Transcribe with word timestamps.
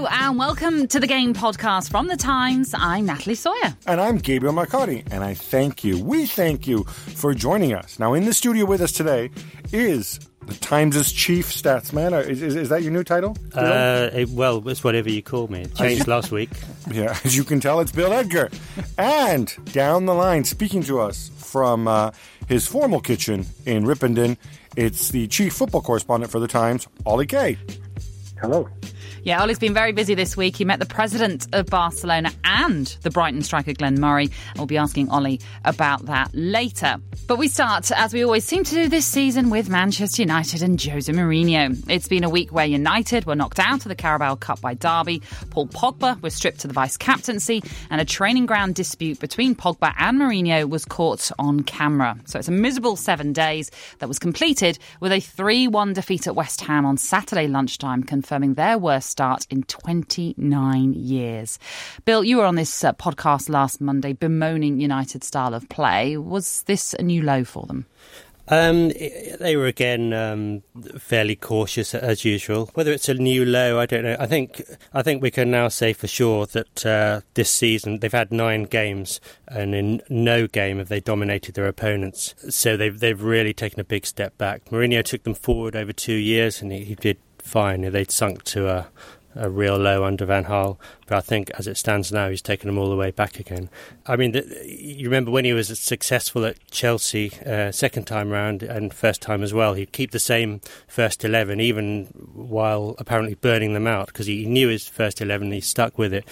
Hello 0.00 0.12
and 0.18 0.38
welcome 0.38 0.88
to 0.88 0.98
the 0.98 1.06
Game 1.06 1.34
Podcast 1.34 1.90
from 1.90 2.08
The 2.08 2.16
Times. 2.16 2.74
I'm 2.74 3.04
Natalie 3.04 3.34
Sawyer. 3.34 3.76
And 3.86 4.00
I'm 4.00 4.16
Gabriel 4.16 4.54
Marcotti. 4.54 5.06
And 5.10 5.22
I 5.22 5.34
thank 5.34 5.84
you, 5.84 6.02
we 6.02 6.24
thank 6.24 6.66
you 6.66 6.84
for 6.84 7.34
joining 7.34 7.74
us. 7.74 7.98
Now, 7.98 8.14
in 8.14 8.24
the 8.24 8.32
studio 8.32 8.64
with 8.64 8.80
us 8.80 8.92
today 8.92 9.28
is 9.74 10.18
the 10.46 10.54
Times' 10.54 11.12
chief 11.12 11.50
statsman. 11.50 12.18
Is, 12.26 12.40
is, 12.40 12.56
is 12.56 12.70
that 12.70 12.82
your 12.82 12.92
new 12.92 13.04
title? 13.04 13.36
Uh, 13.52 14.08
it, 14.14 14.30
well, 14.30 14.66
it's 14.70 14.82
whatever 14.82 15.10
you 15.10 15.22
call 15.22 15.48
me. 15.48 15.64
It 15.64 15.74
changed 15.74 16.08
last 16.08 16.32
week. 16.32 16.48
Yeah, 16.90 17.18
as 17.22 17.36
you 17.36 17.44
can 17.44 17.60
tell, 17.60 17.80
it's 17.80 17.92
Bill 17.92 18.14
Edgar. 18.14 18.48
And 18.96 19.54
down 19.66 20.06
the 20.06 20.14
line, 20.14 20.44
speaking 20.44 20.82
to 20.84 20.98
us 20.98 21.30
from 21.36 21.86
uh, 21.86 22.12
his 22.48 22.66
formal 22.66 23.00
kitchen 23.00 23.44
in 23.66 23.84
Ripponden, 23.84 24.38
it's 24.78 25.10
the 25.10 25.28
chief 25.28 25.52
football 25.52 25.82
correspondent 25.82 26.32
for 26.32 26.40
the 26.40 26.48
Times, 26.48 26.88
Ollie 27.04 27.26
Kay. 27.26 27.58
Hello. 28.40 28.66
Yeah, 29.22 29.42
Ollie's 29.42 29.58
been 29.58 29.74
very 29.74 29.92
busy 29.92 30.14
this 30.14 30.34
week. 30.34 30.56
He 30.56 30.64
met 30.64 30.78
the 30.78 30.86
president 30.86 31.46
of 31.52 31.66
Barcelona 31.66 32.32
and 32.42 32.86
the 33.02 33.10
Brighton 33.10 33.42
striker 33.42 33.74
Glenn 33.74 34.00
Murray. 34.00 34.30
We'll 34.56 34.64
be 34.64 34.78
asking 34.78 35.10
Ollie 35.10 35.40
about 35.64 36.06
that 36.06 36.30
later. 36.32 36.96
But 37.26 37.36
we 37.36 37.46
start, 37.46 37.92
as 37.92 38.14
we 38.14 38.24
always 38.24 38.44
seem 38.44 38.64
to 38.64 38.74
do 38.74 38.88
this 38.88 39.04
season, 39.04 39.50
with 39.50 39.68
Manchester 39.68 40.22
United 40.22 40.62
and 40.62 40.82
Jose 40.82 41.12
Mourinho. 41.12 41.78
It's 41.88 42.08
been 42.08 42.24
a 42.24 42.30
week 42.30 42.50
where 42.50 42.64
United 42.64 43.26
were 43.26 43.34
knocked 43.34 43.58
out 43.58 43.84
of 43.84 43.88
the 43.88 43.94
Carabao 43.94 44.36
Cup 44.36 44.60
by 44.62 44.72
Derby. 44.72 45.20
Paul 45.50 45.66
Pogba 45.66 46.20
was 46.22 46.34
stripped 46.34 46.60
to 46.60 46.66
the 46.66 46.74
vice 46.74 46.96
captaincy, 46.96 47.62
and 47.90 48.00
a 48.00 48.06
training 48.06 48.46
ground 48.46 48.74
dispute 48.74 49.20
between 49.20 49.54
Pogba 49.54 49.94
and 49.98 50.18
Mourinho 50.18 50.68
was 50.68 50.86
caught 50.86 51.30
on 51.38 51.62
camera. 51.62 52.18
So 52.24 52.38
it's 52.38 52.48
a 52.48 52.52
miserable 52.52 52.96
seven 52.96 53.34
days 53.34 53.70
that 53.98 54.08
was 54.08 54.18
completed 54.18 54.78
with 55.00 55.12
a 55.12 55.20
3 55.20 55.68
1 55.68 55.92
defeat 55.92 56.26
at 56.26 56.34
West 56.34 56.62
Ham 56.62 56.86
on 56.86 56.96
Saturday 56.96 57.48
lunchtime, 57.48 58.02
confirming 58.02 58.54
their 58.54 58.78
worst 58.78 59.09
start 59.10 59.46
in 59.50 59.62
29 59.64 60.94
years. 60.94 61.58
Bill, 62.04 62.24
you 62.24 62.38
were 62.38 62.44
on 62.44 62.54
this 62.54 62.84
uh, 62.84 62.92
podcast 62.92 63.48
last 63.48 63.80
Monday 63.80 64.12
bemoaning 64.12 64.80
United's 64.80 65.26
style 65.26 65.54
of 65.54 65.68
play. 65.68 66.16
Was 66.16 66.62
this 66.64 66.94
a 66.94 67.02
new 67.02 67.22
low 67.22 67.44
for 67.44 67.66
them? 67.66 67.86
Um, 68.50 68.88
they 68.88 69.54
were 69.56 69.66
again 69.66 70.12
um, 70.12 70.62
fairly 70.98 71.36
cautious 71.36 71.94
as 71.94 72.24
usual. 72.24 72.68
Whether 72.74 72.90
it's 72.92 73.08
a 73.08 73.14
new 73.14 73.44
low, 73.44 73.78
I 73.78 73.86
don't 73.86 74.02
know. 74.02 74.16
I 74.18 74.26
think 74.26 74.62
I 74.92 75.02
think 75.02 75.22
we 75.22 75.30
can 75.30 75.52
now 75.52 75.68
say 75.68 75.92
for 75.92 76.08
sure 76.08 76.46
that 76.46 76.84
uh, 76.84 77.20
this 77.34 77.48
season 77.48 78.00
they've 78.00 78.10
had 78.10 78.32
nine 78.32 78.64
games, 78.64 79.20
and 79.46 79.72
in 79.72 80.02
no 80.08 80.48
game 80.48 80.78
have 80.78 80.88
they 80.88 80.98
dominated 80.98 81.54
their 81.54 81.68
opponents. 81.68 82.34
So 82.48 82.76
they've 82.76 82.98
they've 82.98 83.22
really 83.22 83.54
taken 83.54 83.78
a 83.78 83.84
big 83.84 84.04
step 84.04 84.36
back. 84.36 84.64
Mourinho 84.66 85.04
took 85.04 85.22
them 85.22 85.34
forward 85.34 85.76
over 85.76 85.92
two 85.92 86.14
years, 86.14 86.60
and 86.60 86.72
he, 86.72 86.82
he 86.82 86.94
did 86.96 87.18
fine. 87.42 87.82
They'd 87.82 88.10
sunk 88.10 88.44
to 88.44 88.68
a 88.68 88.88
a 89.34 89.48
real 89.48 89.76
low 89.76 90.04
under 90.04 90.24
Van 90.26 90.44
Gaal, 90.44 90.76
but 91.06 91.16
I 91.16 91.20
think 91.20 91.50
as 91.50 91.66
it 91.66 91.76
stands 91.76 92.10
now, 92.10 92.28
he's 92.28 92.42
taken 92.42 92.66
them 92.66 92.78
all 92.78 92.90
the 92.90 92.96
way 92.96 93.10
back 93.10 93.38
again. 93.38 93.70
I 94.06 94.16
mean, 94.16 94.32
the, 94.32 94.44
you 94.66 95.04
remember 95.04 95.30
when 95.30 95.44
he 95.44 95.52
was 95.52 95.78
successful 95.78 96.44
at 96.44 96.58
Chelsea 96.70 97.32
uh, 97.46 97.70
second 97.70 98.06
time 98.06 98.30
round 98.30 98.62
and 98.62 98.92
first 98.92 99.22
time 99.22 99.42
as 99.42 99.54
well, 99.54 99.74
he'd 99.74 99.92
keep 99.92 100.10
the 100.10 100.18
same 100.18 100.60
first 100.88 101.24
11 101.24 101.60
even 101.60 102.06
while 102.34 102.96
apparently 102.98 103.34
burning 103.34 103.74
them 103.74 103.86
out 103.86 104.06
because 104.06 104.26
he 104.26 104.46
knew 104.46 104.68
his 104.68 104.88
first 104.88 105.20
11 105.20 105.52
he 105.52 105.60
stuck 105.60 105.96
with 105.96 106.12
it 106.12 106.24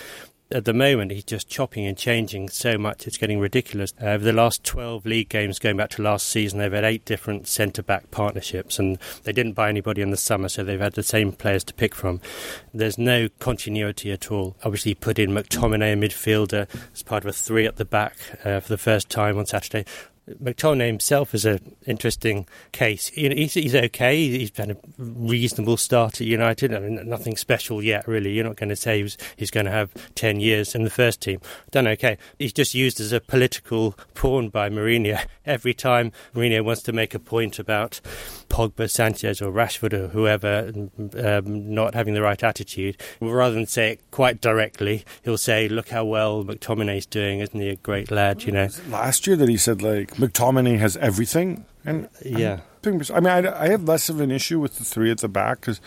at 0.50 0.64
the 0.64 0.72
moment 0.72 1.12
he's 1.12 1.24
just 1.24 1.48
chopping 1.48 1.86
and 1.86 1.96
changing 1.96 2.48
so 2.48 2.78
much 2.78 3.06
it's 3.06 3.18
getting 3.18 3.38
ridiculous. 3.38 3.92
Uh, 4.00 4.06
over 4.06 4.24
the 4.24 4.32
last 4.32 4.64
12 4.64 5.04
league 5.06 5.28
games 5.28 5.58
going 5.58 5.76
back 5.76 5.90
to 5.90 6.02
last 6.02 6.28
season 6.28 6.58
they've 6.58 6.72
had 6.72 6.84
eight 6.84 7.04
different 7.04 7.46
centre 7.46 7.82
back 7.82 8.10
partnerships 8.10 8.78
and 8.78 8.98
they 9.24 9.32
didn't 9.32 9.52
buy 9.52 9.68
anybody 9.68 10.02
in 10.02 10.10
the 10.10 10.16
summer 10.16 10.48
so 10.48 10.64
they've 10.64 10.80
had 10.80 10.94
the 10.94 11.02
same 11.02 11.32
players 11.32 11.64
to 11.64 11.74
pick 11.74 11.94
from. 11.94 12.20
There's 12.72 12.98
no 12.98 13.28
continuity 13.38 14.10
at 14.12 14.30
all. 14.30 14.56
Obviously 14.64 14.94
put 14.94 15.18
in 15.18 15.30
McTominay 15.30 15.92
a 15.92 15.96
midfielder 15.96 16.68
as 16.92 17.02
part 17.02 17.24
of 17.24 17.28
a 17.28 17.32
three 17.32 17.66
at 17.66 17.76
the 17.76 17.84
back 17.84 18.16
uh, 18.44 18.60
for 18.60 18.68
the 18.68 18.78
first 18.78 19.08
time 19.10 19.38
on 19.38 19.46
Saturday. 19.46 19.84
McTominay 20.42 20.86
himself 20.86 21.34
is 21.34 21.44
an 21.44 21.76
interesting 21.86 22.46
case. 22.72 23.10
You 23.16 23.30
He's, 23.30 23.54
he's 23.54 23.74
okay. 23.74 24.16
He's 24.16 24.56
had 24.56 24.70
a 24.70 24.76
reasonable 24.98 25.76
start 25.76 26.20
at 26.20 26.26
United. 26.26 26.74
I 26.74 26.80
mean, 26.80 27.08
nothing 27.08 27.36
special 27.36 27.82
yet, 27.82 28.06
really. 28.08 28.32
You're 28.32 28.44
not 28.44 28.56
going 28.56 28.68
to 28.68 28.76
say 28.76 29.02
he's, 29.02 29.16
he's 29.36 29.50
going 29.50 29.66
to 29.66 29.72
have 29.72 29.90
10 30.14 30.40
years 30.40 30.74
in 30.74 30.84
the 30.84 30.90
first 30.90 31.20
team. 31.20 31.40
Done 31.70 31.86
okay. 31.88 32.18
He's 32.38 32.52
just 32.52 32.74
used 32.74 33.00
as 33.00 33.12
a 33.12 33.20
political 33.20 33.96
pawn 34.14 34.48
by 34.48 34.68
Mourinho. 34.68 35.24
Every 35.46 35.72
time 35.72 36.12
Mourinho 36.34 36.64
wants 36.64 36.82
to 36.82 36.92
make 36.92 37.14
a 37.14 37.18
point 37.18 37.58
about 37.58 38.00
Pogba, 38.48 38.90
Sanchez, 38.90 39.40
or 39.40 39.50
Rashford, 39.50 39.92
or 39.92 40.08
whoever 40.08 40.72
um, 41.16 41.74
not 41.74 41.94
having 41.94 42.14
the 42.14 42.22
right 42.22 42.42
attitude, 42.42 43.00
rather 43.20 43.54
than 43.54 43.66
say 43.66 43.92
it 43.92 44.10
quite 44.10 44.40
directly, 44.40 45.04
he'll 45.22 45.38
say, 45.38 45.68
Look 45.68 45.88
how 45.88 46.04
well 46.04 46.44
McTominay's 46.44 47.06
doing. 47.06 47.40
Isn't 47.40 47.60
he 47.60 47.70
a 47.70 47.76
great 47.76 48.10
lad? 48.10 48.42
You 48.42 48.52
know. 48.52 48.68
Last 48.88 49.26
year 49.26 49.36
that 49.36 49.48
he 49.48 49.56
said, 49.56 49.80
like, 49.82 50.17
McTominay 50.18 50.78
has 50.78 50.96
everything. 50.96 51.64
And 51.84 52.08
yeah, 52.24 52.60
I 52.84 52.90
mean, 52.90 53.26
I, 53.26 53.64
I 53.64 53.68
have 53.68 53.84
less 53.84 54.08
of 54.08 54.20
an 54.20 54.30
issue 54.30 54.60
with 54.60 54.76
the 54.76 54.84
three 54.84 55.10
at 55.10 55.18
the 55.18 55.28
back 55.28 55.60
because 55.60 55.80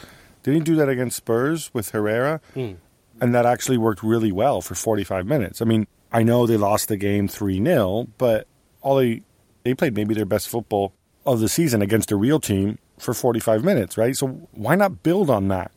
they 0.44 0.54
didn't 0.54 0.66
do 0.66 0.76
that 0.76 0.90
against 0.90 1.18
Spurs 1.18 1.72
with 1.74 1.92
Herrera, 1.92 2.42
mm. 2.56 2.78
and 3.20 3.36
that 3.36 3.46
actually 3.46 3.78
worked 3.78 4.02
really 4.02 4.32
well 4.32 4.62
for 4.62 4.74
45 4.74 5.26
minutes. 5.26 5.62
I 5.62 5.66
mean, 5.66 5.86
I 6.12 6.24
know 6.24 6.48
they 6.48 6.58
lost 6.58 6.88
the 6.88 6.98
game 6.98 7.28
3 7.28 7.64
0, 7.64 8.08
but 8.18 8.48
all 8.82 8.96
they 8.96 9.22
they 9.64 9.74
played 9.74 9.96
maybe 9.96 10.16
their 10.16 10.26
best 10.26 10.50
football 10.50 10.94
of 11.26 11.40
the 11.40 11.50
season 11.50 11.82
against 11.82 12.12
a 12.12 12.16
real 12.16 12.40
team 12.40 12.80
for 12.98 13.14
45 13.14 13.64
minutes, 13.64 13.98
right? 13.98 14.16
So 14.16 14.28
why 14.52 14.76
not 14.76 15.04
build 15.04 15.30
on 15.30 15.50
that? 15.50 15.72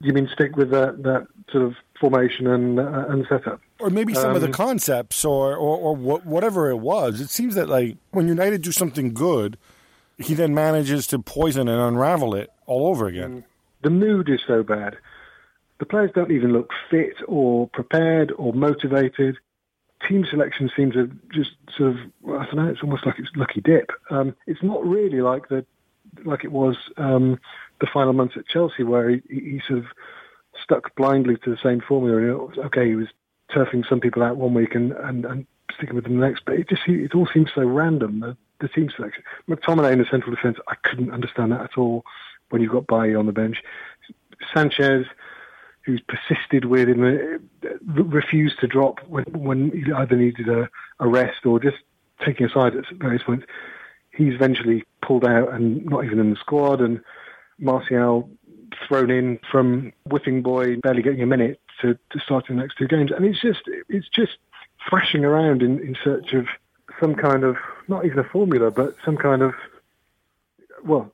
You 0.00 0.12
mean 0.12 0.28
stick 0.32 0.56
with 0.56 0.70
that, 0.70 1.02
that 1.04 1.28
sort 1.52 1.64
of 1.64 1.74
formation 2.02 2.46
and 2.46 2.78
uh, 2.78 3.06
and 3.08 3.24
setup? 3.28 3.60
or 3.78 3.90
maybe 3.90 4.14
some 4.14 4.30
um, 4.30 4.36
of 4.36 4.42
the 4.42 4.48
Um, 4.48 4.52
concepts 4.66 5.24
or 5.24 5.56
or, 5.56 5.74
or 5.86 5.92
what, 5.96 6.26
whatever 6.26 6.70
it 6.70 6.80
was. 6.92 7.20
It 7.20 7.30
seems 7.30 7.54
that 7.54 7.68
like 7.68 7.96
when 8.10 8.28
United 8.28 8.62
do 8.62 8.72
something 8.72 9.14
good, 9.14 9.56
he 10.18 10.34
then 10.34 10.52
manages 10.54 11.06
to 11.08 11.18
poison 11.18 11.68
and 11.68 11.80
unravel 11.80 12.34
it 12.34 12.50
all 12.66 12.86
over 12.86 13.06
again. 13.06 13.44
The 13.82 13.90
mood 13.90 14.28
is 14.28 14.40
so 14.46 14.62
bad. 14.62 14.96
The 15.78 15.86
players 15.86 16.10
don't 16.14 16.30
even 16.30 16.52
look 16.52 16.70
fit 16.90 17.16
or 17.26 17.68
prepared 17.68 18.32
or 18.36 18.52
motivated. 18.52 19.36
Team 20.08 20.24
selection 20.30 20.70
seems 20.76 20.94
to 20.94 21.10
just 21.32 21.52
sort 21.76 21.90
of 21.90 21.96
I 22.40 22.44
don't 22.46 22.56
know. 22.56 22.68
It's 22.68 22.82
almost 22.82 23.06
like 23.06 23.18
it's 23.18 23.34
lucky 23.36 23.60
dip. 23.60 23.90
Um, 24.10 24.34
it's 24.46 24.62
not 24.62 24.84
really 24.84 25.20
like 25.20 25.48
the 25.48 25.64
like 26.24 26.44
it 26.44 26.52
was 26.52 26.76
um, 26.96 27.38
the 27.80 27.88
final 27.92 28.12
months 28.12 28.34
at 28.36 28.46
Chelsea 28.46 28.82
where 28.82 29.08
he, 29.10 29.22
he 29.28 29.60
sort 29.66 29.80
of 29.80 29.86
stuck 30.62 30.94
blindly 30.96 31.36
to 31.44 31.50
the 31.50 31.58
same 31.62 31.80
formula. 31.80 32.48
Okay, 32.66 32.88
he 32.88 32.96
was 32.96 33.08
turfing 33.50 33.86
some 33.88 34.00
people 34.00 34.22
out 34.22 34.36
one 34.36 34.54
week 34.54 34.74
and, 34.74 34.92
and, 34.92 35.24
and 35.24 35.46
sticking 35.76 35.94
with 35.94 36.04
them 36.04 36.18
the 36.18 36.26
next. 36.26 36.44
But 36.44 36.54
it 36.54 36.68
just 36.68 36.82
it 36.86 37.14
all 37.14 37.28
seems 37.32 37.50
so 37.54 37.62
random. 37.62 38.20
The, 38.20 38.36
the 38.62 38.68
team 38.68 38.88
selection. 38.94 39.22
McTominay 39.48 39.92
in 39.92 39.98
the 39.98 40.06
central 40.10 40.34
defence, 40.34 40.56
I 40.68 40.76
couldn't 40.84 41.10
understand 41.10 41.52
that 41.52 41.60
at 41.60 41.76
all. 41.76 42.04
When 42.50 42.62
you've 42.62 42.72
got 42.72 42.86
Bailly 42.86 43.14
on 43.14 43.26
the 43.26 43.32
bench, 43.32 43.58
Sanchez, 44.54 45.06
who's 45.84 46.00
persisted 46.00 46.66
with 46.66 46.88
him, 46.88 47.02
uh, 47.02 48.02
refused 48.04 48.60
to 48.60 48.66
drop 48.66 49.00
when, 49.08 49.24
when 49.24 49.70
he 49.72 49.92
either 49.92 50.16
needed 50.16 50.48
a, 50.48 50.68
a 51.00 51.08
rest 51.08 51.44
or 51.44 51.58
just 51.58 51.78
taking 52.24 52.46
a 52.46 52.50
side 52.50 52.76
at 52.76 52.84
various 52.98 53.22
points. 53.22 53.46
He's 54.14 54.34
eventually 54.34 54.84
pulled 55.00 55.24
out 55.24 55.52
and 55.52 55.84
not 55.86 56.04
even 56.04 56.20
in 56.20 56.30
the 56.30 56.36
squad. 56.36 56.80
And 56.80 57.00
Martial 57.58 58.30
thrown 58.88 59.10
in 59.10 59.38
from 59.50 59.92
whipping 60.04 60.42
boy, 60.42 60.76
barely 60.76 61.02
getting 61.02 61.22
a 61.22 61.26
minute 61.26 61.60
to, 61.80 61.98
to 62.10 62.20
start 62.20 62.46
the 62.48 62.54
next 62.54 62.76
two 62.76 62.88
games. 62.88 63.10
And 63.14 63.24
it's 63.24 63.40
just 63.40 63.60
it's 63.88 64.08
just 64.08 64.32
thrashing 64.88 65.24
around 65.24 65.62
in, 65.62 65.78
in 65.80 65.96
search 66.02 66.32
of 66.32 66.46
some 67.00 67.14
kind 67.14 67.44
of 67.44 67.56
not 67.88 68.04
even 68.04 68.18
a 68.18 68.24
formula, 68.24 68.70
but 68.70 68.96
some 69.04 69.16
kind 69.16 69.42
of 69.42 69.54
well, 70.84 71.12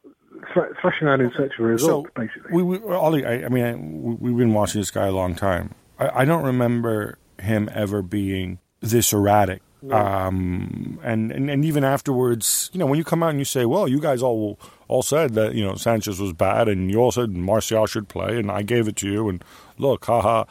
thrashing 0.52 1.08
around 1.08 1.20
in 1.20 1.32
search 1.36 1.52
of 1.58 1.64
a 1.64 1.68
result, 1.68 2.06
so 2.06 2.12
basically. 2.22 2.52
we, 2.52 2.78
we 2.78 2.94
Ollie, 2.94 3.24
I, 3.24 3.44
I 3.44 3.48
mean, 3.48 3.64
I, 3.64 3.74
we, 3.74 4.14
we've 4.14 4.36
been 4.36 4.54
watching 4.54 4.80
this 4.80 4.90
guy 4.90 5.06
a 5.06 5.12
long 5.12 5.34
time. 5.34 5.74
I, 5.98 6.22
I 6.22 6.24
don't 6.24 6.44
remember 6.44 7.18
him 7.38 7.68
ever 7.72 8.02
being 8.02 8.58
this 8.80 9.12
erratic. 9.12 9.62
Um, 9.92 10.98
and, 11.04 11.30
and 11.30 11.48
and 11.48 11.64
even 11.64 11.84
afterwards, 11.84 12.68
you 12.72 12.80
know, 12.80 12.86
when 12.86 12.98
you 12.98 13.04
come 13.04 13.22
out 13.22 13.30
and 13.30 13.38
you 13.38 13.44
say, 13.44 13.64
"Well, 13.64 13.86
you 13.86 14.00
guys 14.00 14.22
all 14.22 14.58
all 14.88 15.02
said 15.02 15.34
that 15.34 15.54
you 15.54 15.64
know 15.64 15.76
Sanchez 15.76 16.18
was 16.18 16.32
bad, 16.32 16.68
and 16.68 16.90
you 16.90 16.98
all 16.98 17.12
said 17.12 17.36
Martial 17.36 17.86
should 17.86 18.08
play, 18.08 18.38
and 18.38 18.50
I 18.50 18.62
gave 18.62 18.88
it 18.88 18.96
to 18.96 19.08
you, 19.08 19.28
and 19.28 19.44
look, 19.76 20.06
haha." 20.06 20.44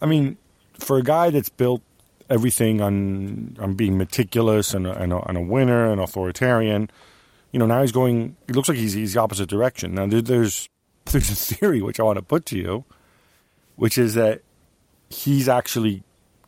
I 0.00 0.06
mean, 0.06 0.36
for 0.78 0.98
a 0.98 1.02
guy 1.02 1.30
that's 1.30 1.48
built 1.48 1.82
everything 2.30 2.80
on 2.80 3.56
on 3.60 3.74
being 3.74 3.96
meticulous 3.98 4.74
and 4.74 4.86
a, 4.86 4.92
and 5.00 5.12
a, 5.12 5.20
and 5.28 5.36
a 5.36 5.40
winner 5.40 5.90
and 5.90 6.00
authoritarian, 6.00 6.90
you 7.52 7.58
know, 7.58 7.66
now 7.66 7.82
he's 7.82 7.92
going. 7.92 8.36
It 8.48 8.56
looks 8.56 8.68
like 8.68 8.78
he's 8.78 8.94
he's 8.94 9.14
the 9.14 9.20
opposite 9.20 9.48
direction. 9.48 9.94
Now 9.94 10.06
there, 10.06 10.22
there's 10.22 10.68
there's 11.06 11.30
a 11.30 11.34
theory 11.54 11.82
which 11.82 12.00
I 12.00 12.02
want 12.02 12.18
to 12.18 12.24
put 12.24 12.46
to 12.46 12.58
you, 12.58 12.84
which 13.76 13.98
is 13.98 14.14
that 14.14 14.42
he's 15.10 15.48
actually 15.48 16.02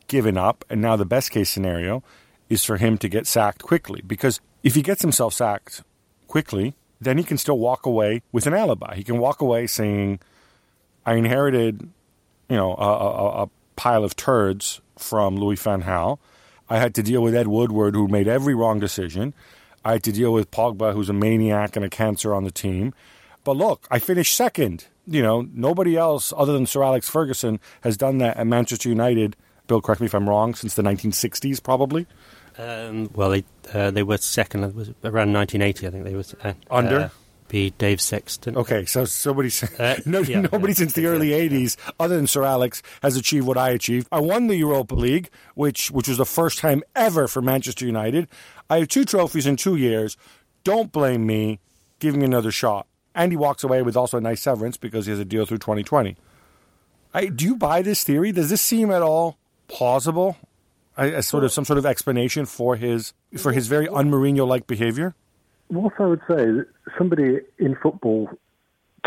given 0.07 0.37
up, 0.37 0.65
and 0.69 0.81
now 0.81 0.95
the 0.95 1.05
best 1.05 1.31
case 1.31 1.49
scenario 1.49 2.03
is 2.49 2.65
for 2.65 2.77
him 2.77 2.97
to 2.97 3.07
get 3.07 3.27
sacked 3.27 3.63
quickly. 3.63 4.01
Because 4.05 4.41
if 4.63 4.75
he 4.75 4.81
gets 4.81 5.01
himself 5.01 5.33
sacked 5.33 5.83
quickly, 6.27 6.75
then 7.01 7.17
he 7.17 7.23
can 7.23 7.37
still 7.37 7.57
walk 7.57 7.85
away 7.85 8.21
with 8.31 8.47
an 8.47 8.53
alibi. 8.53 8.95
He 8.95 9.03
can 9.03 9.17
walk 9.17 9.41
away 9.41 9.67
saying, 9.67 10.19
"I 11.05 11.15
inherited 11.15 11.89
you 12.51 12.57
know, 12.57 12.75
a, 12.75 12.83
a, 12.83 13.43
a 13.43 13.49
pile 13.77 14.03
of 14.03 14.17
turds 14.17 14.81
from 14.97 15.37
Louis 15.37 15.55
van 15.55 15.83
Gaal. 15.83 16.19
I 16.69 16.79
had 16.79 16.93
to 16.95 17.01
deal 17.01 17.23
with 17.23 17.33
Ed 17.33 17.47
Woodward, 17.47 17.95
who 17.95 18.09
made 18.09 18.27
every 18.27 18.53
wrong 18.53 18.81
decision. 18.81 19.33
I 19.85 19.93
had 19.93 20.03
to 20.03 20.11
deal 20.11 20.33
with 20.33 20.51
Pogba, 20.51 20.93
who's 20.93 21.07
a 21.07 21.13
maniac 21.13 21.77
and 21.77 21.85
a 21.85 21.89
cancer 21.89 22.35
on 22.35 22.43
the 22.43 22.51
team. 22.51 22.93
But 23.45 23.55
look, 23.55 23.87
I 23.89 23.99
finished 23.99 24.35
second. 24.35 24.87
You 25.07 25.23
know, 25.23 25.47
nobody 25.53 25.95
else 25.95 26.33
other 26.35 26.51
than 26.51 26.65
Sir 26.65 26.83
Alex 26.83 27.09
Ferguson 27.09 27.61
has 27.81 27.95
done 27.95 28.17
that 28.17 28.35
at 28.35 28.47
Manchester 28.47 28.89
United. 28.89 29.37
Bill, 29.67 29.79
correct 29.79 30.01
me 30.01 30.07
if 30.07 30.13
I'm 30.13 30.27
wrong, 30.27 30.53
since 30.53 30.75
the 30.75 30.83
1960s, 30.83 31.63
probably. 31.63 32.05
Um, 32.61 33.09
well, 33.15 33.31
they 33.31 33.43
uh, 33.73 33.89
they 33.89 34.03
were 34.03 34.17
second. 34.17 34.63
It 34.63 34.75
was 34.75 34.89
around 35.03 35.33
1980, 35.33 35.87
I 35.87 35.89
think 35.89 36.03
they 36.03 36.15
were 36.15 36.23
uh, 36.43 36.53
Under? 36.69 36.99
Uh, 36.99 37.09
be 37.47 37.71
Dave 37.71 37.99
Sexton. 37.99 38.55
Okay, 38.55 38.85
so 38.85 39.03
somebody, 39.03 39.51
Uh, 39.77 39.95
no, 40.05 40.19
yeah, 40.19 40.41
nobody 40.41 40.71
yeah, 40.71 40.77
since 40.77 40.93
the 40.93 41.07
early 41.07 41.29
'80s, 41.29 41.75
other 41.99 42.15
than 42.15 42.27
Sir 42.27 42.43
Alex, 42.43 42.81
has 43.01 43.17
achieved 43.17 43.45
what 43.45 43.57
I 43.57 43.71
achieved. 43.71 44.07
I 44.11 44.21
won 44.21 44.47
the 44.47 44.55
Europa 44.55 44.95
League, 44.95 45.29
which 45.55 45.91
which 45.91 46.07
was 46.07 46.17
the 46.17 46.25
first 46.25 46.59
time 46.59 46.81
ever 46.95 47.27
for 47.27 47.41
Manchester 47.41 47.85
United. 47.85 48.29
I 48.69 48.77
have 48.77 48.87
two 48.87 49.03
trophies 49.03 49.47
in 49.47 49.57
two 49.57 49.75
years. 49.75 50.15
Don't 50.63 50.91
blame 50.91 51.25
me. 51.25 51.59
Give 51.99 52.15
me 52.15 52.23
another 52.23 52.51
shot. 52.51 52.87
And 53.13 53.33
he 53.33 53.35
walks 53.35 53.65
away 53.65 53.81
with 53.81 53.97
also 53.97 54.17
a 54.17 54.21
nice 54.21 54.41
severance 54.41 54.77
because 54.77 55.05
he 55.05 55.11
has 55.11 55.19
a 55.19 55.25
deal 55.25 55.45
through 55.45 55.57
2020. 55.57 56.15
I, 57.13 57.25
do 57.25 57.43
you 57.43 57.57
buy 57.57 57.81
this 57.81 58.05
theory? 58.05 58.31
Does 58.31 58.49
this 58.49 58.61
seem 58.61 58.89
at 58.91 59.01
all 59.01 59.37
plausible? 59.67 60.37
A, 60.97 61.13
a 61.15 61.23
sort 61.23 61.43
of 61.43 61.51
some 61.51 61.63
sort 61.65 61.77
of 61.79 61.85
explanation 61.85 62.45
for 62.45 62.75
his 62.75 63.13
for 63.37 63.51
his 63.53 63.67
very 63.67 63.87
un-Mourinho 63.87 64.45
like 64.47 64.67
behavior. 64.67 65.15
What 65.69 65.93
I 65.99 66.05
would 66.05 66.21
say 66.29 66.49
somebody 66.97 67.39
in 67.59 67.75
football 67.81 68.29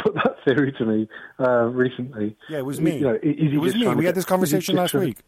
put 0.03 0.15
that 0.15 0.37
theory 0.45 0.73
to 0.73 0.85
me 0.87 1.09
uh, 1.39 1.65
recently. 1.67 2.37
Yeah, 2.49 2.59
it 2.59 2.65
was 2.67 2.81
me. 2.81 2.97
You 2.99 3.05
know, 3.05 3.19
it 3.23 3.59
was 3.61 3.75
me. 3.75 3.87
We 3.95 4.07
had 4.07 4.15
this 4.15 4.25
conversation 4.25 4.77
last 4.77 4.95
week. 4.95 5.19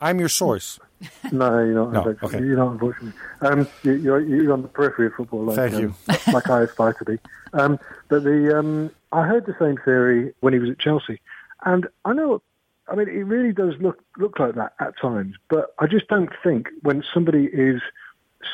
I'm 0.00 0.18
your 0.20 0.28
source. 0.28 0.78
No, 1.32 1.58
you're 1.58 1.74
not. 1.74 1.92
No, 1.92 2.16
okay. 2.22 2.38
You're 2.38 2.56
not, 2.56 2.72
unfortunately. 2.72 3.12
Um, 3.42 3.68
you- 3.82 3.92
you're, 3.92 4.20
you're 4.20 4.52
on 4.54 4.62
the 4.62 4.68
periphery 4.68 5.06
of 5.08 5.14
football, 5.14 5.44
like, 5.44 5.56
Thank 5.56 5.74
um, 5.74 5.94
like 6.32 6.48
I 6.48 6.62
aspire 6.62 6.94
to 6.94 7.04
be. 7.04 7.18
Um, 7.52 7.78
but 8.08 8.24
the 8.24 8.58
um, 8.58 8.90
I 9.12 9.22
heard 9.26 9.44
the 9.44 9.54
same 9.58 9.76
theory 9.84 10.32
when 10.40 10.52
he 10.54 10.58
was 10.60 10.70
at 10.70 10.78
Chelsea, 10.78 11.20
and 11.64 11.86
I 12.04 12.12
know. 12.14 12.40
I 12.88 12.94
mean, 12.94 13.08
it 13.08 13.24
really 13.24 13.52
does 13.52 13.74
look 13.80 14.02
look 14.18 14.38
like 14.38 14.54
that 14.56 14.74
at 14.80 14.98
times. 15.00 15.36
But 15.48 15.74
I 15.78 15.86
just 15.86 16.08
don't 16.08 16.30
think 16.42 16.68
when 16.82 17.02
somebody 17.12 17.46
is 17.46 17.80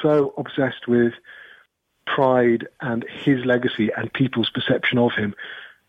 so 0.03 0.32
obsessed 0.37 0.87
with 0.87 1.12
pride 2.06 2.69
and 2.81 3.05
his 3.25 3.44
legacy 3.44 3.91
and 3.97 4.12
people's 4.12 4.50
perception 4.50 4.99
of 4.99 5.12
him 5.12 5.35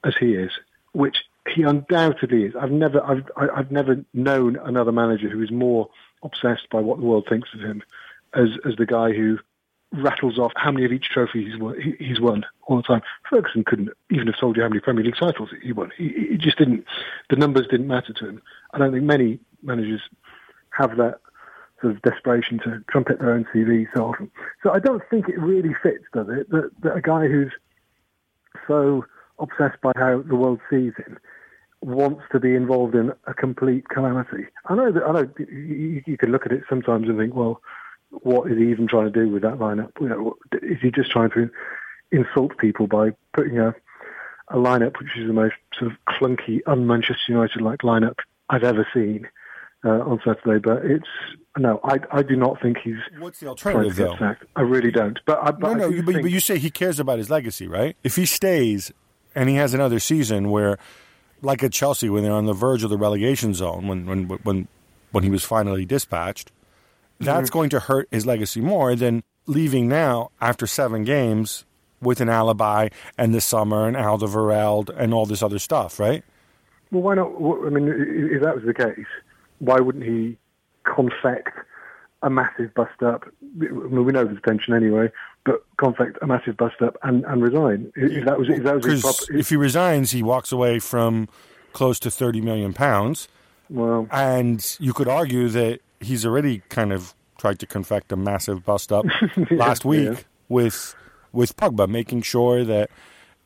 as 0.03 0.15
he 0.19 0.33
is, 0.33 0.51
which 0.93 1.23
he 1.53 1.63
undoubtedly 1.63 2.43
is. 2.45 2.55
I've 2.55 2.71
never, 2.71 3.03
I've, 3.03 3.23
I've 3.35 3.71
never 3.71 4.03
known 4.13 4.57
another 4.57 4.91
manager 4.91 5.29
who 5.29 5.41
is 5.41 5.51
more 5.51 5.89
obsessed 6.23 6.69
by 6.69 6.79
what 6.79 6.99
the 6.99 7.05
world 7.05 7.25
thinks 7.27 7.49
of 7.53 7.61
him 7.61 7.81
as 8.33 8.49
as 8.65 8.75
the 8.77 8.85
guy 8.85 9.11
who 9.11 9.39
rattles 9.93 10.37
off 10.39 10.51
how 10.55 10.71
many 10.71 10.85
of 10.85 10.91
each 10.91 11.09
trophy 11.09 11.43
he's 11.45 11.57
won, 11.59 11.79
he- 11.79 11.95
he's 12.03 12.19
won 12.19 12.45
all 12.63 12.77
the 12.77 12.83
time. 12.83 13.01
Ferguson 13.29 13.63
couldn't 13.63 13.89
even 14.09 14.27
have 14.27 14.39
told 14.39 14.55
you 14.55 14.63
how 14.63 14.69
many 14.69 14.79
Premier 14.79 15.03
League 15.03 15.17
titles 15.17 15.49
he 15.61 15.73
won. 15.73 15.91
He, 15.97 16.27
he 16.31 16.37
just 16.37 16.57
didn't. 16.57 16.85
The 17.29 17.35
numbers 17.35 17.67
didn't 17.69 17.87
matter 17.87 18.13
to 18.13 18.29
him. 18.29 18.41
I 18.73 18.77
don't 18.77 18.91
think 18.93 19.03
many 19.03 19.39
managers 19.63 20.01
have 20.71 20.97
that 20.97 21.19
sort 21.81 21.95
of 21.95 22.01
desperation 22.03 22.59
to 22.59 22.83
trumpet 22.89 23.19
their 23.19 23.33
own 23.33 23.45
CV 23.53 23.87
so 23.95 24.05
often. 24.05 24.31
So 24.63 24.71
I 24.71 24.79
don't 24.79 25.01
think 25.09 25.27
it 25.27 25.39
really 25.39 25.73
fits, 25.81 26.05
does 26.13 26.27
it? 26.29 26.49
That, 26.51 26.71
that 26.83 26.95
a 26.95 27.01
guy 27.01 27.27
who's 27.27 27.51
so 28.67 29.05
obsessed 29.39 29.81
by 29.81 29.91
how 29.95 30.21
the 30.21 30.35
world 30.35 30.59
sees 30.69 30.93
him 30.97 31.17
wants 31.81 32.21
to 32.31 32.39
be 32.39 32.53
involved 32.55 32.93
in 32.93 33.11
a 33.25 33.33
complete 33.33 33.89
calamity. 33.89 34.45
I 34.67 34.75
know 34.75 34.91
that 34.91 35.03
I 35.03 35.11
know 35.11 35.29
you, 35.39 36.03
you 36.05 36.17
can 36.17 36.31
look 36.31 36.45
at 36.45 36.51
it 36.51 36.63
sometimes 36.69 37.09
and 37.09 37.17
think, 37.17 37.33
well, 37.33 37.59
what 38.11 38.51
is 38.51 38.57
he 38.57 38.69
even 38.69 38.87
trying 38.87 39.11
to 39.11 39.25
do 39.25 39.29
with 39.29 39.41
that 39.43 39.55
lineup? 39.59 39.91
You 39.99 40.09
know, 40.09 40.35
is 40.61 40.77
he 40.81 40.91
just 40.91 41.11
trying 41.11 41.31
to 41.31 41.49
insult 42.11 42.57
people 42.57 42.87
by 42.87 43.11
putting 43.33 43.57
a 43.59 43.73
a 44.49 44.55
lineup 44.55 44.99
which 44.99 45.15
is 45.17 45.27
the 45.27 45.33
most 45.33 45.53
sort 45.79 45.91
of 45.91 45.97
clunky, 46.09 46.59
un-Manchester 46.67 47.15
United-like 47.29 47.79
lineup 47.83 48.15
I've 48.49 48.65
ever 48.65 48.85
seen 48.93 49.25
uh, 49.85 49.89
on 50.01 50.19
Saturday? 50.25 50.59
But 50.59 50.83
it's 50.85 51.07
no, 51.57 51.79
I 51.83 51.99
I 52.11 52.21
do 52.21 52.35
not 52.35 52.61
think 52.61 52.77
he's 52.83 52.95
What's 53.19 53.39
the 53.39 53.53
trying 53.55 53.75
to 53.75 53.79
alternative, 53.87 53.95
though? 53.95 54.15
sacked. 54.17 54.43
I 54.57 54.61
really 54.61 54.91
don't. 54.91 55.19
But 55.25 55.39
I, 55.41 55.51
but 55.51 55.73
No, 55.73 55.73
no, 55.73 55.89
you- 55.89 56.03
but, 56.03 56.11
think- 56.13 56.23
but 56.25 56.31
you 56.31 56.39
say 56.41 56.57
he 56.59 56.69
cares 56.69 56.99
about 56.99 57.17
his 57.17 57.29
legacy, 57.29 57.67
right? 57.67 57.95
If 58.03 58.17
he 58.17 58.25
stays 58.25 58.91
and 59.33 59.47
he 59.47 59.55
has 59.55 59.73
another 59.73 59.99
season 59.99 60.49
where, 60.49 60.77
like 61.41 61.63
at 61.63 61.71
Chelsea, 61.71 62.09
when 62.09 62.23
they're 62.23 62.33
on 62.33 62.45
the 62.45 62.53
verge 62.53 62.83
of 62.83 62.89
the 62.89 62.97
relegation 62.97 63.53
zone, 63.53 63.87
when 63.87 64.05
when 64.05 64.23
when 64.43 64.67
when 65.13 65.23
he 65.23 65.29
was 65.29 65.45
finally 65.45 65.85
dispatched, 65.85 66.51
that's 67.21 67.49
Mm-hmm. 67.49 67.57
going 67.59 67.69
to 67.71 67.79
hurt 67.79 68.07
his 68.11 68.25
legacy 68.25 68.61
more 68.61 68.95
than 68.95 69.23
leaving 69.47 69.87
now 69.87 70.31
after 70.39 70.67
seven 70.67 71.03
games 71.03 71.65
with 72.01 72.19
an 72.21 72.29
alibi 72.29 72.89
and 73.17 73.33
the 73.33 73.41
summer 73.41 73.87
and 73.87 73.95
Alderweireld 73.95 74.89
and 74.97 75.13
all 75.13 75.25
this 75.25 75.43
other 75.43 75.59
stuff, 75.59 75.99
right? 75.99 76.23
Well, 76.91 77.03
why 77.03 77.15
not? 77.15 77.27
I 77.65 77.69
mean, 77.69 77.87
if 78.31 78.41
that 78.41 78.55
was 78.55 78.63
the 78.65 78.73
case, 78.73 79.05
why 79.59 79.79
wouldn't 79.79 80.03
he 80.03 80.37
confect 80.83 81.49
a 82.23 82.29
massive 82.29 82.73
bust 82.73 83.01
up? 83.03 83.23
I 83.25 83.65
mean, 83.65 84.05
we 84.05 84.11
know 84.11 84.25
there's 84.25 84.41
tension 84.45 84.73
anyway, 84.73 85.11
but 85.45 85.63
confect 85.77 86.17
a 86.21 86.27
massive 86.27 86.57
bust 86.57 86.81
up 86.81 86.97
and, 87.03 87.23
and 87.25 87.41
resign. 87.41 87.91
If 87.95 88.11
if 88.11 88.25
that 88.25 88.37
was 88.39 88.49
if 88.49 88.63
that 88.63 88.75
was 88.75 88.85
his 88.85 89.01
proper, 89.01 89.33
if 89.37 89.49
he 89.49 89.55
resigns, 89.55 90.11
he 90.11 90.21
walks 90.23 90.51
away 90.51 90.79
from 90.79 91.29
close 91.73 91.99
to 92.01 92.11
thirty 92.11 92.41
million 92.41 92.73
pounds. 92.73 93.27
well, 93.69 94.07
And 94.11 94.75
you 94.79 94.93
could 94.93 95.07
argue 95.07 95.47
that 95.49 95.79
he's 96.01 96.25
already 96.25 96.61
kind 96.69 96.91
of 96.91 97.13
tried 97.37 97.59
to 97.59 97.65
confect 97.65 98.11
a 98.11 98.15
massive 98.15 98.65
bust 98.65 98.91
up 98.91 99.05
last 99.51 99.85
week 99.85 100.09
yeah. 100.09 100.19
with 100.49 100.95
with 101.31 101.55
Pogba, 101.55 101.87
making 101.87 102.23
sure 102.23 102.63
that 102.63 102.89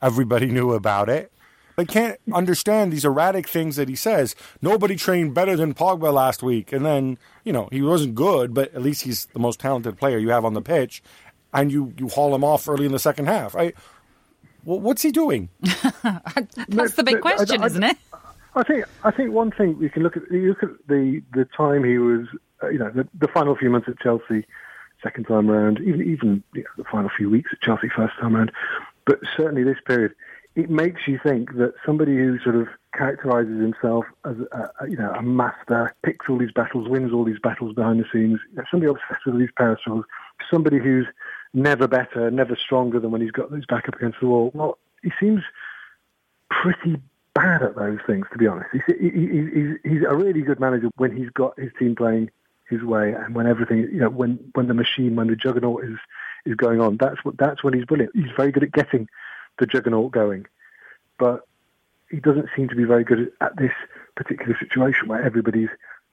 everybody 0.02 0.46
knew 0.56 0.72
about 0.72 1.08
it. 1.08 1.30
I 1.78 1.84
can't 1.84 2.18
understand 2.32 2.90
these 2.90 3.04
erratic 3.04 3.46
things 3.46 3.76
that 3.76 3.86
he 3.88 3.96
says. 3.96 4.34
Nobody 4.62 4.96
trained 4.96 5.34
better 5.34 5.56
than 5.56 5.74
Pogba 5.74 6.10
last 6.12 6.42
week, 6.42 6.72
and 6.72 6.86
then 6.86 7.18
you 7.44 7.52
know 7.52 7.68
he 7.70 7.82
wasn't 7.82 8.14
good, 8.14 8.54
but 8.54 8.74
at 8.74 8.82
least 8.82 9.02
he's 9.02 9.26
the 9.26 9.38
most 9.38 9.60
talented 9.60 9.98
player 9.98 10.18
you 10.18 10.30
have 10.30 10.44
on 10.44 10.54
the 10.54 10.62
pitch, 10.62 11.02
and 11.52 11.70
you 11.70 11.92
you 11.98 12.08
haul 12.08 12.34
him 12.34 12.42
off 12.44 12.68
early 12.68 12.86
in 12.86 12.92
the 12.92 12.98
second 12.98 13.26
half. 13.26 13.54
Right? 13.54 13.74
Well, 14.64 14.80
what's 14.80 15.02
he 15.02 15.12
doing? 15.12 15.50
That's 15.60 16.94
the 16.94 17.04
big 17.04 17.20
but 17.22 17.32
I- 17.32 17.36
question, 17.36 17.62
I- 17.62 17.66
isn't 17.66 17.82
it? 17.84 17.96
I 18.54 18.62
think 18.62 18.86
I 19.04 19.10
think 19.10 19.32
one 19.32 19.50
thing 19.50 19.78
we 19.78 19.90
can 19.90 20.02
look 20.02 20.16
at 20.16 20.22
you 20.30 20.48
look 20.48 20.62
at 20.62 20.70
the 20.88 21.22
the 21.34 21.44
time 21.54 21.84
he 21.84 21.98
was 21.98 22.26
uh, 22.62 22.68
you 22.68 22.78
know 22.78 22.90
the, 22.90 23.06
the 23.18 23.28
final 23.28 23.56
few 23.56 23.70
months 23.70 23.88
at 23.88 23.98
Chelsea, 24.00 24.46
second 25.02 25.24
time 25.24 25.48
round, 25.48 25.80
even 25.80 26.02
even 26.02 26.42
you 26.54 26.62
know, 26.62 26.70
the 26.76 26.84
final 26.84 27.10
few 27.16 27.30
weeks 27.30 27.50
at 27.52 27.60
Chelsea 27.60 27.88
first 27.88 28.14
time 28.20 28.34
round, 28.34 28.52
but 29.04 29.20
certainly 29.36 29.62
this 29.62 29.78
period, 29.86 30.14
it 30.54 30.70
makes 30.70 31.06
you 31.06 31.18
think 31.22 31.56
that 31.56 31.74
somebody 31.84 32.16
who 32.16 32.38
sort 32.40 32.56
of 32.56 32.68
characterises 32.94 33.60
himself 33.60 34.06
as 34.24 34.36
a, 34.52 34.88
you 34.88 34.96
know 34.96 35.12
a 35.12 35.22
master, 35.22 35.94
picks 36.02 36.28
all 36.28 36.38
these 36.38 36.52
battles, 36.52 36.88
wins 36.88 37.12
all 37.12 37.24
these 37.24 37.38
battles 37.38 37.74
behind 37.74 38.00
the 38.00 38.06
scenes, 38.12 38.40
you 38.50 38.56
know, 38.56 38.64
somebody 38.70 38.90
obsessed 38.90 39.26
with 39.26 39.38
these 39.38 39.50
pedestals, 39.56 40.04
somebody 40.50 40.78
who's 40.78 41.06
never 41.52 41.86
better, 41.86 42.30
never 42.30 42.56
stronger 42.56 43.00
than 43.00 43.10
when 43.10 43.20
he's 43.20 43.30
got 43.30 43.50
his 43.50 43.66
back 43.66 43.88
up 43.88 43.96
against 43.96 44.20
the 44.20 44.26
wall. 44.26 44.50
Well, 44.54 44.78
he 45.02 45.10
seems 45.20 45.42
pretty 46.50 47.00
bad 47.34 47.62
at 47.62 47.76
those 47.76 47.98
things, 48.06 48.26
to 48.32 48.38
be 48.38 48.46
honest. 48.46 48.68
He's, 48.72 48.82
he, 48.86 49.10
he, 49.10 49.26
he's, 49.26 49.76
he's 49.84 50.02
a 50.08 50.14
really 50.14 50.42
good 50.42 50.60
manager 50.60 50.88
when 50.96 51.16
he's 51.16 51.30
got 51.30 51.58
his 51.58 51.70
team 51.78 51.94
playing 51.94 52.30
his 52.68 52.82
way 52.82 53.12
and 53.12 53.34
when 53.34 53.46
everything, 53.46 53.78
you 53.78 54.00
know, 54.00 54.10
when, 54.10 54.38
when 54.54 54.66
the 54.66 54.74
machine, 54.74 55.16
when 55.16 55.28
the 55.28 55.36
juggernaut 55.36 55.84
is, 55.84 55.98
is 56.44 56.54
going 56.54 56.80
on. 56.80 56.96
That's 56.96 57.24
what, 57.24 57.36
that's 57.36 57.62
when 57.62 57.74
he's 57.74 57.84
brilliant. 57.84 58.14
He's 58.14 58.30
very 58.36 58.52
good 58.52 58.62
at 58.62 58.72
getting 58.72 59.08
the 59.58 59.66
juggernaut 59.66 60.12
going, 60.12 60.46
but 61.18 61.46
he 62.10 62.20
doesn't 62.20 62.48
seem 62.54 62.68
to 62.68 62.76
be 62.76 62.84
very 62.84 63.04
good 63.04 63.32
at 63.40 63.56
this 63.56 63.72
particular 64.14 64.56
situation 64.58 65.08
where 65.08 65.22
everybody's 65.22 65.68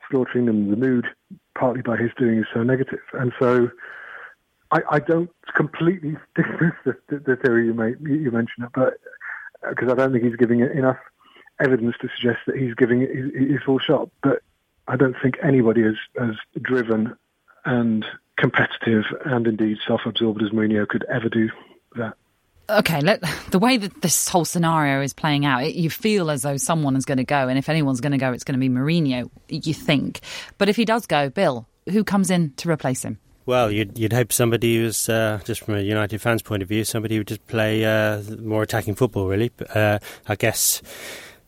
slaughtering 0.10 0.46
them. 0.46 0.70
The 0.70 0.76
mood, 0.76 1.08
partly 1.56 1.82
by 1.82 1.98
his 1.98 2.12
doing, 2.18 2.40
is 2.40 2.46
so 2.54 2.64
negative, 2.64 3.02
and 3.14 3.32
so. 3.40 3.70
I, 4.72 4.82
I 4.90 5.00
don't 5.00 5.30
completely 5.56 6.18
dismiss 6.36 6.74
the, 6.84 6.98
the, 7.08 7.20
the 7.20 7.36
theory 7.36 7.68
you, 7.68 7.76
made, 7.76 7.98
you, 8.02 8.32
mentioned, 8.32 8.70
but 8.74 8.96
uh, 9.64 9.70
because 9.70 9.92
I 9.92 9.94
don't 9.94 10.12
think 10.12 10.24
he's 10.24 10.36
giving 10.36 10.62
enough 10.62 10.98
evidence 11.60 11.96
to 12.02 12.10
suggest 12.16 12.40
that 12.48 12.58
he's 12.58 12.74
giving 12.74 13.02
his, 13.02 13.52
his 13.52 13.62
full 13.64 13.78
shot. 13.78 14.10
But 14.24 14.42
I 14.88 14.96
don't 14.96 15.16
think 15.22 15.36
anybody 15.44 15.84
as 15.84 15.96
as 16.22 16.36
driven 16.62 17.16
and 17.66 18.06
competitive 18.38 19.06
and 19.26 19.48
indeed 19.48 19.78
self-absorbed 19.88 20.42
as 20.42 20.50
Mourinho 20.50 20.88
could 20.88 21.06
ever 21.10 21.30
do 21.30 21.50
that. 21.96 22.14
Okay, 22.70 23.02
let, 23.02 23.22
the 23.52 23.60
way 23.60 23.76
that 23.76 24.02
this 24.02 24.30
whole 24.30 24.46
scenario 24.46 25.02
is 25.02 25.14
playing 25.14 25.46
out, 25.46 25.64
it, 25.64 25.76
you 25.76 25.90
feel 25.90 26.32
as 26.32 26.44
though 26.44 26.56
someone 26.56 26.96
is 26.96 27.04
going 27.04 27.18
to 27.18 27.26
go, 27.26 27.50
and 27.50 27.58
if 27.58 27.68
anyone's 27.68 28.00
going 28.00 28.14
to 28.14 28.18
go, 28.18 28.32
it's 28.32 28.46
going 28.46 28.60
to 28.60 28.60
be 28.60 28.70
Mourinho, 28.70 29.30
you 29.50 29.74
think. 29.74 30.22
But 30.58 30.70
if 30.70 30.78
he 30.78 30.86
does 30.86 31.06
go, 31.06 31.30
Bill, 31.30 31.68
who 31.90 32.06
comes 32.06 32.32
in 32.32 32.54
to 32.54 32.72
replace 32.72 33.04
him? 33.04 33.20
Well, 33.46 33.70
you'd, 33.70 34.00
you'd 34.00 34.14
hope 34.14 34.32
somebody 34.32 34.78
who's, 34.78 35.10
uh, 35.10 35.42
just 35.44 35.62
from 35.62 35.76
a 35.76 35.82
United 35.82 36.22
fan's 36.22 36.42
point 36.42 36.64
of 36.64 36.70
view, 36.70 36.86
somebody 36.86 37.16
who 37.16 37.20
would 37.20 37.28
just 37.28 37.46
play 37.48 37.84
uh, 37.84 38.22
more 38.40 38.64
attacking 38.64 38.96
football, 38.96 39.28
really. 39.28 39.52
But, 39.56 39.76
uh, 39.76 40.00
I 40.30 40.36
guess 40.36 40.82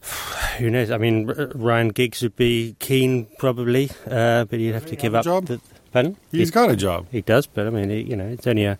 Who 0.57 0.69
knows? 0.69 0.91
I 0.91 0.97
mean, 0.97 1.27
Ryan 1.55 1.89
Giggs 1.89 2.21
would 2.21 2.35
be 2.35 2.75
keen 2.79 3.27
probably, 3.37 3.89
uh, 4.09 4.45
but 4.45 4.59
he'd 4.59 4.73
have 4.73 4.85
to 4.87 4.95
give 4.95 5.15
up. 5.15 5.23
job? 5.23 5.47
The, 5.47 5.59
pardon? 5.91 6.17
He's 6.31 6.49
he, 6.49 6.51
got 6.51 6.69
a 6.69 6.75
job. 6.75 7.07
He 7.11 7.21
does, 7.21 7.47
but 7.47 7.67
I 7.67 7.69
mean, 7.69 7.89
he, 7.89 8.01
you 8.01 8.15
know, 8.15 8.27
it's 8.27 8.47
only 8.47 8.65
a 8.65 8.77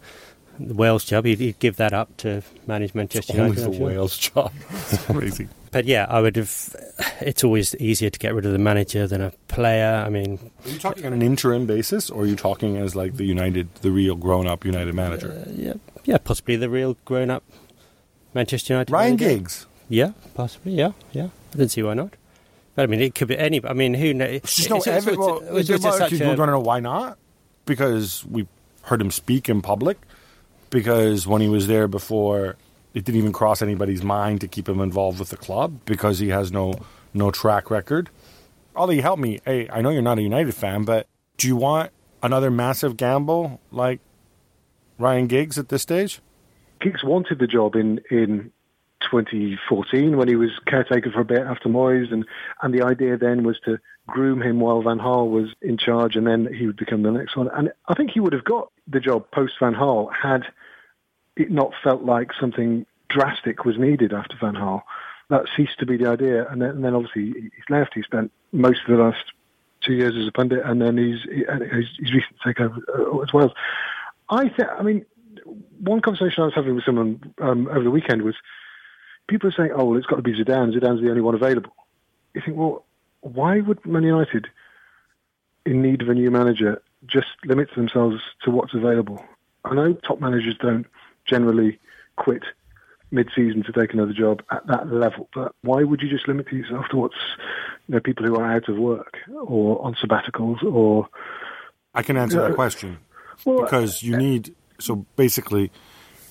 Wales 0.59 1.03
job. 1.03 1.25
He'd, 1.25 1.39
he'd, 1.39 1.59
give 1.59 1.77
that 1.77 1.93
up 1.93 2.15
to 2.17 2.41
manage 2.67 2.95
Manchester 2.95 3.33
United. 3.33 3.63
Only 3.63 3.77
the. 3.77 3.83
Wales 3.83 4.17
job. 4.17 4.53
crazy. 5.07 5.47
But 5.71 5.83
yeah, 5.83 6.05
I 6.07 6.21
would 6.21 6.37
have. 6.37 6.73
It's 7.19 7.43
always 7.43 7.75
easier 7.75 8.09
to 8.09 8.17
get 8.17 8.33
rid 8.33 8.45
of 8.45 8.53
the 8.53 8.57
manager 8.57 9.07
than 9.07 9.19
a 9.19 9.31
player. 9.49 10.01
I 10.05 10.09
mean, 10.09 10.39
are 10.63 10.69
you 10.69 10.79
talking 10.79 11.05
on 11.05 11.11
an 11.11 11.21
interim 11.21 11.65
basis, 11.65 12.09
or 12.09 12.23
are 12.23 12.25
you 12.25 12.37
talking 12.37 12.77
as 12.77 12.95
like 12.95 13.17
the 13.17 13.25
United, 13.25 13.75
the 13.81 13.91
real 13.91 14.15
grown-up 14.15 14.63
United 14.63 14.95
manager? 14.95 15.33
Uh, 15.33 15.51
yeah, 15.53 15.73
yeah, 16.05 16.17
possibly 16.17 16.55
the 16.55 16.69
real 16.69 16.95
grown-up 17.03 17.43
Manchester 18.33 18.73
United. 18.73 18.89
Ryan 18.89 19.17
manager. 19.17 19.37
Giggs. 19.37 19.65
Yeah, 19.89 20.11
possibly. 20.33 20.73
Yeah, 20.73 20.91
yeah. 21.11 21.29
I 21.53 21.57
don't 21.57 21.69
see 21.69 21.83
why 21.83 21.93
not. 21.93 22.13
But 22.75 22.83
I 22.83 22.85
mean, 22.87 23.01
it 23.01 23.15
could 23.15 23.27
be 23.27 23.37
any. 23.37 23.63
I 23.63 23.73
mean, 23.73 23.93
who 23.93 24.13
knows? 24.13 24.41
There's 24.41 24.69
no 24.69 24.79
evidence. 24.79 25.17
Well, 25.17 25.39
we 25.41 25.55
want 25.57 25.67
to 25.67 26.45
know 26.47 26.59
why 26.59 26.79
not? 26.79 27.17
Because 27.65 28.25
we 28.25 28.47
heard 28.83 29.01
him 29.01 29.11
speak 29.11 29.49
in 29.49 29.61
public. 29.61 29.97
Because 30.69 31.25
when 31.25 31.41
he 31.41 31.47
was 31.47 31.67
there 31.67 31.87
before, 31.87 32.57
it 32.93 33.05
didn't 33.05 33.19
even 33.19 33.31
cross 33.31 33.61
anybody's 33.61 34.03
mind 34.03 34.41
to 34.41 34.47
keep 34.47 34.67
him 34.67 34.81
involved 34.81 35.19
with 35.19 35.29
the 35.29 35.37
club 35.37 35.79
because 35.85 36.19
he 36.19 36.29
has 36.29 36.51
no 36.51 36.73
no 37.13 37.31
track 37.31 37.69
record. 37.71 38.09
Ollie, 38.75 38.99
help 38.99 39.19
me. 39.19 39.39
Hey, 39.45 39.69
I 39.69 39.81
know 39.81 39.89
you're 39.89 40.01
not 40.01 40.17
a 40.17 40.21
United 40.21 40.53
fan, 40.53 40.83
but 40.83 41.07
do 41.37 41.47
you 41.47 41.55
want 41.55 41.91
another 42.21 42.51
massive 42.51 42.97
gamble 42.97 43.61
like 43.71 43.99
Ryan 44.97 45.27
Giggs 45.27 45.57
at 45.57 45.69
this 45.69 45.81
stage? 45.81 46.19
Giggs 46.81 47.03
wanted 47.03 47.39
the 47.39 47.47
job 47.47 47.75
in 47.75 48.01
in 48.11 48.51
2014 49.01 50.17
when 50.17 50.27
he 50.27 50.35
was 50.35 50.51
caretaker 50.65 51.11
for 51.11 51.21
a 51.21 51.25
bit 51.25 51.41
after 51.41 51.69
Moyes, 51.69 52.11
and, 52.11 52.25
and 52.61 52.73
the 52.73 52.83
idea 52.83 53.17
then 53.17 53.43
was 53.43 53.59
to 53.65 53.79
groom 54.07 54.41
him 54.41 54.59
while 54.59 54.81
Van 54.81 54.99
Gaal 54.99 55.29
was 55.29 55.49
in 55.61 55.77
charge, 55.77 56.15
and 56.15 56.27
then 56.27 56.51
he 56.53 56.67
would 56.67 56.77
become 56.77 57.03
the 57.03 57.11
next 57.11 57.35
one. 57.35 57.49
And 57.49 57.71
I 57.87 57.93
think 57.93 58.11
he 58.11 58.19
would 58.19 58.33
have 58.33 58.43
got 58.43 58.71
the 58.87 58.99
job 58.99 59.29
post 59.31 59.53
Van 59.59 59.73
Gaal 59.73 60.11
had 60.13 60.45
it 61.35 61.51
not 61.51 61.73
felt 61.83 62.03
like 62.03 62.31
something 62.39 62.85
drastic 63.09 63.65
was 63.65 63.77
needed 63.77 64.13
after 64.13 64.35
Van 64.39 64.55
Gaal. 64.55 64.83
That 65.29 65.45
ceased 65.57 65.79
to 65.79 65.85
be 65.85 65.97
the 65.97 66.07
idea, 66.07 66.47
and 66.49 66.61
then, 66.61 66.69
and 66.69 66.85
then 66.85 66.93
obviously 66.93 67.33
he's 67.41 67.69
left. 67.69 67.93
He 67.95 68.03
spent 68.03 68.31
most 68.51 68.81
of 68.87 68.95
the 68.95 69.03
last 69.03 69.23
two 69.81 69.93
years 69.93 70.15
as 70.15 70.27
a 70.27 70.31
pundit, 70.31 70.63
and 70.63 70.81
then 70.81 70.97
he's 70.97 71.21
he's, 71.23 71.87
he's 71.97 72.13
recently 72.13 72.37
taken 72.45 72.65
over 72.65 73.21
uh, 73.21 73.23
as 73.23 73.33
well. 73.33 73.53
I 74.29 74.49
think. 74.49 74.69
I 74.69 74.83
mean, 74.83 75.05
one 75.79 76.01
conversation 76.01 76.43
I 76.43 76.45
was 76.45 76.55
having 76.55 76.75
with 76.75 76.85
someone 76.85 77.33
um, 77.41 77.67
over 77.67 77.83
the 77.83 77.91
weekend 77.91 78.21
was 78.21 78.35
people 79.27 79.49
are 79.49 79.53
saying, 79.53 79.71
"Oh, 79.75 79.85
well, 79.85 79.97
it's 79.97 80.07
got 80.07 80.17
to 80.17 80.21
be 80.21 80.33
Zidane. 80.33 80.73
Zidane's 80.73 81.01
the 81.01 81.09
only 81.09 81.21
one 81.21 81.35
available." 81.35 81.73
You 82.33 82.41
think, 82.43 82.57
well, 82.57 82.85
why 83.21 83.61
would 83.61 83.85
Man 83.85 84.03
United, 84.03 84.47
in 85.65 85.81
need 85.81 86.01
of 86.01 86.09
a 86.09 86.13
new 86.13 86.29
manager, 86.29 86.81
just 87.07 87.27
limit 87.45 87.69
themselves 87.75 88.17
to 88.43 88.51
what's 88.51 88.73
available? 88.73 89.23
I 89.63 89.73
know 89.73 89.93
top 89.93 90.19
managers 90.19 90.55
don't 90.59 90.85
generally 91.25 91.79
quit 92.17 92.43
mid-season 93.11 93.63
to 93.63 93.71
take 93.71 93.93
another 93.93 94.13
job 94.13 94.43
at 94.51 94.65
that 94.67 94.91
level, 94.91 95.29
but 95.33 95.55
why 95.61 95.83
would 95.83 96.01
you 96.01 96.09
just 96.09 96.27
limit 96.27 96.51
yourself 96.51 96.85
to 96.91 96.97
what's 96.97 97.15
you 97.87 97.95
know 97.95 97.99
people 97.99 98.25
who 98.25 98.35
are 98.35 98.55
out 98.55 98.67
of 98.69 98.77
work 98.77 99.17
or 99.47 99.83
on 99.83 99.95
sabbaticals 99.95 100.63
or? 100.63 101.07
I 101.93 102.03
can 102.03 102.17
answer 102.17 102.41
that 102.41 102.55
question 102.55 102.99
well, 103.45 103.63
because 103.63 104.03
you 104.03 104.17
need. 104.17 104.53
So 104.79 105.05
basically, 105.15 105.71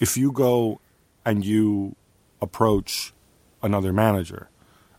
if 0.00 0.16
you 0.16 0.30
go 0.30 0.80
and 1.24 1.44
you 1.44 1.96
approach 2.44 3.12
another 3.62 3.92
manager. 3.92 4.48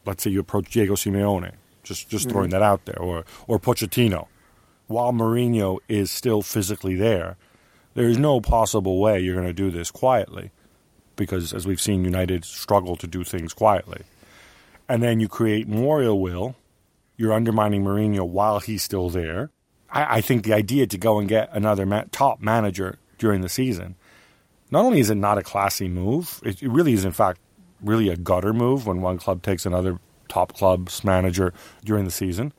Let's 0.06 0.24
say 0.24 0.32
you 0.32 0.42
approach 0.42 0.72
Diego 0.72 0.96
Simeone, 0.96 1.54
just 1.84 2.10
just 2.10 2.26
mm-hmm. 2.26 2.32
throwing 2.32 2.50
that 2.50 2.62
out 2.62 2.86
there, 2.86 3.00
or 3.00 3.24
or 3.48 3.60
Pochettino, 3.60 4.28
while 4.88 5.14
Mourinho 5.14 5.80
is 5.88 6.12
still 6.12 6.42
physically 6.42 6.96
there. 6.96 7.38
There 7.94 8.10
is 8.10 8.18
no 8.18 8.42
possible 8.42 9.00
way 9.00 9.22
you're 9.22 9.36
going 9.36 9.48
to 9.48 9.54
do 9.54 9.72
this 9.72 9.90
quietly, 9.90 10.52
because 11.16 11.54
as 11.54 11.66
we've 11.66 11.80
seen, 11.80 12.04
United 12.04 12.44
struggle 12.44 12.98
to 12.98 13.08
do 13.08 13.24
things 13.24 13.54
quietly, 13.54 14.02
and 14.90 15.02
then 15.02 15.22
you 15.22 15.30
create 15.30 15.68
more 15.68 16.04
ill 16.04 16.20
will. 16.20 16.56
You're 17.18 17.32
undermining 17.32 17.86
Mourinho 17.86 18.28
while 18.28 18.60
he's 18.60 18.84
still 18.84 19.10
there. 19.10 19.50
I, 19.90 20.18
I 20.18 20.22
think 20.22 20.44
the 20.44 20.54
idea 20.54 20.86
to 20.88 20.98
go 20.98 21.18
and 21.18 21.30
get 21.30 21.50
another 21.54 21.86
ma- 21.86 22.04
top 22.12 22.42
manager 22.42 22.98
during 23.18 23.40
the 23.40 23.48
season 23.48 23.96
not 24.76 24.84
only 24.84 25.00
is 25.00 25.10
it 25.10 25.16
not 25.16 25.38
a 25.38 25.42
classy 25.42 25.88
move, 25.88 26.42
it, 26.44 26.62
really 26.62 26.92
is, 26.92 27.06
in 27.06 27.14
fact, 27.14 27.40
really 27.82 28.10
a 28.10 28.18
gutter 28.18 28.52
move 28.52 28.86
when 28.86 29.00
one 29.00 29.18
club 29.18 29.42
takes 29.42 29.66
another 29.66 30.00
top 30.28 30.54
club's 30.54 31.02
manager 31.02 31.54
during 31.86 32.04
the 32.04 32.12
season, 32.12 32.52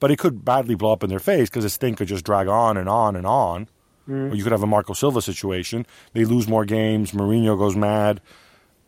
but 0.00 0.10
it 0.10 0.18
could 0.18 0.46
badly 0.46 0.74
blow 0.74 0.92
up 0.92 1.04
in 1.04 1.10
their 1.10 1.18
face 1.18 1.50
because 1.50 1.64
this 1.64 1.76
thing 1.76 1.94
could 1.94 2.08
just 2.08 2.24
drag 2.24 2.48
on 2.48 2.78
and 2.78 2.88
on 2.88 3.16
and 3.16 3.26
on. 3.26 3.68
Mm. 4.08 4.32
Or 4.32 4.34
you 4.34 4.42
could 4.42 4.52
have 4.52 4.62
a 4.62 4.66
Marco 4.66 4.94
Silva 4.94 5.20
situation. 5.20 5.84
They 6.14 6.24
lose 6.24 6.48
more 6.48 6.64
games. 6.64 7.12
Mourinho 7.12 7.58
goes 7.58 7.76
mad. 7.76 8.22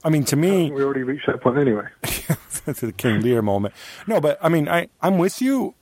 I 0.02 0.08
mean, 0.08 0.24
to 0.24 0.36
me, 0.36 0.70
we 0.70 0.82
already 0.82 1.02
reached 1.02 1.26
that 1.26 1.42
point 1.42 1.58
anyway. 1.58 1.84
That's 2.64 2.80
the 2.80 2.94
King 2.96 3.20
Lear 3.20 3.42
moment. 3.42 3.74
No, 4.06 4.22
but 4.22 4.38
I 4.40 4.48
mean, 4.48 4.70
I 4.70 4.88
I'm 5.02 5.18
with 5.18 5.42
you. 5.42 5.74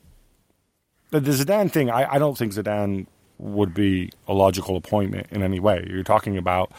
The, 1.10 1.20
the 1.20 1.30
Zidane 1.30 1.70
thing, 1.70 1.90
I, 1.90 2.14
I 2.14 2.18
don't 2.18 2.36
think 2.36 2.52
Zidane 2.52 3.06
would 3.38 3.74
be 3.74 4.10
a 4.26 4.34
logical 4.34 4.76
appointment 4.76 5.28
in 5.30 5.42
any 5.42 5.60
way. 5.60 5.86
You're 5.88 6.02
talking 6.02 6.36
about 6.36 6.72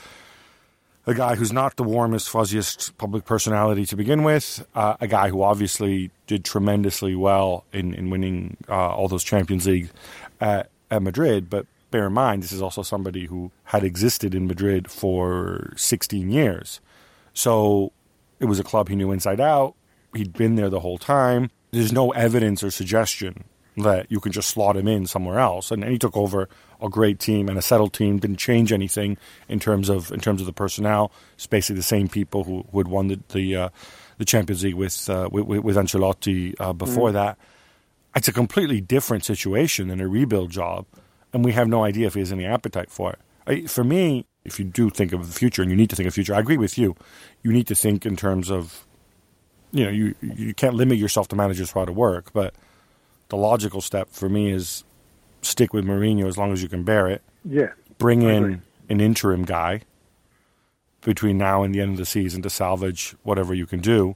a 1.08 1.14
guy 1.14 1.36
who's 1.36 1.52
not 1.52 1.76
the 1.76 1.84
warmest, 1.84 2.30
fuzziest 2.30 2.96
public 2.98 3.26
personality 3.26 3.86
to 3.88 3.96
begin 3.96 4.24
with, 4.24 4.66
uh, 4.76 4.96
a 5.02 5.08
guy 5.08 5.30
who 5.30 5.42
obviously 5.42 6.12
did 6.28 6.46
tremendously 6.46 7.16
well 7.16 7.66
in, 7.74 7.94
in 7.94 8.10
winning 8.10 8.58
uh, 8.68 8.90
all 8.90 9.08
those 9.08 9.24
Champions 9.24 9.66
League 9.66 9.90
at, 10.40 10.70
at 10.92 11.02
Madrid. 11.02 11.50
But 11.50 11.66
bear 11.90 12.08
in 12.08 12.14
mind, 12.14 12.44
this 12.44 12.52
is 12.52 12.62
also 12.62 12.84
somebody 12.84 13.26
who 13.26 13.52
had 13.66 13.84
existed 13.84 14.36
in 14.36 14.48
Madrid 14.48 14.92
for 14.92 15.74
16 15.76 16.30
years. 16.30 16.80
So 17.34 17.92
it 18.40 18.46
was 18.46 18.60
a 18.60 18.64
club 18.64 18.90
he 18.90 18.96
knew 18.96 19.12
inside 19.12 19.40
out. 19.40 19.76
He'd 20.14 20.34
been 20.34 20.56
there 20.56 20.70
the 20.70 20.82
whole 20.82 20.98
time. 20.98 21.50
There's 21.72 21.94
no 21.94 22.12
evidence 22.12 22.64
or 22.64 22.72
suggestion 22.72 23.46
that 23.78 24.12
you 24.12 24.20
can 24.20 24.32
just 24.32 24.50
slot 24.50 24.78
him 24.78 24.88
in 24.88 25.06
somewhere 25.06 25.40
else. 25.40 25.72
And, 25.72 25.84
and, 25.84 25.92
he 25.92 25.98
took 25.98 26.16
over 26.18 26.50
a 26.82 26.90
great 26.90 27.20
team 27.20 27.50
and 27.50 27.58
a 27.58 27.62
settled 27.62 27.94
team. 27.94 28.20
Didn't 28.20 28.38
change 28.38 28.72
anything 28.72 29.18
in 29.48 29.60
terms 29.60 29.90
of 29.90 30.12
in 30.12 30.20
terms 30.20 30.42
of 30.42 30.48
the 30.48 30.54
personnel. 30.54 31.12
It's 31.36 31.48
basically 31.48 31.78
the 31.78 31.84
same 31.84 32.08
people 32.08 32.44
who, 32.44 32.66
who 32.72 32.78
had 32.80 32.88
won 32.88 33.08
the 33.08 33.20
the, 33.30 33.56
uh, 33.56 33.70
the 34.18 34.26
Champions 34.26 34.64
League 34.64 34.76
with 34.76 35.10
uh, 35.10 35.30
with, 35.32 35.46
with, 35.46 35.76
Ancelotti 35.76 36.56
uh, 36.60 36.74
before 36.74 37.10
mm. 37.10 37.14
that. 37.14 37.38
It's 38.16 38.28
a 38.28 38.34
completely 38.34 38.82
different 38.82 39.24
situation 39.24 39.88
than 39.88 40.02
a 40.02 40.08
rebuild 40.08 40.50
job, 40.50 40.86
and 41.32 41.46
we 41.46 41.52
have 41.54 41.68
no 41.68 41.84
idea 41.84 42.08
if 42.08 42.16
he 42.16 42.20
has 42.20 42.32
any 42.32 42.46
appetite 42.46 42.90
for 42.90 43.14
it. 43.14 43.20
I, 43.48 43.68
for 43.68 43.84
me, 43.84 44.26
if 44.44 44.60
you 44.60 44.66
do 44.66 44.90
think 44.90 45.14
of 45.14 45.26
the 45.28 45.34
future 45.34 45.62
and 45.62 45.70
you 45.70 45.78
need 45.78 45.90
to 45.92 45.96
think 45.96 46.08
of 46.08 46.14
the 46.14 46.16
future, 46.16 46.36
I 46.36 46.40
agree 46.40 46.58
with 46.58 46.78
you. 46.78 46.96
You 47.44 47.52
need 47.52 47.68
to 47.68 47.76
think 47.76 48.06
in 48.06 48.16
terms 48.16 48.50
of, 48.50 48.86
you 49.72 49.86
know, 49.86 49.92
you 49.92 50.16
you 50.22 50.54
can't 50.54 50.76
limit 50.76 50.98
yourself 50.98 51.28
to 51.30 51.36
managers 51.36 51.72
who 51.72 51.80
out 51.80 51.90
of 51.90 51.96
work, 51.96 52.34
but 52.34 52.56
the 53.30 53.38
logical 53.38 53.82
step 53.82 54.10
for 54.10 54.28
me 54.28 54.52
is 54.52 54.84
stick 55.42 55.74
with 55.74 55.86
Mourinho 55.86 56.28
as 56.28 56.38
long 56.38 56.52
as 56.52 56.62
you 56.62 56.70
can 56.70 56.84
bear 56.84 57.08
it. 57.08 57.22
Yeah. 57.46 57.72
Bring 57.98 58.22
in 58.24 58.62
an 58.90 59.02
interim 59.02 59.46
guy 59.46 59.82
between 61.02 61.38
now 61.38 61.64
and 61.64 61.74
the 61.74 61.82
end 61.82 61.92
of 61.92 61.98
the 61.98 62.06
season 62.06 62.42
to 62.42 62.50
salvage 62.50 63.16
whatever 63.24 63.54
you 63.54 63.66
can 63.66 63.80
do, 63.80 64.16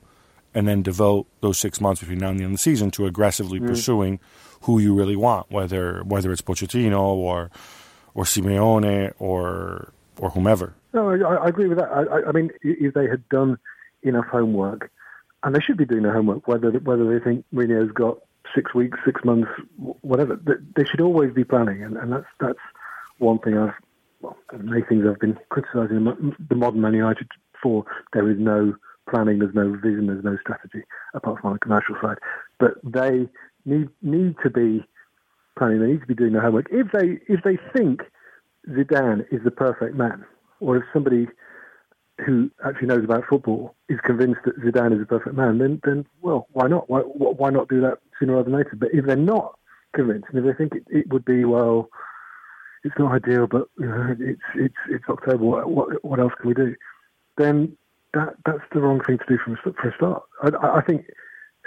and 0.54 0.68
then 0.68 0.82
devote 0.82 1.28
those 1.42 1.58
six 1.58 1.80
months 1.80 2.02
between 2.02 2.20
now 2.20 2.30
and 2.30 2.40
the 2.40 2.44
end 2.44 2.54
of 2.54 2.60
the 2.60 2.62
season 2.62 2.92
to 2.92 3.06
aggressively 3.06 3.60
mm. 3.60 3.68
pursuing 3.68 4.20
who 4.62 4.80
you 4.80 4.94
really 4.94 5.16
want, 5.16 5.50
whether 5.52 6.04
whether 6.04 6.32
it's 6.32 6.42
Pochettino 6.42 7.00
or 7.00 7.50
or 8.14 8.24
Simeone 8.24 9.14
or 9.20 9.92
or 10.18 10.30
whomever. 10.32 10.74
No, 10.94 11.10
I, 11.10 11.36
I 11.36 11.48
agree 11.48 11.68
with 11.68 11.80
that. 11.80 11.90
I, 11.90 12.30
I 12.30 12.32
mean, 12.32 12.52
if 12.62 12.94
they 12.94 13.08
had 13.08 13.28
done 13.30 13.58
enough 14.04 14.26
homework, 14.26 14.92
and 15.44 15.56
they 15.56 15.60
should 15.60 15.78
be 15.78 15.86
doing 15.86 16.04
their 16.04 16.14
homework, 16.14 16.48
whether 16.48 16.72
whether 16.72 17.06
they 17.08 17.24
think 17.24 17.46
Mourinho's 17.54 17.92
got 17.92 18.20
six 18.56 18.74
weeks, 18.74 18.98
six 19.06 19.22
months, 19.24 19.50
whatever. 20.02 20.40
They 20.76 20.86
should 20.86 21.02
always 21.02 21.34
be 21.34 21.44
planning, 21.44 21.84
and, 21.84 21.98
and 21.98 22.12
that's 22.12 22.28
that's 22.40 22.60
one 23.18 23.40
thing 23.40 23.58
I've 23.58 23.74
well, 24.22 24.38
many 24.58 24.82
things 24.88 25.06
I've 25.08 25.20
been 25.20 25.38
criticising 25.50 26.36
the 26.50 26.56
modern 26.56 26.82
Man 26.82 26.94
United 26.94 27.28
for. 27.62 27.86
There 28.14 28.30
is 28.30 28.38
no 28.40 28.74
planning, 29.10 29.40
there's 29.40 29.54
no 29.54 29.76
vision, 29.76 30.08
there's 30.08 30.24
no 30.24 30.38
strategy 30.42 30.84
apart 31.14 31.42
from 31.42 31.52
on 31.52 31.54
the 31.54 31.60
commercial 31.60 31.96
side. 32.02 32.18
But 32.60 32.76
they 32.84 33.28
need 33.66 33.90
need 34.02 34.36
to 34.44 34.50
be 34.50 34.86
planning. 35.58 35.82
They 35.82 35.88
need 35.88 36.02
to 36.02 36.08
be 36.08 36.16
doing 36.16 36.34
their 36.34 36.42
homework. 36.42 36.68
If 36.72 36.92
they 36.92 37.20
if 37.32 37.44
they 37.44 37.58
think 37.76 38.02
Zidane 38.70 39.26
is 39.32 39.42
the 39.44 39.52
perfect 39.52 39.96
man, 39.96 40.26
or 40.60 40.78
if 40.78 40.84
somebody 40.94 41.28
who 42.26 42.50
actually 42.66 42.88
knows 42.88 43.04
about 43.04 43.24
football 43.30 43.76
is 43.90 44.00
convinced 44.06 44.42
that 44.46 44.60
Zidane 44.62 44.96
is 44.96 45.02
a 45.02 45.06
perfect 45.06 45.36
man, 45.36 45.58
then 45.58 45.82
then 45.84 46.06
well, 46.22 46.48
why 46.54 46.68
not? 46.68 46.90
Why 46.90 47.02
why 47.02 47.50
not 47.50 47.70
do 47.70 47.82
that 47.82 48.00
sooner 48.24 48.36
rather 48.36 48.50
than 48.50 48.58
later? 48.58 48.76
But 48.76 48.94
if 48.94 49.06
they're 49.06 49.16
not 49.16 49.58
convinced, 49.94 50.28
and 50.30 50.40
if 50.40 50.46
they 50.46 50.58
think 50.58 50.76
it, 50.76 50.86
it 50.90 51.10
would 51.10 51.26
be 51.26 51.46
well, 51.46 51.90
it's 52.84 52.96
not 52.98 53.14
ideal, 53.14 53.48
but 53.48 53.70
you 53.80 53.88
know, 53.88 54.16
it's 54.20 54.42
it's 54.56 54.76
it's 54.90 55.06
October. 55.10 55.44
What, 55.44 55.70
what 55.70 56.06
what 56.06 56.20
else 56.20 56.34
can 56.40 56.48
we 56.48 56.54
do? 56.54 56.76
Then 57.38 57.78
that 58.14 58.36
that's 58.46 58.64
the 58.74 58.82
wrong 58.82 59.02
thing 59.02 59.18
to 59.18 59.26
do 59.28 59.38
from 59.38 59.58
for 59.64 59.90
a 59.90 59.96
start. 59.96 60.24
I, 60.44 60.80
I 60.80 60.82
think 60.82 61.06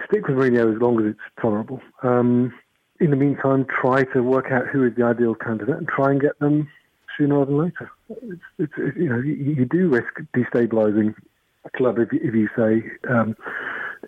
stick 0.06 0.26
with 0.28 0.36
Mourinho 0.36 0.74
as 0.74 0.80
long 0.80 1.00
as 1.00 1.12
it's 1.12 1.40
tolerable. 1.40 1.80
Um, 2.02 2.52
in 3.00 3.10
the 3.10 3.16
meantime, 3.16 3.66
try 3.66 4.04
to 4.04 4.22
work 4.22 4.50
out 4.50 4.66
who 4.66 4.84
is 4.84 4.94
the 4.96 5.04
ideal 5.04 5.34
candidate 5.34 5.76
and 5.76 5.88
try 5.88 6.10
and 6.10 6.20
get 6.20 6.38
them 6.38 6.68
sooner 7.16 7.38
rather 7.38 7.50
than 7.50 7.58
later. 7.64 7.90
It's, 8.08 8.42
it's, 8.58 8.72
it's, 8.78 8.96
you 8.96 9.08
know, 9.08 9.18
you, 9.18 9.34
you, 9.34 9.64
do 9.66 9.88
risk 9.88 10.14
destabilising 10.34 11.14
a 11.64 11.70
club 11.70 11.98
if, 11.98 12.08
if 12.12 12.34
you 12.34 12.48
say 12.56 12.82
um, 13.10 13.36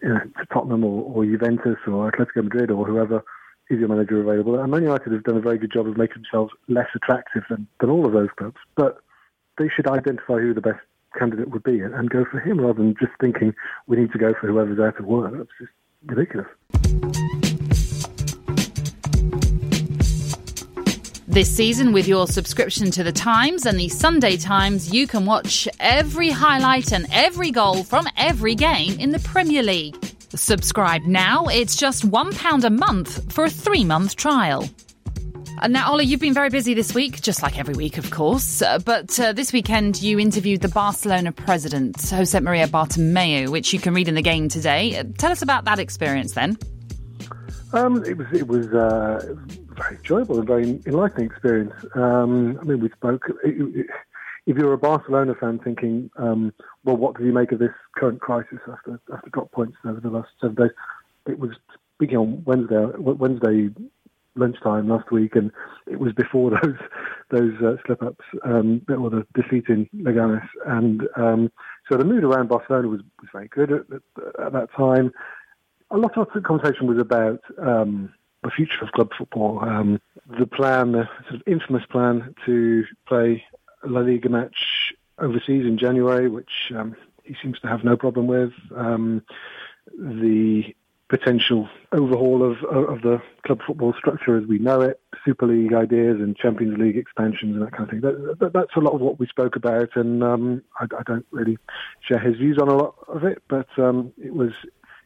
you 0.02 0.09
know, 0.09 0.21
to 0.21 0.47
Tottenham 0.52 0.85
or, 0.85 1.02
or 1.04 1.25
Juventus 1.25 1.78
or 1.87 2.11
Atletico 2.11 2.45
Madrid 2.45 2.71
or 2.71 2.87
whoever 2.87 3.25
is 3.71 3.78
your 3.78 3.88
manager 3.88 4.21
available. 4.21 4.59
And 4.59 4.71
Man 4.71 4.83
United 4.83 5.12
have 5.12 5.25
done 5.25 5.37
a 5.37 5.40
very 5.40 5.59
good 5.59 5.73
job 5.73 5.87
of 5.87 5.97
making 5.97 6.23
themselves 6.23 6.52
less 6.68 6.88
attractive 6.95 7.42
than, 7.50 7.66
than 7.80 7.90
all 7.90 8.07
of 8.07 8.12
those 8.12 8.28
clubs. 8.37 8.57
But 8.76 8.99
they 9.59 9.68
should 9.68 9.87
identify 9.87 10.38
who 10.38 10.54
the 10.54 10.61
best 10.61 10.80
candidate 11.18 11.50
would 11.50 11.62
be 11.62 11.80
and, 11.80 11.95
and 11.95 12.11
go 12.11 12.25
for 12.30 12.40
him 12.40 12.61
rather 12.61 12.83
than 12.83 12.95
just 12.99 13.12
thinking 13.21 13.54
we 13.87 13.97
need 13.97 14.12
to 14.12 14.18
go 14.18 14.35
for 14.40 14.47
whoever's 14.47 14.78
out 14.78 14.99
of 14.99 15.04
work. 15.04 15.33
That's 15.37 15.50
just 15.59 15.73
ridiculous. 16.07 17.27
This 21.38 21.57
season, 21.57 21.92
with 21.92 22.09
your 22.09 22.26
subscription 22.26 22.90
to 22.90 23.04
The 23.04 23.12
Times 23.12 23.64
and 23.64 23.78
the 23.78 23.88
Sunday 23.88 24.37
Times, 24.37 24.92
you 24.92 25.07
can 25.07 25.25
watch 25.25 25.68
every 25.78 26.30
highlight 26.30 26.92
and 26.92 27.07
every 27.12 27.52
goal 27.52 27.85
from 27.85 28.09
every 28.16 28.57
game 28.57 28.99
in 28.99 29.11
the 29.11 29.21
Premier 29.21 29.62
League. 29.62 29.95
Subscribe 30.35 31.02
now. 31.02 31.45
It's 31.45 31.76
just 31.76 32.04
£1 32.11 32.64
a 32.64 32.71
month 32.71 33.33
for 33.33 33.45
a 33.45 33.50
three 33.50 33.85
month 33.85 34.16
trial. 34.16 34.68
And 35.62 35.73
now, 35.73 35.92
Ollie, 35.92 36.07
you've 36.07 36.18
been 36.18 36.35
very 36.35 36.50
busy 36.50 36.75
this 36.75 36.92
week, 36.92 37.23
just 37.23 37.40
like 37.40 37.57
every 37.57 37.75
week, 37.75 37.99
of 37.99 38.11
course. 38.11 38.61
Uh, 38.61 38.80
but 38.80 39.21
uh, 39.21 39.33
this 39.33 39.52
weekend, 39.52 40.02
you 40.02 40.18
interviewed 40.18 40.62
the 40.62 40.68
Barcelona 40.68 41.30
president, 41.30 42.02
Jose 42.11 42.40
Maria 42.40 42.66
Bartomeu, 42.66 43.49
which 43.49 43.73
you 43.73 43.78
can 43.78 43.95
read 43.95 44.09
in 44.09 44.16
the 44.16 44.23
game 44.23 44.49
today. 44.49 44.99
Uh, 44.99 45.04
tell 45.18 45.30
us 45.30 45.40
about 45.40 45.66
that 45.66 45.78
experience 45.78 46.33
then. 46.33 46.59
Um, 47.73 48.02
it 48.04 48.16
was 48.16 48.26
it 48.33 48.49
was 48.49 48.66
uh, 48.68 49.37
very 49.78 49.97
enjoyable 49.97 50.38
and 50.38 50.47
very 50.47 50.82
enlightening 50.87 51.26
experience. 51.26 51.75
Um, 51.94 52.58
I 52.61 52.64
mean, 52.64 52.80
we 52.80 52.90
spoke. 52.90 53.30
if 53.44 54.56
you're 54.56 54.73
a 54.73 54.78
Barcelona 54.78 55.35
fan 55.35 55.58
thinking, 55.58 56.11
um, 56.16 56.52
well, 56.85 56.97
what 56.97 57.16
do 57.16 57.25
you 57.25 57.32
make 57.32 57.52
of 57.52 57.58
this 57.58 57.75
current 57.97 58.20
crisis 58.20 58.58
after 58.70 59.00
after 59.12 59.30
drop 59.30 59.52
points 59.52 59.76
over 59.85 60.00
the 60.00 60.11
last 60.11 60.30
seven 60.40 60.56
days? 60.56 60.70
It 61.26 61.38
was 61.38 61.50
speaking 61.94 62.16
on 62.16 62.42
Wednesday 62.44 62.87
Wednesday 62.99 63.70
lunchtime 64.37 64.88
last 64.88 65.11
week, 65.11 65.35
and 65.37 65.50
it 65.87 65.99
was 65.99 66.12
before 66.12 66.50
those 66.62 66.76
those 67.30 67.54
uh, 67.62 67.76
slip 67.85 68.02
ups 68.02 68.25
um, 68.44 68.82
or 68.88 69.11
the 69.11 69.26
defeat 69.35 69.64
in 69.68 69.88
Leganes, 69.97 70.47
and 70.66 71.02
um, 71.16 71.52
so 71.90 71.99
the 71.99 72.04
mood 72.04 72.25
around 72.25 72.49
Barcelona 72.49 72.88
was 72.88 73.00
was 73.20 73.28
very 73.32 73.49
good 73.49 73.73
at, 73.73 73.82
at, 73.92 74.47
at 74.47 74.52
that 74.52 74.68
time. 74.76 75.12
A 75.90 75.97
lot 75.97 76.16
of 76.18 76.28
the 76.35 76.40
conversation 76.40 76.87
was 76.87 76.99
about 76.99 77.40
um, 77.58 78.12
the 78.42 78.50
future 78.50 78.83
of 78.83 78.92
club 78.92 79.11
football. 79.16 79.61
Um, 79.62 80.00
the 80.38 80.47
plan, 80.47 80.92
the 80.92 81.09
sort 81.28 81.37
of 81.37 81.42
infamous 81.47 81.85
plan 81.90 82.35
to 82.47 82.85
play 83.07 83.45
La 83.85 84.00
Liga 84.00 84.28
match 84.28 84.92
overseas 85.18 85.66
in 85.66 85.78
January, 85.78 86.28
which 86.28 86.73
um, 86.76 86.97
he 87.25 87.35
seems 87.42 87.59
to 87.61 87.68
have 87.68 87.85
no 87.85 87.97
problem 87.97 88.26
with. 88.26 88.52
Um, 88.76 89.23
the 89.97 90.75
potential 91.09 91.68
overhaul 91.92 92.42
of, 92.42 92.62
of 92.64 93.00
the 93.00 93.21
club 93.47 93.61
football 93.66 93.95
structure 93.97 94.37
as 94.37 94.47
we 94.47 94.59
know 94.59 94.83
it, 94.83 95.00
Super 95.25 95.47
League 95.47 95.73
ideas 95.73 96.18
and 96.21 96.37
Champions 96.37 96.78
League 96.78 96.99
expansions 96.99 97.57
and 97.57 97.62
that 97.62 97.73
kind 97.73 97.85
of 97.85 97.90
thing. 97.90 98.00
That, 98.02 98.37
that, 98.40 98.52
that's 98.52 98.76
a 98.76 98.80
lot 98.80 98.95
of 98.95 99.00
what 99.00 99.18
we 99.18 99.26
spoke 99.26 99.57
about, 99.57 99.97
and 99.97 100.23
um, 100.23 100.62
I, 100.78 100.85
I, 100.85 101.02
don't 101.07 101.26
really 101.30 101.57
share 102.06 102.19
his 102.19 102.36
views 102.36 102.58
on 102.60 102.69
a 102.69 102.76
lot 102.76 102.95
of 103.08 103.25
it, 103.25 103.43
but 103.49 103.69
um, 103.78 104.12
it 104.19 104.34
was 104.34 104.52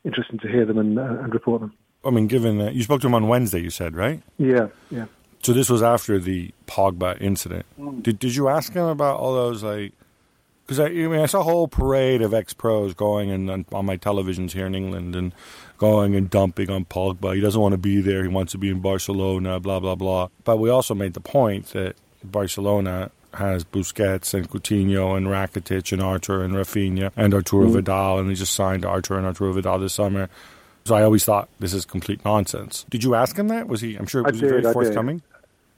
interesting 0.05 0.41
to 0.41 0.49
hear 0.49 0.67
them 0.67 0.79
and, 0.79 0.99
uh, 0.99 1.23
and 1.23 1.33
report 1.33 1.61
them. 1.61 1.73
I 2.05 2.11
mean, 2.11 2.27
given 2.27 2.59
that 2.59 2.75
you 2.75 2.83
spoke 2.83 3.01
to 3.03 3.07
him 3.07 3.15
on 3.15 3.29
Wednesday, 3.29 3.61
you 3.61 3.71
said, 3.71 3.95
right? 3.95 4.23
Yeah, 4.39 4.69
yeah. 4.91 5.07
So 5.43 5.53
this 5.53 5.69
was 5.69 5.83
after 5.83 6.19
the 6.19 6.53
Pogba 6.67 7.21
incident. 7.21 7.67
Mm. 7.79 8.03
Did 8.03 8.19
Did 8.19 8.35
you 8.35 8.49
ask 8.49 8.73
him 8.73 8.85
about 8.85 9.19
all 9.19 9.35
those 9.35 9.63
like? 9.63 9.93
Because 10.65 10.79
I, 10.79 10.87
I, 10.87 10.91
mean, 10.91 11.21
I 11.21 11.27
saw 11.27 11.41
a 11.41 11.45
whole 11.45 11.67
parade 11.67 12.23
of 12.23 12.33
ex 12.33 12.55
pros 12.55 12.95
going 12.95 13.31
and 13.31 13.51
on, 13.51 13.67
on 13.73 13.85
my 13.85 13.97
televisions 13.97 14.53
here 14.53 14.67
in 14.67 14.75
England 14.77 15.17
and 15.17 15.35
going 15.77 16.15
and 16.15 16.31
dumping 16.31 16.71
on 16.71 16.85
Pogba. 16.85 17.35
He 17.35 17.41
doesn't 17.41 17.61
want 17.61 17.73
to 17.73 17.79
be 17.79 18.01
there. 18.01 18.23
He 18.23 18.29
wants 18.29 18.53
to 18.53 18.59
be 18.59 18.71
in 18.71 18.81
Barcelona. 18.81 19.59
Blah 19.59 19.81
blah 19.81 19.97
blah. 19.97 20.29
But 20.45 20.59
we 20.59 20.71
also 20.71 20.95
made 20.95 21.15
the 21.15 21.21
point 21.21 21.67
that 21.73 21.97
Barcelona 22.25 23.11
has 23.35 23.65
Busquets 23.65 24.35
and 24.35 24.49
Coutinho 24.49 25.17
and 25.17 25.27
Rakitic 25.27 25.93
and 25.93 26.03
Arthur 26.03 26.45
and 26.45 26.55
Rafinha 26.55 27.11
and 27.17 27.35
Arturo 27.35 27.67
mm. 27.69 27.73
Vidal, 27.73 28.19
and 28.19 28.29
he 28.29 28.37
just 28.37 28.55
signed 28.55 28.85
Arthur 28.85 29.17
and 29.17 29.27
Arturo 29.27 29.53
Vidal 29.53 29.79
this 29.79 29.95
summer. 29.95 30.29
So 30.85 30.95
I 30.95 31.03
always 31.03 31.25
thought 31.25 31.49
this 31.61 31.75
is 31.75 31.85
complete 31.85 32.25
nonsense. 32.25 32.85
Did 32.91 33.05
you 33.05 33.15
ask 33.15 33.37
him 33.39 33.49
that? 33.49 33.69
Was 33.69 33.81
he? 33.81 33.97
I'm 33.97 34.07
sure 34.07 34.23
he 34.23 34.33
was 34.33 34.41
did, 34.41 34.53
he 34.53 34.61
very 34.61 34.73
forthcoming. 34.73 35.23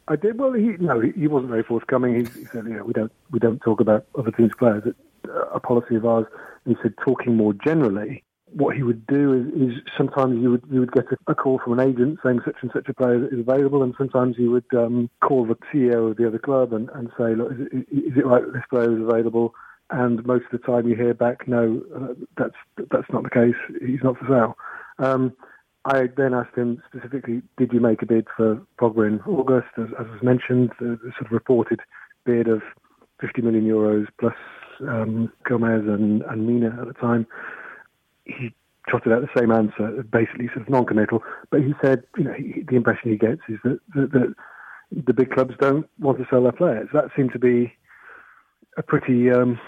I 0.09 0.17
did. 0.17 0.39
Well, 0.39 0.53
he 0.53 0.77
no, 0.79 1.01
he, 1.01 1.27
wasn't 1.27 1.51
very 1.51 1.63
forthcoming. 1.63 2.15
He, 2.15 2.41
he, 2.41 2.45
said, 2.47 2.65
you 2.65 2.75
know, 2.75 2.85
we 2.85 2.93
don't 2.93 3.13
we 3.31 3.39
don't 3.39 3.61
talk 3.61 3.81
about 3.81 4.07
other 4.19 4.31
teams' 4.31 4.53
players. 4.59 4.83
It's 4.87 4.99
a 5.53 5.61
policy 5.61 5.97
of 5.97 6.07
ours. 6.07 6.27
He 6.67 6.77
said, 6.83 6.95
talking 7.03 7.37
more 7.37 7.53
generally, 7.53 8.23
what 8.55 8.77
he 8.77 8.83
would 8.83 9.07
do 9.07 9.33
is, 9.33 9.71
is 9.71 9.83
sometimes 9.97 10.41
you 10.41 10.51
would 10.51 10.63
you 10.71 10.81
would 10.81 10.93
get 10.93 11.05
a, 11.11 11.31
a, 11.31 11.35
call 11.35 11.59
from 11.59 11.79
an 11.79 11.89
agent 11.89 12.19
saying 12.23 12.41
such 12.45 12.57
and 12.63 12.71
such 12.73 12.89
a 12.89 12.95
player 12.95 13.27
is 13.27 13.41
available, 13.41 13.83
and 13.83 13.95
sometimes 13.99 14.37
you 14.39 14.51
would 14.51 14.65
um, 14.75 15.11
call 15.23 15.45
the 15.45 15.57
CEO 15.73 16.11
of 16.11 16.17
the 16.17 16.27
other 16.27 16.39
club 16.39 16.73
and, 16.73 16.89
and 16.91 17.11
say, 17.19 17.35
look, 17.35 17.53
is 17.53 17.59
it, 17.61 17.87
is 17.91 18.17
it 18.17 18.27
right 18.27 18.45
that 18.45 18.53
this 18.53 18.63
player 18.71 18.95
is 18.95 19.03
available? 19.03 19.55
And 19.91 20.25
most 20.25 20.45
of 20.51 20.61
the 20.61 20.67
time 20.67 20.89
you 20.89 20.97
hear 20.97 21.15
back, 21.15 21.47
no, 21.49 21.83
uh, 21.95 22.15
that's 22.37 22.55
that's 22.91 23.11
not 23.13 23.25
the 23.25 23.31
case. 23.31 23.81
He's 23.85 24.03
not 24.03 24.19
for 24.19 24.27
sale. 24.29 24.57
Um, 24.99 25.35
I 25.85 26.09
then 26.17 26.33
asked 26.33 26.57
him 26.57 26.83
specifically, 26.89 27.43
did 27.59 27.73
you 27.73 27.81
make 27.81 28.01
a 28.03 28.07
bid 28.07 28.27
for 28.37 28.61
Pogba 28.81 29.07
in 29.07 29.21
August? 29.21 29.69
As, 29.77 29.89
as 30.01 30.07
was 30.07 30.23
mentioned, 30.23 30.71
the, 30.81 30.99
the, 31.03 31.13
sort 31.13 31.27
of 31.27 31.33
reported 31.33 31.81
bid 32.25 32.49
of 32.49 32.63
50 33.21 33.43
million 33.43 33.65
euros 33.65 34.07
plus 34.19 34.35
um, 34.81 35.31
Gomes 35.49 35.87
and, 35.87 36.23
and 36.23 36.47
Mina 36.47 36.79
at 36.81 36.89
the 36.89 36.95
time. 36.95 37.27
He 38.25 38.55
trotted 38.89 39.13
out 39.13 39.23
the 39.23 39.41
same 39.41 39.51
answer, 39.51 40.03
basically 40.05 40.49
sort 40.49 40.63
of 40.63 40.71
non-committal. 40.71 41.23
But 41.51 41.61
he 41.61 41.75
said, 41.83 42.05
you 42.17 42.25
know, 42.25 42.33
he, 42.33 42.65
the 42.67 42.77
impression 42.77 43.11
he 43.11 43.19
gets 43.19 43.43
is 43.49 43.59
that, 43.65 43.79
that, 43.95 44.13
that 44.13 44.35
the 45.07 45.13
big 45.13 45.33
clubs 45.33 45.55
don't 45.61 45.89
want 45.99 46.19
to 46.19 46.27
sell 46.31 46.43
their 46.43 46.53
players. 46.53 46.89
That 46.93 47.11
seemed 47.17 47.33
to 47.33 47.39
be 47.39 47.75
a 48.77 48.83
pretty 48.83 49.31
um, 49.31 49.59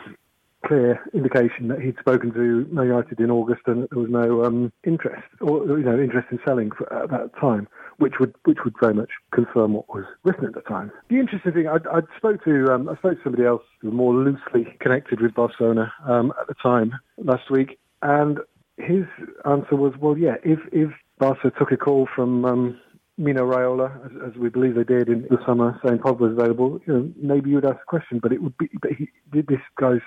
clear 0.64 1.01
indication 1.12 1.69
that 1.69 1.81
he'd 1.81 1.97
spoken 1.99 2.33
to 2.33 2.66
Man 2.71 2.87
United 2.87 3.21
in 3.21 3.31
August 3.31 3.62
and 3.66 3.88
there 3.90 4.01
was 4.01 4.11
no 4.11 4.45
um, 4.45 4.73
interest 4.85 5.27
or 5.40 5.66
you 5.79 5.85
know 5.85 5.99
interest 5.99 6.29
in 6.31 6.38
selling 6.47 6.71
for, 6.71 6.92
at 6.92 7.11
that 7.11 7.31
time, 7.40 7.69
which 7.99 8.14
would 8.21 8.35
which 8.45 8.59
would 8.64 8.75
very 8.81 8.95
much 8.95 9.11
confirm 9.33 9.75
what 9.75 9.88
was 9.88 10.05
written 10.25 10.47
at 10.47 10.55
the 10.55 10.62
time. 10.62 10.90
The 11.09 11.19
interesting 11.19 11.53
thing, 11.53 11.69
I, 11.69 11.77
I 11.90 12.01
spoke 12.16 12.42
to 12.45 12.73
um, 12.73 12.88
I 12.88 12.97
spoke 12.97 13.19
to 13.19 13.25
somebody 13.25 13.45
else 13.45 13.62
who 13.81 13.88
was 13.88 13.97
more 13.97 14.14
loosely 14.14 14.77
connected 14.81 15.21
with 15.21 15.35
Barcelona 15.35 15.92
um, 16.07 16.33
at 16.40 16.49
the 16.49 16.55
time 16.55 16.92
last 17.19 17.51
week, 17.51 17.79
and 18.03 18.38
his 18.79 19.05
answer 19.45 19.77
was, 19.77 19.95
well, 20.01 20.16
yeah, 20.16 20.37
if 20.45 20.59
if 20.73 20.90
Barca 21.19 21.51
took 21.59 21.73
a 21.73 21.77
call 21.77 22.09
from 22.14 22.45
um, 22.45 22.81
Mino 23.19 23.51
Raiola, 23.51 24.05
as, 24.05 24.12
as, 24.29 24.37
we 24.37 24.51
believe 24.51 24.75
they 24.75 24.85
did 24.85 25.09
in 25.09 25.23
the 25.31 25.38
summer, 25.47 25.81
saying 25.85 25.99
Pogba 25.99 26.21
was 26.21 26.33
available, 26.33 26.79
you 26.87 26.92
know, 26.92 27.12
maybe 27.16 27.49
you 27.49 27.57
would 27.57 27.64
ask 27.64 27.81
a 27.81 27.87
question, 27.87 28.19
but 28.23 28.33
it 28.33 28.42
would 28.42 28.57
be, 28.59 28.69
but 28.83 28.92
he, 28.92 29.09
this 29.33 29.61
guy's 29.81 30.03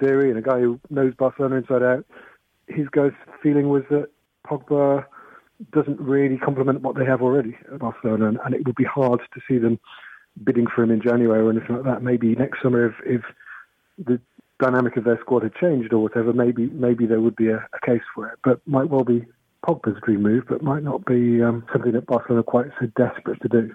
theory 0.00 0.30
and 0.30 0.38
a 0.38 0.42
guy 0.42 0.60
who 0.60 0.80
knows 0.90 1.14
Barcelona 1.14 1.56
inside 1.56 1.82
out, 1.82 2.06
his 2.66 2.88
guy's 2.88 3.12
feeling 3.42 3.68
was 3.68 3.82
that 3.90 4.08
Pogba 4.46 5.04
doesn't 5.72 6.00
really 6.00 6.38
complement 6.38 6.80
what 6.80 6.96
they 6.96 7.04
have 7.04 7.22
already 7.22 7.56
at 7.72 7.78
Barcelona, 7.78 8.28
and, 8.28 8.38
and, 8.44 8.54
it 8.54 8.66
would 8.66 8.76
be 8.76 8.84
hard 8.84 9.20
to 9.34 9.40
see 9.46 9.58
them 9.58 9.78
bidding 10.42 10.66
for 10.66 10.82
him 10.82 10.90
in 10.90 11.02
January 11.02 11.40
or 11.40 11.50
anything 11.50 11.76
like 11.76 11.84
that. 11.84 12.02
Maybe 12.02 12.34
next 12.34 12.62
summer, 12.62 12.86
if, 12.86 12.94
if 13.04 13.22
the 13.98 14.18
dynamic 14.58 14.96
of 14.96 15.04
their 15.04 15.18
squad 15.20 15.42
had 15.42 15.54
changed 15.54 15.92
or 15.92 16.02
whatever, 16.02 16.32
maybe 16.32 16.66
maybe 16.68 17.06
there 17.06 17.20
would 17.20 17.36
be 17.36 17.48
a, 17.48 17.56
a 17.56 17.86
case 17.86 18.02
for 18.14 18.28
it, 18.28 18.38
but 18.42 18.66
might 18.66 18.88
well 18.88 19.04
be 19.04 19.26
Pogba's 19.66 20.00
dream 20.02 20.22
move, 20.22 20.44
but 20.48 20.62
might 20.62 20.82
not 20.82 21.04
be 21.04 21.42
um, 21.42 21.64
something 21.72 21.92
that 21.92 22.06
Barcelona 22.06 22.40
are 22.40 22.44
quite 22.44 22.66
so 22.80 22.86
desperate 22.96 23.40
to 23.42 23.48
do. 23.48 23.74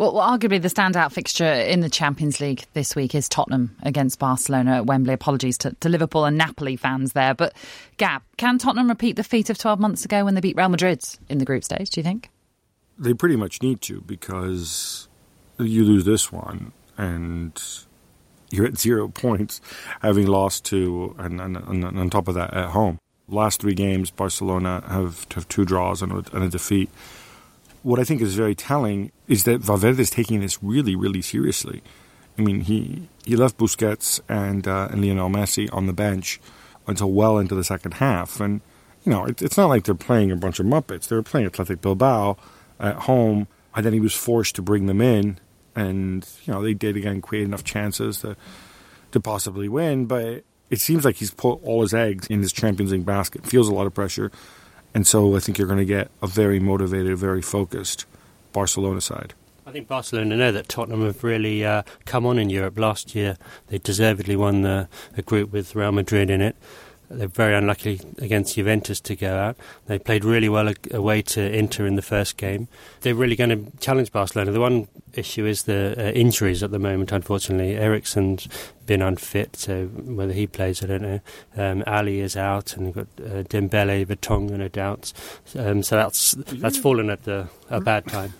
Well, 0.00 0.14
arguably 0.14 0.62
the 0.62 0.68
standout 0.68 1.12
fixture 1.12 1.44
in 1.44 1.80
the 1.80 1.90
Champions 1.90 2.40
League 2.40 2.64
this 2.72 2.96
week 2.96 3.14
is 3.14 3.28
Tottenham 3.28 3.76
against 3.82 4.18
Barcelona 4.18 4.76
at 4.76 4.86
Wembley. 4.86 5.12
Apologies 5.12 5.58
to, 5.58 5.72
to, 5.80 5.90
Liverpool 5.90 6.24
and 6.24 6.38
Napoli 6.38 6.76
fans 6.76 7.12
there. 7.12 7.34
But, 7.34 7.54
Gab, 7.98 8.22
can 8.38 8.56
Tottenham 8.56 8.88
repeat 8.88 9.16
the 9.16 9.22
feat 9.22 9.50
of 9.50 9.58
12 9.58 9.78
months 9.78 10.06
ago 10.06 10.24
when 10.24 10.34
they 10.34 10.40
beat 10.40 10.56
Real 10.56 10.70
Madrid 10.70 11.04
in 11.28 11.36
the 11.36 11.44
group 11.44 11.64
stage, 11.64 11.90
do 11.90 12.00
you 12.00 12.02
think? 12.02 12.30
They 12.98 13.12
pretty 13.12 13.36
much 13.36 13.60
need 13.60 13.82
to 13.82 14.00
because 14.00 15.06
you 15.58 15.84
lose 15.84 16.06
this 16.06 16.32
one 16.32 16.72
and 16.96 17.62
you're 18.50 18.64
at 18.64 18.78
zero 18.78 19.06
points 19.26 19.60
having 20.00 20.26
lost 20.26 20.64
to, 20.64 21.14
and, 21.18 21.42
and, 21.42 21.58
and 21.58 21.84
on 21.84 22.08
top 22.08 22.26
of 22.26 22.34
that, 22.36 22.54
at 22.54 22.70
home 22.70 22.98
last 23.30 23.60
three 23.60 23.74
games, 23.74 24.10
Barcelona 24.10 24.82
have, 24.88 25.26
have 25.32 25.48
two 25.48 25.64
draws 25.64 26.02
and 26.02 26.12
a, 26.12 26.36
and 26.36 26.44
a 26.44 26.48
defeat. 26.48 26.90
What 27.82 27.98
I 27.98 28.04
think 28.04 28.20
is 28.20 28.34
very 28.34 28.54
telling 28.54 29.10
is 29.26 29.44
that 29.44 29.60
Valverde 29.60 30.00
is 30.00 30.10
taking 30.10 30.40
this 30.40 30.62
really, 30.62 30.94
really 30.94 31.22
seriously. 31.22 31.82
I 32.38 32.42
mean, 32.42 32.60
he 32.60 33.08
he 33.24 33.36
left 33.36 33.58
Busquets 33.58 34.20
and 34.28 34.66
uh, 34.66 34.88
and 34.90 35.02
Lionel 35.02 35.30
Messi 35.30 35.68
on 35.72 35.86
the 35.86 35.92
bench 35.92 36.40
until 36.86 37.12
well 37.12 37.38
into 37.38 37.54
the 37.54 37.64
second 37.64 37.94
half, 37.94 38.40
and 38.40 38.60
you 39.04 39.12
know, 39.12 39.24
it, 39.26 39.42
it's 39.42 39.56
not 39.56 39.68
like 39.68 39.84
they're 39.84 39.94
playing 39.94 40.30
a 40.30 40.36
bunch 40.36 40.58
of 40.60 40.66
muppets. 40.66 41.08
They 41.08 41.16
were 41.16 41.22
playing 41.22 41.46
Athletic 41.46 41.80
Bilbao 41.80 42.36
at 42.78 42.96
home, 42.96 43.46
and 43.74 43.84
then 43.84 43.92
he 43.92 44.00
was 44.00 44.14
forced 44.14 44.56
to 44.56 44.62
bring 44.62 44.86
them 44.86 45.00
in, 45.00 45.38
and 45.74 46.28
you 46.44 46.52
know, 46.52 46.62
they 46.62 46.74
did 46.74 46.96
again 46.96 47.20
create 47.20 47.44
enough 47.44 47.64
chances 47.64 48.20
to 48.20 48.36
to 49.12 49.20
possibly 49.20 49.68
win, 49.68 50.06
but 50.06 50.44
it 50.70 50.80
seems 50.80 51.04
like 51.04 51.16
he's 51.16 51.32
put 51.32 51.62
all 51.64 51.82
his 51.82 51.92
eggs 51.92 52.26
in 52.28 52.40
his 52.40 52.52
Champions 52.52 52.92
League 52.92 53.04
basket. 53.04 53.44
Feels 53.44 53.68
a 53.68 53.74
lot 53.74 53.86
of 53.86 53.94
pressure, 53.94 54.30
and 54.94 55.06
so 55.06 55.36
I 55.36 55.40
think 55.40 55.58
you're 55.58 55.68
going 55.68 55.78
to 55.78 55.84
get 55.84 56.10
a 56.22 56.26
very 56.26 56.60
motivated, 56.60 57.16
very 57.16 57.42
focused 57.42 58.06
Barcelona 58.52 59.00
side. 59.00 59.34
I 59.66 59.72
think 59.72 59.86
Barcelona 59.86 60.36
know 60.36 60.50
that 60.50 60.68
Tottenham 60.68 61.04
have 61.04 61.22
really 61.22 61.64
uh, 61.64 61.82
come 62.04 62.26
on 62.26 62.38
in 62.38 62.50
Europe 62.50 62.76
last 62.76 63.14
year. 63.14 63.36
They 63.68 63.78
deservedly 63.78 64.34
won 64.34 64.62
the, 64.62 64.88
a 65.16 65.22
group 65.22 65.52
with 65.52 65.76
Real 65.76 65.92
Madrid 65.92 66.28
in 66.28 66.40
it. 66.40 66.56
They're 67.10 67.26
very 67.26 67.56
unlucky 67.56 68.00
against 68.18 68.54
Juventus 68.54 69.00
to 69.00 69.16
go 69.16 69.36
out. 69.36 69.56
They 69.86 69.98
played 69.98 70.24
really 70.24 70.48
well 70.48 70.72
away 70.92 71.22
to 71.22 71.40
Inter 71.40 71.84
in 71.84 71.96
the 71.96 72.02
first 72.02 72.36
game. 72.36 72.68
They're 73.00 73.16
really 73.16 73.34
going 73.34 73.50
to 73.50 73.78
challenge 73.78 74.12
Barcelona. 74.12 74.52
The 74.52 74.60
one 74.60 74.86
issue 75.14 75.44
is 75.44 75.64
the 75.64 75.94
uh, 75.98 76.12
injuries 76.12 76.62
at 76.62 76.70
the 76.70 76.78
moment, 76.78 77.10
unfortunately. 77.10 77.76
Eriksen's 77.76 78.48
been 78.86 79.02
unfit, 79.02 79.56
so 79.56 79.86
whether 79.86 80.32
he 80.32 80.46
plays, 80.46 80.84
I 80.84 80.86
don't 80.86 81.02
know. 81.02 81.20
Um, 81.56 81.82
Alli 81.84 82.20
is 82.20 82.36
out, 82.36 82.76
and 82.76 82.86
you've 82.86 82.94
got 82.94 83.26
uh, 83.26 83.42
Dembele, 83.42 84.06
Vertonghen 84.06 84.58
no 84.58 84.68
doubts. 84.68 85.12
Um, 85.58 85.82
so 85.82 85.96
that's 85.96 86.36
that's 86.52 86.78
fallen 86.78 87.10
at 87.10 87.24
the, 87.24 87.48
a 87.70 87.80
bad 87.80 88.06
time. 88.06 88.34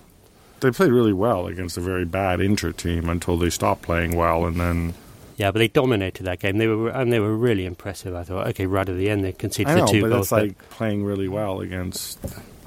They 0.60 0.70
played 0.70 0.92
really 0.92 1.12
well 1.12 1.46
against 1.48 1.76
a 1.76 1.80
very 1.80 2.04
bad 2.04 2.40
Inter 2.40 2.70
team 2.70 3.08
until 3.08 3.36
they 3.36 3.50
stopped 3.50 3.82
playing 3.82 4.14
well, 4.14 4.46
and 4.46 4.60
then 4.60 4.94
yeah, 5.40 5.50
but 5.50 5.60
they 5.60 5.68
dominated 5.68 6.24
that 6.24 6.38
game. 6.38 6.58
They 6.58 6.66
were 6.66 6.90
and 6.90 7.10
they 7.10 7.18
were 7.18 7.34
really 7.34 7.64
impressive. 7.64 8.14
I 8.14 8.24
thought, 8.24 8.48
okay, 8.48 8.66
right 8.66 8.86
at 8.86 8.94
the 8.94 9.08
end 9.08 9.24
they 9.24 9.32
conceded 9.32 9.72
I 9.72 9.78
know, 9.78 9.86
the 9.86 9.92
two 9.92 10.02
but 10.02 10.08
goals. 10.10 10.26
It's 10.26 10.32
like 10.32 10.68
playing 10.68 11.02
really 11.02 11.28
well 11.28 11.62
against 11.62 12.18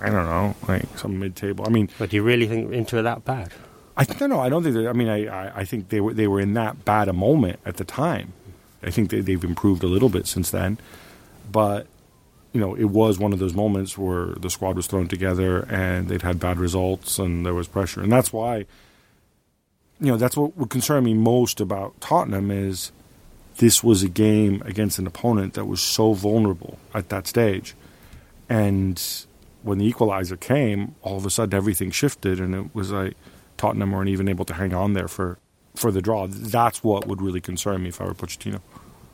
I 0.02 0.10
don't 0.10 0.26
know, 0.26 0.56
like 0.68 0.86
some 0.98 1.20
mid-table. 1.20 1.66
I 1.68 1.70
mean, 1.70 1.90
but 2.00 2.10
do 2.10 2.16
you 2.16 2.24
really 2.24 2.48
think 2.48 2.72
Inter 2.74 3.04
that 3.04 3.26
bad? 3.26 3.52
I 3.96 4.06
don't 4.06 4.32
know. 4.32 4.40
I 4.40 4.50
don't 4.50 4.64
think. 4.64 4.76
I 4.76 4.92
mean, 4.94 5.08
I, 5.08 5.28
I, 5.28 5.60
I 5.60 5.66
think 5.66 5.90
they 5.90 6.02
were 6.02 6.16
they 6.16 6.28
were 6.28 6.42
in 6.42 6.56
that 6.56 6.84
bad 6.84 7.08
a 7.10 7.14
moment 7.14 7.60
at 7.64 7.78
the 7.78 7.84
time. 7.84 8.34
I 8.82 8.90
think 8.90 9.12
they, 9.12 9.22
they've 9.22 9.44
improved 9.44 9.84
a 9.84 9.88
little 9.88 10.10
bit 10.10 10.26
since 10.26 10.50
then, 10.50 10.80
but 11.52 11.86
you 12.54 12.60
know, 12.60 12.74
it 12.74 12.86
was 12.86 13.20
one 13.20 13.34
of 13.34 13.40
those 13.40 13.54
moments 13.54 14.00
where 14.00 14.34
the 14.34 14.50
squad 14.50 14.76
was 14.76 14.88
thrown 14.88 15.08
together 15.08 15.68
and 15.70 16.08
they'd 16.10 16.24
had 16.24 16.40
bad 16.40 16.58
results 16.58 17.20
and 17.20 17.46
there 17.46 17.54
was 17.54 17.68
pressure, 17.68 18.02
and 18.02 18.12
that's 18.12 18.34
why 18.34 18.66
you 20.04 20.12
know, 20.12 20.18
that's 20.18 20.36
what 20.36 20.58
would 20.58 20.70
concern 20.70 21.06
me 21.06 21.13
most 21.13 21.62
about 21.62 22.00
Tottenham 22.02 22.52
is 22.52 22.92
this 23.58 23.82
was 23.82 24.04
a 24.04 24.10
game 24.10 24.62
against 24.66 25.00
an 25.00 25.08
opponent 25.08 25.54
that 25.54 25.63
was 25.63 25.82
so 25.82 26.12
vulnerable 26.12 26.78
at 26.94 27.08
that 27.08 27.26
stage. 27.26 27.74
And 28.50 29.02
when 29.62 29.78
the 29.78 29.86
equalizer 29.86 30.36
came, 30.36 30.96
all 31.04 31.16
of 31.16 31.26
a 31.26 31.30
sudden 31.30 31.56
everything 31.56 31.89
shifted 31.89 32.42
and 32.42 32.54
it 32.54 32.76
was 32.76 32.92
like 32.92 33.16
Tottenham 33.56 33.94
weren't 33.94 34.10
even 34.10 34.28
able 34.28 34.44
to 34.44 34.54
hang 34.54 34.74
on 34.74 34.92
there 34.92 35.08
for, 35.08 35.39
for 35.74 35.89
the 35.89 36.02
draw. 36.02 36.28
That's 36.28 36.84
what 36.84 37.08
would 37.08 37.22
really 37.22 37.39
concern 37.39 37.84
me 37.84 37.89
if 37.89 38.02
I 38.02 38.04
were 38.04 38.13
Pochettino. 38.13 38.60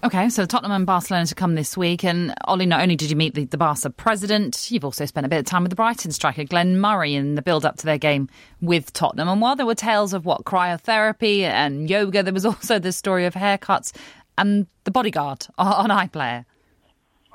Okay, 0.02 0.30
so 0.30 0.46
Tottenham 0.46 0.72
and 0.72 0.86
Barcelona 0.86 1.26
to 1.26 1.36
come 1.36 1.56
this 1.56 1.76
week. 1.76 2.06
And 2.06 2.34
Ollie, 2.46 2.66
not 2.66 2.80
only 2.80 2.96
did 2.96 3.10
you 3.10 3.18
meet 3.18 3.34
the, 3.34 3.44
the 3.44 3.58
Barca 3.58 3.90
president, 3.90 4.72
you've 4.72 4.86
also 4.86 5.06
spent 5.06 5.26
a 5.26 5.30
bit 5.30 5.40
of 5.40 5.46
time 5.46 5.64
with 5.64 5.72
the 5.72 5.76
Brighton 5.76 6.12
striker, 6.12 6.46
Glenn 6.46 6.80
Murray, 6.80 7.16
in 7.16 7.36
the 7.36 7.42
build 7.42 7.66
up 7.66 7.76
to 7.78 7.86
their 7.86 7.98
game 7.98 8.30
with 8.62 8.94
Tottenham. 8.94 9.28
And 9.28 9.42
while 9.42 9.58
there 9.58 9.66
were 9.66 9.76
tales 9.76 10.14
of 10.14 10.26
what 10.26 10.46
cryotherapy 10.46 11.42
and 11.42 11.90
yoga, 11.90 12.24
there 12.24 12.34
was 12.34 12.46
also 12.46 12.80
the 12.80 12.94
story 12.94 13.26
of 13.26 13.34
haircuts 13.34 13.94
and 14.38 14.68
the 14.86 14.92
bodyguard 14.92 15.48
on 15.58 15.90
iPlayer. 15.90 16.46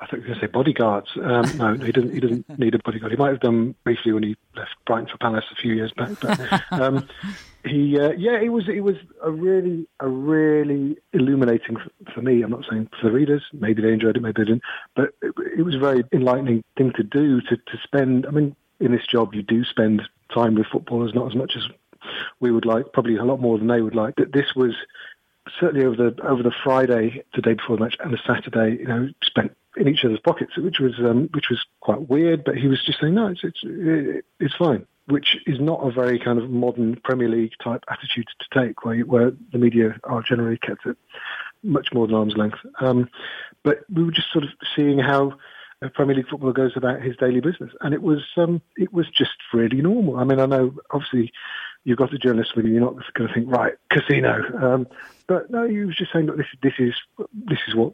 I 0.01 0.07
thought 0.07 0.13
you 0.15 0.19
were 0.21 0.27
going 0.29 0.41
to 0.41 0.47
say 0.47 0.51
bodyguards. 0.51 1.09
Um, 1.23 1.59
no, 1.59 1.85
he 1.85 1.93
doesn't. 1.93 2.13
He 2.13 2.21
doesn't 2.21 2.59
need 2.59 2.75
a 2.75 2.79
bodyguard. 2.79 3.13
He 3.13 3.19
might 3.19 3.31
have 3.31 3.41
done 3.41 3.75
briefly 3.85 4.13
when 4.13 4.23
he 4.23 4.37
left 4.57 4.71
Brighton 4.87 5.09
for 5.09 5.19
Palace 5.19 5.45
a 5.53 5.55
few 5.55 5.75
years 5.75 5.93
back. 5.93 6.19
But 6.21 6.73
um, 6.73 7.09
he, 7.65 7.99
uh, 7.99 8.11
yeah, 8.13 8.39
it 8.41 8.51
was. 8.51 8.69
It 8.69 8.81
was 8.81 8.97
a 9.23 9.31
really, 9.31 9.87
a 10.01 10.09
really 10.09 10.99
illuminating 11.13 11.77
for 12.15 12.21
me. 12.21 12.43
I'm 12.43 12.51
not 12.51 12.65
saying 12.69 12.89
for 13.01 13.09
the 13.09 13.13
readers. 13.13 13.43
Maybe 13.53 13.83
they 13.83 13.93
enjoyed 13.93 14.17
it, 14.17 14.23
maybe 14.23 14.43
they 14.43 14.45
didn't. 14.45 14.63
But 14.95 15.15
it, 15.23 15.35
it 15.59 15.63
was 15.63 15.75
a 15.75 15.79
very 15.79 16.05
enlightening 16.13 16.63
thing 16.77 16.93
to 16.97 17.03
do. 17.03 17.41
To 17.41 17.57
to 17.57 17.79
spend. 17.83 18.27
I 18.27 18.31
mean, 18.31 18.55
in 18.81 18.93
this 18.93 19.07
job, 19.07 19.35
you 19.35 19.43
do 19.43 19.65
spend 19.65 20.03
time 20.33 20.55
with 20.55 20.67
footballers, 20.67 21.15
not 21.15 21.27
as 21.27 21.35
much 21.35 21.53
as 21.57 21.63
we 22.41 22.51
would 22.51 22.67
like. 22.67 22.93
Probably 22.93 23.17
a 23.17 23.25
lot 23.25 23.41
more 23.41 23.57
than 23.59 23.69
they 23.69 23.81
would 23.81 23.95
like. 23.95 24.15
But 24.17 24.33
this 24.33 24.55
was 24.55 24.75
certainly 25.59 25.87
over 25.87 25.97
the 25.97 26.27
over 26.27 26.43
the 26.43 26.55
Friday, 26.63 27.25
the 27.35 27.43
day 27.43 27.55
before 27.55 27.77
the 27.77 27.85
match, 27.85 27.97
and 28.01 28.13
the 28.13 28.19
Saturday, 28.27 28.81
you 28.81 28.87
know, 28.87 29.09
spent 29.23 29.57
in 29.77 29.89
each 29.89 30.05
other's 30.05 30.21
pockets, 30.21 30.57
which 30.57 30.79
was 30.81 30.99
um, 30.99 31.29
which 31.33 31.49
was 31.51 31.65
quite 31.81 32.09
weird. 32.09 32.45
But 32.45 32.57
he 32.57 32.69
was 32.69 32.83
just 32.85 33.01
saying, 33.01 33.15
no, 33.15 33.29
it's 33.29 33.45
it's 33.45 34.25
it's 34.41 34.55
fine, 34.55 34.87
which 35.07 35.37
is 35.47 35.61
not 35.61 35.87
a 35.87 35.91
very 35.91 36.19
kind 36.19 36.39
of 36.39 36.51
modern 36.51 36.97
Premier 37.05 37.29
League 37.29 37.53
type 37.63 37.85
attitude 37.91 38.27
to 38.39 38.59
take, 38.59 38.85
where 38.85 39.01
where 39.01 39.33
the 39.53 39.59
media 39.59 39.97
are 40.05 40.23
generally 40.23 40.59
kept 40.59 40.87
at 40.87 40.97
much 41.63 41.93
more 41.93 42.07
than 42.07 42.17
arm's 42.17 42.37
length. 42.37 42.59
Um, 42.81 43.09
but 43.63 43.85
we 43.93 44.05
were 44.05 44.13
just 44.13 44.33
sort 44.33 44.45
of 44.45 44.51
seeing 44.75 44.99
how 44.99 45.37
a 45.83 45.91
Premier 45.91 46.17
League 46.17 46.29
footballer 46.29 46.53
goes 46.53 46.77
about 46.77 47.03
his 47.03 47.17
daily 47.17 47.41
business, 47.41 47.73
and 47.81 47.93
it 47.93 48.03
was 48.03 48.23
um, 48.37 48.63
it 48.77 48.93
was 48.93 49.09
just 49.11 49.37
really 49.53 49.83
normal. 49.83 50.17
I 50.17 50.25
mean, 50.25 50.41
I 50.41 50.47
know 50.47 50.75
obviously 50.91 51.33
you've 51.85 51.99
got 51.99 52.15
a 52.15 52.19
journalist 52.19 52.57
with 52.57 52.65
you, 52.65 52.73
you're 52.73 52.81
not 52.81 52.97
going 53.15 53.29
to 53.29 53.35
think 53.35 53.51
right 53.51 53.75
casino, 53.91 54.43
um, 54.63 54.87
but 55.27 55.51
no, 55.51 55.69
he 55.69 55.81
was 55.81 55.97
just 55.97 56.13
saying 56.13 56.27
that 56.27 56.39
this 56.39 56.47
this 56.63 56.75
is 56.79 56.95
this 57.33 57.59
is 57.69 57.75
what 57.75 57.93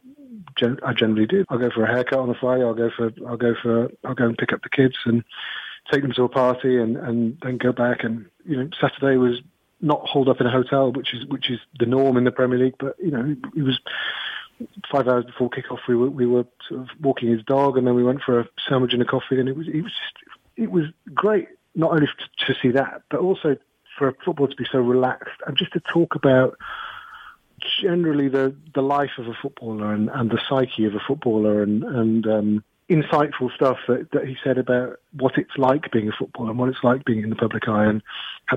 I 0.84 0.92
generally 0.92 1.26
do. 1.26 1.44
I'll 1.48 1.58
go 1.58 1.70
for 1.70 1.84
a 1.84 1.92
haircut 1.92 2.18
on 2.18 2.28
the 2.28 2.34
Friday. 2.34 2.64
I'll 2.64 2.74
go 2.74 2.90
for 2.96 3.10
I'll 3.26 3.36
go 3.36 3.54
for 3.60 3.90
I'll 4.04 4.14
go 4.14 4.26
and 4.26 4.38
pick 4.38 4.52
up 4.52 4.62
the 4.62 4.68
kids 4.68 4.96
and 5.04 5.24
take 5.92 6.02
them 6.02 6.12
to 6.12 6.24
a 6.24 6.28
party 6.28 6.78
and 6.78 6.96
and 6.96 7.38
then 7.42 7.58
go 7.58 7.72
back. 7.72 8.04
And 8.04 8.26
you 8.44 8.56
know, 8.56 8.70
Saturday 8.80 9.16
was 9.16 9.40
not 9.80 10.06
holed 10.06 10.28
up 10.28 10.40
in 10.40 10.46
a 10.46 10.50
hotel, 10.50 10.92
which 10.92 11.14
is 11.14 11.26
which 11.26 11.50
is 11.50 11.58
the 11.78 11.86
norm 11.86 12.16
in 12.16 12.24
the 12.24 12.32
Premier 12.32 12.58
League. 12.58 12.76
But 12.78 12.96
you 12.98 13.10
know, 13.10 13.36
it 13.56 13.62
was 13.62 13.80
five 14.90 15.08
hours 15.08 15.24
before 15.24 15.50
kickoff. 15.50 15.80
We 15.88 15.96
were 15.96 16.10
we 16.10 16.26
were 16.26 16.44
sort 16.68 16.82
of 16.82 16.88
walking 17.00 17.30
his 17.30 17.42
dog, 17.44 17.76
and 17.76 17.86
then 17.86 17.94
we 17.94 18.04
went 18.04 18.22
for 18.22 18.40
a 18.40 18.48
sandwich 18.68 18.92
and 18.92 19.02
a 19.02 19.06
coffee. 19.06 19.40
And 19.40 19.48
it 19.48 19.56
was 19.56 19.68
it 19.68 19.82
was 19.82 19.92
just 19.92 20.38
it 20.56 20.70
was 20.70 20.84
great 21.14 21.48
not 21.74 21.92
only 21.92 22.08
to 22.46 22.54
see 22.60 22.70
that, 22.72 23.02
but 23.10 23.20
also 23.20 23.56
for 23.96 24.08
a 24.08 24.14
football 24.24 24.48
to 24.48 24.56
be 24.56 24.66
so 24.70 24.78
relaxed 24.78 25.40
and 25.46 25.56
just 25.56 25.72
to 25.72 25.80
talk 25.80 26.14
about 26.14 26.58
generally 27.82 28.28
the, 28.28 28.54
the 28.74 28.82
life 28.82 29.10
of 29.18 29.26
a 29.26 29.34
footballer 29.40 29.92
and, 29.92 30.08
and 30.08 30.30
the 30.30 30.40
psyche 30.48 30.86
of 30.86 30.94
a 30.94 31.00
footballer 31.06 31.62
and, 31.62 31.84
and 31.84 32.26
um, 32.26 32.64
insightful 32.90 33.54
stuff 33.54 33.78
that, 33.86 34.10
that 34.12 34.26
he 34.26 34.36
said 34.42 34.58
about 34.58 34.96
what 35.12 35.38
it's 35.38 35.56
like 35.56 35.90
being 35.92 36.08
a 36.08 36.12
footballer 36.12 36.50
and 36.50 36.58
what 36.58 36.68
it's 36.68 36.82
like 36.82 37.04
being 37.04 37.22
in 37.22 37.30
the 37.30 37.36
public 37.36 37.68
eye 37.68 37.86
and 37.86 38.02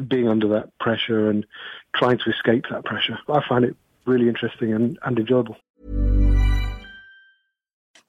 being 0.10 0.28
under 0.28 0.48
that 0.50 0.78
pressure 0.80 1.30
and 1.30 1.46
trying 1.96 2.18
to 2.18 2.32
escape 2.32 2.66
that 2.72 2.84
pressure. 2.84 3.18
I 3.30 3.42
find 3.48 3.64
it 3.64 3.76
really 4.06 4.28
interesting 4.28 4.74
and, 4.74 4.98
and 5.04 5.20
enjoyable. 5.20 5.58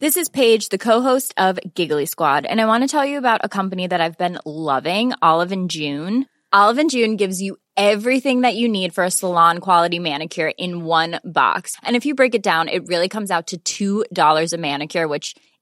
This 0.00 0.16
is 0.16 0.28
Paige, 0.28 0.70
the 0.70 0.78
co-host 0.78 1.34
of 1.36 1.58
Giggly 1.74 2.06
Squad, 2.06 2.46
and 2.46 2.60
I 2.60 2.66
want 2.66 2.82
to 2.82 2.88
tell 2.88 3.06
you 3.06 3.16
about 3.16 3.40
a 3.44 3.48
company 3.48 3.86
that 3.86 4.00
I've 4.00 4.18
been 4.18 4.38
loving, 4.44 5.12
Olive 5.22 5.52
and 5.52 5.70
June. 5.70 6.26
Olive 6.52 6.78
and 6.78 6.90
June 6.90 7.16
gives 7.16 7.40
you 7.40 7.56
everything 7.76 8.42
that 8.42 8.56
you 8.56 8.68
need 8.68 8.94
for 8.94 9.04
a 9.04 9.10
salon 9.10 9.58
quality 9.58 9.98
manicure 9.98 10.52
in 10.58 10.84
one 10.84 11.20
box. 11.24 11.76
And 11.82 11.96
if 11.96 12.06
you 12.06 12.14
break 12.14 12.34
it 12.34 12.42
down, 12.42 12.68
it 12.68 12.86
really 12.86 13.08
comes 13.08 13.30
out 13.30 13.52
to 13.64 14.04
$2 14.06 14.52
a 14.52 14.56
manicure, 14.58 15.08
which 15.08 15.34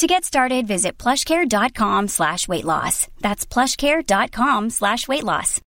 To 0.00 0.06
get 0.06 0.24
started, 0.24 0.66
visit 0.66 0.96
plushcare.com 0.96 2.08
slash 2.08 2.48
weight 2.48 2.64
loss. 2.64 3.06
That's 3.20 3.44
plushcare.com 3.44 4.70
slash 4.70 5.06
weight 5.06 5.24
loss. 5.24 5.60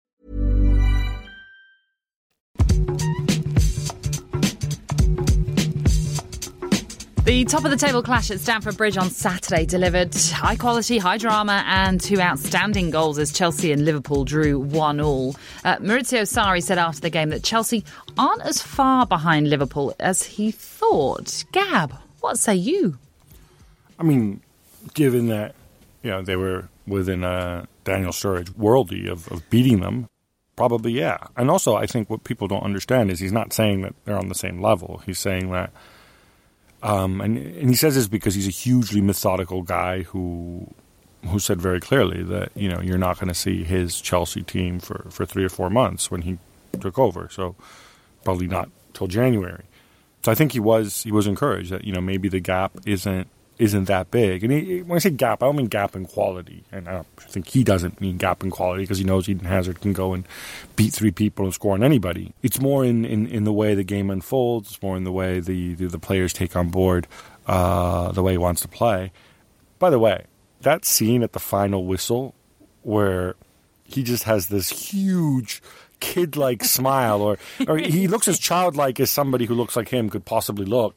The 7.24 7.44
top 7.44 7.64
of 7.64 7.70
the 7.70 7.76
table 7.76 8.02
clash 8.02 8.32
at 8.32 8.40
Stamford 8.40 8.76
Bridge 8.76 8.96
on 8.96 9.08
Saturday 9.10 9.66
delivered 9.66 10.12
high 10.16 10.56
quality, 10.56 10.98
high 10.98 11.18
drama, 11.18 11.62
and 11.68 12.00
two 12.00 12.20
outstanding 12.20 12.90
goals 12.90 13.20
as 13.20 13.32
Chelsea 13.32 13.70
and 13.70 13.84
Liverpool 13.84 14.24
drew 14.24 14.58
1 14.58 15.00
all. 15.00 15.36
Uh, 15.64 15.76
Maurizio 15.76 16.22
Sarri 16.22 16.60
said 16.60 16.78
after 16.78 17.02
the 17.02 17.08
game 17.08 17.28
that 17.28 17.44
Chelsea 17.44 17.84
aren't 18.18 18.42
as 18.42 18.60
far 18.60 19.06
behind 19.06 19.48
Liverpool 19.48 19.94
as 20.00 20.24
he 20.24 20.50
thought. 20.50 21.44
Gab, 21.52 21.94
what 22.18 22.36
say 22.36 22.56
you? 22.56 22.98
I 23.98 24.02
mean, 24.02 24.40
given 24.94 25.28
that 25.28 25.54
you 26.02 26.10
know 26.10 26.22
they 26.22 26.36
were 26.36 26.68
within 26.86 27.24
a 27.24 27.66
Daniel 27.84 28.12
Sturridge 28.12 28.54
worldly 28.56 29.06
of, 29.08 29.30
of 29.30 29.48
beating 29.50 29.80
them, 29.80 30.08
probably 30.56 30.92
yeah. 30.92 31.18
And 31.36 31.50
also, 31.50 31.76
I 31.76 31.86
think 31.86 32.10
what 32.10 32.24
people 32.24 32.48
don't 32.48 32.62
understand 32.62 33.10
is 33.10 33.20
he's 33.20 33.32
not 33.32 33.52
saying 33.52 33.82
that 33.82 33.94
they're 34.04 34.18
on 34.18 34.28
the 34.28 34.34
same 34.34 34.60
level. 34.60 35.02
He's 35.06 35.18
saying 35.18 35.50
that, 35.52 35.72
um, 36.82 37.20
and 37.20 37.36
and 37.38 37.70
he 37.70 37.76
says 37.76 37.94
this 37.94 38.08
because 38.08 38.34
he's 38.34 38.48
a 38.48 38.50
hugely 38.50 39.00
methodical 39.00 39.62
guy 39.62 40.02
who 40.02 40.72
who 41.26 41.38
said 41.38 41.60
very 41.60 41.80
clearly 41.80 42.22
that 42.22 42.50
you 42.54 42.68
know 42.68 42.80
you're 42.80 42.98
not 42.98 43.18
going 43.18 43.28
to 43.28 43.34
see 43.34 43.64
his 43.64 44.00
Chelsea 44.00 44.42
team 44.42 44.80
for 44.80 45.06
for 45.10 45.24
three 45.24 45.44
or 45.44 45.48
four 45.48 45.70
months 45.70 46.10
when 46.10 46.22
he 46.22 46.38
took 46.80 46.98
over. 46.98 47.28
So 47.30 47.54
probably 48.24 48.46
not 48.46 48.68
till 48.92 49.06
January. 49.06 49.64
So 50.24 50.32
I 50.32 50.34
think 50.34 50.52
he 50.52 50.60
was 50.60 51.02
he 51.02 51.12
was 51.12 51.26
encouraged 51.26 51.70
that 51.70 51.84
you 51.84 51.92
know 51.92 52.00
maybe 52.00 52.28
the 52.28 52.40
gap 52.40 52.72
isn't 52.86 53.28
isn't 53.58 53.84
that 53.84 54.10
big. 54.10 54.42
And 54.42 54.52
he, 54.52 54.82
when 54.82 54.96
I 54.96 54.98
say 54.98 55.10
gap, 55.10 55.42
I 55.42 55.46
don't 55.46 55.56
mean 55.56 55.66
gap 55.66 55.94
in 55.94 56.06
quality. 56.06 56.64
And 56.72 56.88
I 56.88 57.04
think 57.18 57.48
he 57.48 57.62
doesn't 57.62 58.00
mean 58.00 58.16
gap 58.16 58.42
in 58.42 58.50
quality 58.50 58.82
because 58.82 58.98
he 58.98 59.04
knows 59.04 59.28
Eden 59.28 59.46
Hazard 59.46 59.80
can 59.80 59.92
go 59.92 60.12
and 60.12 60.26
beat 60.76 60.92
three 60.92 61.12
people 61.12 61.44
and 61.44 61.54
score 61.54 61.74
on 61.74 61.84
anybody. 61.84 62.32
It's 62.42 62.60
more 62.60 62.84
in, 62.84 63.04
in, 63.04 63.26
in 63.26 63.44
the 63.44 63.52
way 63.52 63.74
the 63.74 63.84
game 63.84 64.10
unfolds. 64.10 64.70
It's 64.70 64.82
more 64.82 64.96
in 64.96 65.04
the 65.04 65.12
way 65.12 65.40
the, 65.40 65.74
the, 65.74 65.86
the 65.86 65.98
players 65.98 66.32
take 66.32 66.56
on 66.56 66.70
board 66.70 67.06
uh, 67.46 68.10
the 68.12 68.22
way 68.22 68.32
he 68.32 68.38
wants 68.38 68.62
to 68.62 68.68
play. 68.68 69.12
By 69.78 69.90
the 69.90 69.98
way, 69.98 70.24
that 70.62 70.84
scene 70.84 71.22
at 71.22 71.32
the 71.32 71.40
final 71.40 71.84
whistle 71.84 72.34
where 72.82 73.36
he 73.84 74.02
just 74.02 74.24
has 74.24 74.48
this 74.48 74.70
huge 74.70 75.62
kid-like 76.00 76.64
smile 76.64 77.22
or, 77.22 77.38
or 77.68 77.78
he 77.78 78.08
looks 78.08 78.26
as 78.26 78.38
childlike 78.38 78.98
as 78.98 79.10
somebody 79.10 79.44
who 79.44 79.54
looks 79.54 79.76
like 79.76 79.88
him 79.88 80.10
could 80.10 80.24
possibly 80.24 80.64
look 80.64 80.96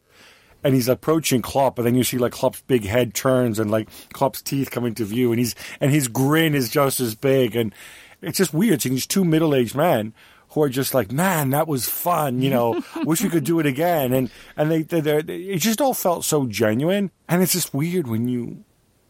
and 0.64 0.74
he's 0.74 0.88
approaching 0.88 1.42
Klopp, 1.42 1.78
and 1.78 1.88
then 1.88 1.96
you 1.96 2.04
see 2.04 2.18
like 2.18 2.34
Klopp's 2.34 2.62
big 2.62 2.86
head 2.86 3.14
turns 3.14 3.60
and 3.60 3.72
like 3.72 3.90
Klopp's 4.14 4.42
teeth 4.42 4.72
come 4.72 4.86
into 4.86 5.06
view, 5.06 5.32
and 5.32 5.40
he's 5.40 5.56
and 5.80 5.92
his 5.92 6.08
grin 6.08 6.56
is 6.56 6.70
just 6.70 7.00
as 7.00 7.16
big, 7.16 7.56
and 7.56 7.74
it's 8.22 8.38
just 8.38 8.54
weird 8.54 8.82
seeing 8.82 8.96
these 8.96 9.08
two 9.08 9.24
middle 9.24 9.56
aged 9.56 9.76
men 9.76 10.14
who 10.50 10.64
are 10.64 10.70
just 10.70 10.94
like, 10.94 11.12
man, 11.12 11.52
that 11.52 11.68
was 11.68 11.88
fun, 11.88 12.42
you 12.42 12.50
know, 12.50 12.82
wish 13.04 13.22
we 13.22 13.30
could 13.30 13.44
do 13.44 13.60
it 13.60 13.66
again, 13.66 14.14
and 14.14 14.30
and 14.56 14.72
they 14.72 14.82
they 14.82 15.20
it 15.20 15.60
just 15.60 15.82
all 15.82 15.94
felt 15.94 16.26
so 16.26 16.46
genuine, 16.48 17.12
and 17.28 17.42
it's 17.42 17.54
just 17.54 17.74
weird 17.74 18.08
when 18.08 18.28
you 18.28 18.64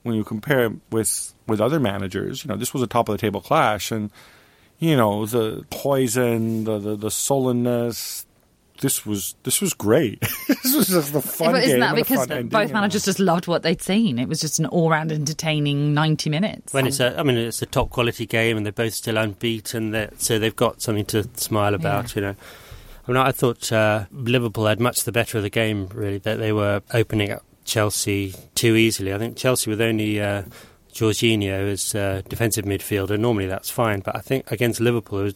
when 0.03 0.15
you 0.15 0.23
compare 0.23 0.73
with 0.91 1.33
with 1.47 1.61
other 1.61 1.79
managers, 1.79 2.43
you 2.43 2.49
know, 2.49 2.57
this 2.57 2.73
was 2.73 2.83
a 2.83 2.87
top 2.87 3.09
of 3.09 3.13
the 3.13 3.21
table 3.21 3.41
clash, 3.41 3.91
and 3.91 4.11
you 4.79 4.95
know 4.95 5.25
the 5.25 5.65
poison, 5.69 6.65
the 6.65 6.77
the, 6.77 6.95
the 6.95 7.11
sullenness, 7.11 8.25
this 8.79 9.05
was 9.05 9.35
this 9.43 9.61
was 9.61 9.73
great. 9.73 10.19
this 10.47 10.75
was 10.75 10.87
just 10.87 11.13
the 11.13 11.21
fun 11.21 11.53
but 11.53 11.63
isn't 11.63 11.71
game 11.71 11.79
that 11.79 11.95
because 11.95 12.29
ending, 12.29 12.47
both 12.49 12.71
managers 12.71 13.05
just 13.05 13.19
loved 13.19 13.47
what 13.47 13.63
they'd 13.63 13.81
seen? 13.81 14.19
It 14.19 14.27
was 14.27 14.39
just 14.39 14.59
an 14.59 14.65
all-round 14.65 15.11
entertaining 15.11 15.93
ninety 15.93 16.29
minutes. 16.29 16.73
When 16.73 16.87
it's 16.87 16.99
a, 16.99 17.17
I 17.19 17.23
mean, 17.23 17.37
it's 17.37 17.61
a 17.61 17.65
top 17.65 17.89
quality 17.89 18.25
game, 18.25 18.57
and 18.57 18.65
they're 18.65 18.73
both 18.73 18.93
still 18.93 19.17
unbeaten. 19.17 20.09
So 20.17 20.39
they've 20.39 20.55
got 20.55 20.81
something 20.81 21.05
to 21.05 21.27
smile 21.35 21.73
about, 21.73 22.15
yeah. 22.15 22.15
you 22.15 22.27
know. 22.27 22.35
I 23.07 23.11
mean, 23.11 23.17
I 23.17 23.31
thought 23.31 23.71
uh, 23.71 24.05
Liverpool 24.11 24.65
had 24.65 24.79
much 24.79 25.03
the 25.03 25.11
better 25.11 25.37
of 25.37 25.43
the 25.43 25.49
game. 25.49 25.87
Really, 25.93 26.17
that 26.19 26.37
they 26.37 26.51
were 26.51 26.81
opening 26.93 27.31
up 27.31 27.43
Chelsea 27.65 28.35
too 28.55 28.75
easily. 28.75 29.13
I 29.13 29.17
think 29.17 29.37
Chelsea 29.37 29.69
with 29.69 29.81
only. 29.81 30.21
Uh, 30.21 30.43
Jorginho 30.97 31.71
as 31.71 31.93
uh, 31.93 32.21
defensive 32.27 32.65
midfielder. 32.65 33.19
Normally 33.19 33.45
that's 33.45 33.69
fine, 33.69 33.99
but 34.01 34.15
I 34.15 34.19
think 34.19 34.51
against 34.51 34.79
Liverpool, 34.79 35.19
it 35.19 35.23
was 35.23 35.35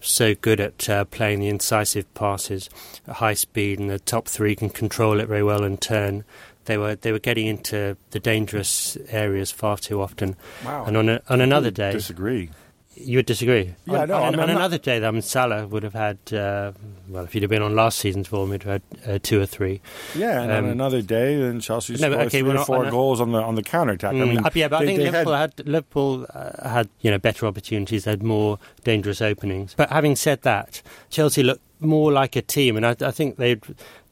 so 0.00 0.34
good 0.34 0.60
at 0.60 0.88
uh, 0.88 1.04
playing 1.04 1.40
the 1.40 1.48
incisive 1.48 2.12
passes 2.14 2.68
at 3.06 3.16
high 3.16 3.34
speed, 3.34 3.78
and 3.78 3.88
the 3.88 3.98
top 3.98 4.26
three 4.28 4.56
can 4.56 4.70
control 4.70 5.20
it 5.20 5.26
very 5.26 5.42
well 5.42 5.62
and 5.64 5.80
turn. 5.80 6.24
They 6.64 6.76
were 6.76 6.96
they 6.96 7.12
were 7.12 7.20
getting 7.20 7.46
into 7.46 7.96
the 8.10 8.18
dangerous 8.18 8.96
areas 9.08 9.52
far 9.52 9.78
too 9.78 10.02
often. 10.02 10.36
Wow. 10.64 10.84
And 10.86 10.96
on 10.96 11.08
a, 11.08 11.22
on 11.28 11.40
another 11.40 11.70
day, 11.70 11.92
disagree. 11.92 12.50
You 12.98 13.18
would 13.18 13.26
disagree. 13.26 13.74
Yeah, 13.84 14.02
on, 14.02 14.08
no. 14.08 14.14
On, 14.16 14.22
I 14.22 14.30
mean, 14.30 14.40
on 14.40 14.50
another 14.50 14.78
day, 14.78 15.04
I 15.04 15.10
mean, 15.10 15.22
Salah 15.22 15.66
would 15.66 15.82
have 15.82 15.92
had. 15.92 16.18
Uh, 16.32 16.72
well, 17.08 17.24
if 17.24 17.32
he'd 17.34 17.42
have 17.42 17.50
been 17.50 17.62
on 17.62 17.74
last 17.74 17.98
season's 17.98 18.26
form, 18.26 18.52
he'd 18.52 18.62
have 18.62 18.82
had 18.82 18.82
uh, 19.06 19.18
two 19.22 19.40
or 19.40 19.46
three. 19.46 19.82
Yeah, 20.14 20.40
and 20.42 20.50
um, 20.50 20.64
on 20.64 20.70
another 20.70 21.02
day, 21.02 21.36
then 21.36 21.60
Chelsea 21.60 21.92
no, 21.92 21.98
scored 21.98 22.14
okay, 22.14 22.40
three 22.40 22.56
or 22.56 22.64
four 22.64 22.90
goals 22.90 23.20
on 23.20 23.32
the 23.32 23.42
on 23.42 23.54
the 23.54 23.62
counter 23.62 23.92
attack. 23.92 24.14
Mm, 24.14 24.22
I 24.22 24.24
mean, 24.24 24.40
yeah, 24.54 24.68
but 24.68 24.78
they, 24.80 24.84
I 24.84 24.86
think 24.86 25.00
Liverpool 25.00 25.34
had, 25.34 25.54
had, 25.56 25.68
Liverpool 25.68 26.26
uh, 26.32 26.68
had 26.68 26.88
you 27.02 27.10
know 27.10 27.18
better 27.18 27.46
opportunities, 27.46 28.06
had 28.06 28.22
more 28.22 28.58
dangerous 28.82 29.20
openings. 29.20 29.74
But 29.74 29.90
having 29.90 30.16
said 30.16 30.42
that, 30.42 30.80
Chelsea 31.10 31.42
looked 31.42 31.65
more 31.80 32.10
like 32.10 32.36
a 32.36 32.42
team, 32.42 32.76
and 32.76 32.86
I, 32.86 32.96
I 33.00 33.10
think 33.10 33.36
they 33.36 33.60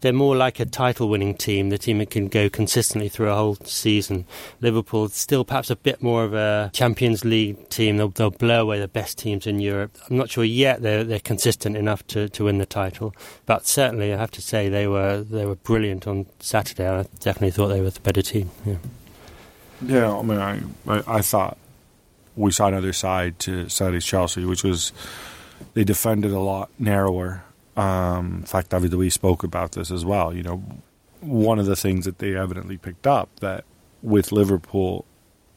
they're 0.00 0.12
more 0.12 0.36
like 0.36 0.60
a 0.60 0.66
title-winning 0.66 1.34
team, 1.34 1.70
the 1.70 1.78
team 1.78 1.96
that 1.96 2.10
can 2.10 2.28
go 2.28 2.50
consistently 2.50 3.08
through 3.08 3.30
a 3.30 3.34
whole 3.34 3.54
season. 3.64 4.26
Liverpool 4.60 5.08
still 5.08 5.46
perhaps 5.46 5.70
a 5.70 5.76
bit 5.76 6.02
more 6.02 6.24
of 6.24 6.34
a 6.34 6.70
Champions 6.74 7.24
League 7.24 7.70
team. 7.70 7.96
They'll, 7.96 8.10
they'll 8.10 8.30
blow 8.30 8.60
away 8.60 8.80
the 8.80 8.88
best 8.88 9.16
teams 9.16 9.46
in 9.46 9.60
Europe. 9.60 9.96
I'm 10.10 10.18
not 10.18 10.28
sure 10.28 10.44
yet 10.44 10.82
they're 10.82 11.04
they're 11.04 11.20
consistent 11.20 11.74
enough 11.76 12.06
to, 12.08 12.28
to 12.28 12.44
win 12.44 12.58
the 12.58 12.66
title, 12.66 13.14
but 13.46 13.66
certainly 13.66 14.12
I 14.12 14.18
have 14.18 14.30
to 14.32 14.42
say 14.42 14.68
they 14.68 14.86
were 14.86 15.22
they 15.22 15.46
were 15.46 15.56
brilliant 15.56 16.06
on 16.06 16.26
Saturday. 16.40 16.86
I 16.86 17.04
definitely 17.20 17.52
thought 17.52 17.68
they 17.68 17.80
were 17.80 17.90
the 17.90 18.00
better 18.00 18.22
team. 18.22 18.50
Yeah, 18.66 18.76
yeah. 19.86 20.18
I 20.18 20.22
mean, 20.22 20.38
I 20.38 20.60
I, 20.86 21.02
I 21.06 21.20
thought 21.22 21.56
we 22.36 22.50
saw 22.50 22.66
another 22.66 22.92
side 22.92 23.38
to 23.38 23.70
Saturday's 23.70 24.04
Chelsea, 24.04 24.44
which 24.44 24.64
was 24.64 24.92
they 25.72 25.84
defended 25.84 26.32
a 26.32 26.40
lot 26.40 26.68
narrower. 26.78 27.42
Um, 27.76 28.38
in 28.40 28.46
fact, 28.46 28.70
David 28.70 28.92
Luiz 28.92 29.14
spoke 29.14 29.42
about 29.42 29.72
this 29.72 29.90
as 29.90 30.04
well. 30.04 30.34
You 30.34 30.42
know, 30.42 30.62
one 31.20 31.58
of 31.58 31.66
the 31.66 31.76
things 31.76 32.04
that 32.04 32.18
they 32.18 32.36
evidently 32.36 32.76
picked 32.76 33.06
up 33.06 33.28
that 33.40 33.64
with 34.02 34.32
Liverpool, 34.32 35.04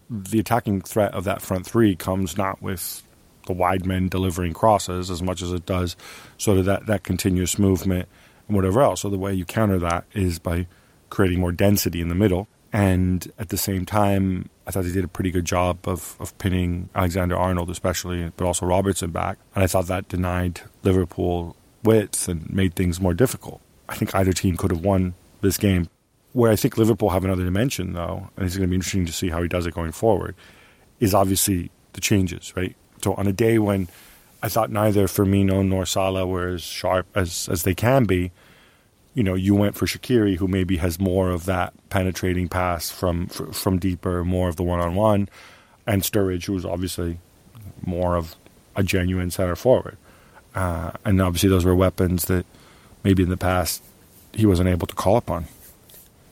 the 0.09 0.39
attacking 0.39 0.81
threat 0.81 1.13
of 1.13 1.25
that 1.25 1.41
front 1.41 1.65
three 1.65 1.95
comes 1.95 2.37
not 2.37 2.61
with 2.61 3.03
the 3.45 3.53
wide 3.53 3.85
men 3.85 4.09
delivering 4.09 4.53
crosses 4.53 5.09
as 5.09 5.21
much 5.21 5.41
as 5.41 5.51
it 5.51 5.65
does 5.65 5.95
sort 6.37 6.57
of 6.57 6.65
that, 6.65 6.85
that 6.85 7.03
continuous 7.03 7.57
movement 7.57 8.07
and 8.47 8.55
whatever 8.55 8.81
else. 8.81 9.01
So 9.01 9.09
the 9.09 9.17
way 9.17 9.33
you 9.33 9.45
counter 9.45 9.79
that 9.79 10.05
is 10.13 10.39
by 10.39 10.67
creating 11.09 11.39
more 11.39 11.51
density 11.51 12.01
in 12.01 12.09
the 12.09 12.15
middle. 12.15 12.47
And 12.73 13.31
at 13.39 13.49
the 13.49 13.57
same 13.57 13.85
time, 13.85 14.49
I 14.65 14.71
thought 14.71 14.83
they 14.83 14.91
did 14.91 15.05
a 15.05 15.09
pretty 15.09 15.31
good 15.31 15.45
job 15.45 15.79
of, 15.87 16.17
of 16.19 16.37
pinning 16.37 16.89
Alexander 16.93 17.37
Arnold, 17.37 17.69
especially, 17.69 18.31
but 18.35 18.45
also 18.45 18.65
Robertson 18.65 19.11
back. 19.11 19.37
And 19.55 19.63
I 19.63 19.67
thought 19.67 19.87
that 19.87 20.09
denied 20.09 20.61
Liverpool 20.83 21.55
width 21.87 22.27
and 22.27 22.39
made 22.53 22.75
things 22.75 22.99
more 22.99 23.13
difficult. 23.13 23.59
I 23.89 23.95
think 23.95 24.13
either 24.13 24.33
team 24.33 24.57
could 24.57 24.71
have 24.71 24.83
won 24.83 25.13
this 25.41 25.57
game. 25.57 25.89
Where 26.33 26.51
I 26.51 26.55
think 26.55 26.77
Liverpool 26.77 27.09
have 27.09 27.25
another 27.25 27.45
dimension, 27.45 27.93
though, 27.93 28.29
and 28.35 28.45
it's 28.45 28.55
going 28.55 28.67
to 28.67 28.71
be 28.71 28.75
interesting 28.75 29.07
to 29.07 29.13
see 29.13 29.29
how 29.29 29.41
he 29.41 29.47
does 29.47 29.65
it 29.65 29.73
going 29.73 29.93
forward, 29.93 30.35
is 30.99 31.13
obviously 31.13 31.71
the 31.93 32.01
changes, 32.01 32.53
right? 32.55 32.75
So 33.01 33.13
on 33.13 33.25
a 33.25 33.33
day 33.33 33.57
when 33.57 33.87
I 34.43 34.49
thought 34.49 34.69
neither 34.69 35.07
Firmino 35.07 35.67
nor 35.67 35.85
Salah 35.85 36.27
were 36.27 36.49
as 36.49 36.61
sharp 36.61 37.07
as, 37.15 37.49
as 37.49 37.63
they 37.63 37.73
can 37.73 38.05
be. 38.05 38.31
You 39.15 39.23
know, 39.23 39.33
you 39.33 39.55
went 39.55 39.75
for 39.75 39.87
Shaqiri, 39.87 40.37
who 40.37 40.47
maybe 40.47 40.77
has 40.77 40.99
more 40.99 41.31
of 41.31 41.45
that 41.45 41.73
penetrating 41.89 42.47
pass 42.47 42.91
from 42.91 43.27
from 43.27 43.79
deeper, 43.79 44.23
more 44.23 44.47
of 44.47 44.57
the 44.57 44.63
one 44.63 44.79
on 44.79 44.93
one, 44.93 45.27
and 45.87 46.03
Sturridge, 46.03 46.45
who's 46.45 46.65
obviously 46.65 47.17
more 47.83 48.15
of 48.15 48.35
a 48.75 48.83
genuine 48.83 49.31
center 49.31 49.55
forward. 49.55 49.97
Uh, 50.57 50.91
and 51.05 51.21
obviously, 51.21 51.49
those 51.49 51.63
were 51.63 51.75
weapons 51.75 52.25
that 52.25 52.43
maybe 53.03 53.21
in 53.21 53.29
the 53.29 53.37
past 53.37 53.83
he 54.33 54.43
wasn't 54.47 54.67
able 54.67 54.87
to 54.87 54.95
call 54.95 55.15
upon. 55.15 55.45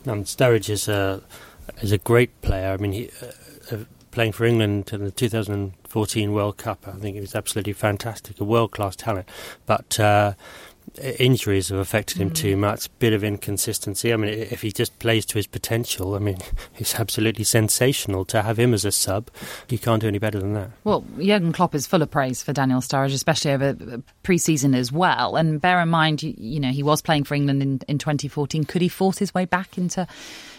Um, 0.07 0.23
Sturridge 0.23 0.67
is 0.67 0.87
a 0.87 1.21
is 1.83 1.91
a 1.91 1.99
great 1.99 2.41
player. 2.41 2.71
I 2.71 2.77
mean, 2.77 2.91
he, 2.91 3.11
uh, 3.21 3.75
uh, 3.75 3.83
playing 4.09 4.31
for 4.31 4.45
England 4.45 4.89
in 4.91 5.03
the 5.03 5.11
2014 5.11 6.33
World 6.33 6.57
Cup, 6.57 6.87
I 6.87 6.93
think 6.93 7.13
he 7.13 7.21
was 7.21 7.35
absolutely 7.35 7.73
fantastic, 7.73 8.39
a 8.39 8.43
world 8.43 8.71
class 8.71 8.95
talent. 8.95 9.29
But 9.67 9.99
uh, 9.99 10.33
injuries 11.19 11.69
have 11.69 11.79
affected 11.79 12.17
him 12.17 12.29
mm. 12.29 12.35
too 12.35 12.57
much. 12.57 12.89
Bit 12.99 13.13
of 13.13 13.23
inconsistency. 13.23 14.13
I 14.13 14.17
mean, 14.17 14.29
if 14.29 14.61
he 14.61 14.71
just 14.71 14.97
plays 14.99 15.25
to 15.27 15.35
his 15.35 15.47
potential, 15.47 16.15
I 16.15 16.19
mean, 16.19 16.37
it's 16.77 16.99
absolutely 16.99 17.43
sensational 17.43 18.25
to 18.25 18.41
have 18.41 18.59
him 18.59 18.73
as 18.73 18.85
a 18.85 18.91
sub. 18.91 19.29
You 19.69 19.79
can't 19.79 20.01
do 20.01 20.07
any 20.07 20.19
better 20.19 20.39
than 20.39 20.53
that. 20.53 20.71
Well, 20.83 21.05
Jurgen 21.19 21.51
Klopp 21.51 21.75
is 21.75 21.87
full 21.87 22.01
of 22.01 22.11
praise 22.11 22.41
for 22.41 22.53
Daniel 22.53 22.81
Sturridge, 22.81 23.13
especially 23.13 23.51
over 23.51 24.01
pre-season 24.23 24.73
as 24.75 24.91
well. 24.91 25.35
And 25.35 25.59
bear 25.59 25.81
in 25.81 25.89
mind, 25.89 26.23
you, 26.23 26.33
you 26.37 26.59
know, 26.59 26.71
he 26.71 26.83
was 26.83 27.01
playing 27.01 27.25
for 27.25 27.35
England 27.35 27.61
in, 27.61 27.81
in 27.87 27.97
2014. 27.97 28.63
Could 28.65 28.81
he 28.81 28.89
force 28.89 29.17
his 29.17 29.33
way 29.33 29.45
back 29.45 29.77
into? 29.77 30.07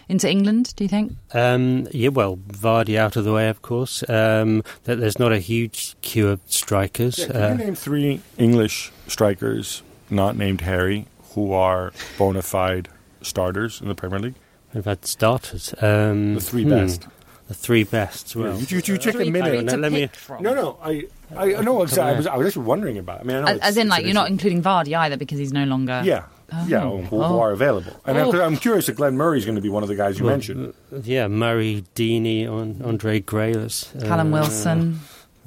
into 0.08 0.30
England, 0.30 0.72
do 0.76 0.84
you 0.84 0.88
think? 0.88 1.12
Um, 1.32 1.88
yeah, 1.90 2.10
well, 2.10 2.36
Vardy 2.36 2.96
out 2.96 3.16
of 3.16 3.24
the 3.24 3.32
way, 3.32 3.48
of 3.48 3.62
course. 3.62 4.08
Um, 4.08 4.62
there's 4.84 5.18
not 5.18 5.32
a 5.32 5.40
huge 5.40 5.96
queue 6.00 6.28
of 6.28 6.40
strikers. 6.46 7.18
Yeah, 7.18 7.26
can 7.26 7.42
uh, 7.42 7.48
you 7.48 7.54
name 7.58 7.74
three 7.74 8.20
English 8.38 8.92
strikers 9.08 9.82
not 10.10 10.36
named 10.36 10.62
Harry 10.62 11.06
who 11.34 11.52
are 11.52 11.92
bona 12.18 12.42
fide 12.42 12.88
starters 13.22 13.80
in 13.80 13.88
the 13.88 13.94
Premier 13.94 14.18
League? 14.18 14.34
We've 14.74 14.84
had 14.84 15.04
starters. 15.04 15.74
Um, 15.80 16.34
the 16.34 16.40
three 16.40 16.64
hmm, 16.64 16.70
best. 16.70 17.06
The 17.48 17.54
three 17.54 17.84
best. 17.84 18.34
Well, 18.34 18.58
you, 18.58 18.66
you, 18.78 18.82
you 18.84 18.98
check 18.98 19.14
a 19.14 19.30
minute. 19.30 19.64
No, 19.64 19.76
let 19.76 19.92
me. 19.92 20.10
No, 20.40 20.54
no. 20.54 20.78
I, 20.82 21.08
I 21.36 21.62
know 21.62 21.82
exactly. 21.82 22.14
I 22.14 22.16
was, 22.16 22.26
I 22.26 22.36
was 22.36 22.46
actually 22.48 22.66
wondering 22.66 22.98
about. 22.98 23.20
It. 23.20 23.22
I 23.22 23.24
mean, 23.24 23.36
I 23.36 23.52
as, 23.52 23.60
as 23.60 23.76
in, 23.76 23.88
like, 23.88 24.04
you're 24.04 24.14
not 24.14 24.28
including 24.28 24.62
Vardy 24.62 24.96
either 24.96 25.16
because 25.16 25.38
he's 25.38 25.52
no 25.52 25.64
longer. 25.64 26.02
Yeah. 26.04 26.24
Oh. 26.52 26.66
Yeah, 26.68 26.82
who, 26.82 27.02
who 27.02 27.22
oh. 27.22 27.40
are 27.40 27.52
available. 27.52 28.00
And 28.04 28.18
oh. 28.18 28.40
I'm, 28.40 28.56
curious 28.56 28.88
if 28.88 28.96
Glenn 28.96 29.16
Murray 29.16 29.38
is 29.38 29.44
going 29.44 29.56
to 29.56 29.60
be 29.60 29.68
one 29.68 29.82
of 29.82 29.88
the 29.88 29.96
guys 29.96 30.18
you 30.18 30.26
well, 30.26 30.34
mentioned. 30.34 30.74
Yeah, 31.02 31.26
Murray, 31.26 31.84
Deeney, 31.96 32.48
Andre 32.48 33.20
Gray. 33.20 33.52
Callum 34.00 34.32
uh, 34.32 34.40
Wilson. 34.40 35.00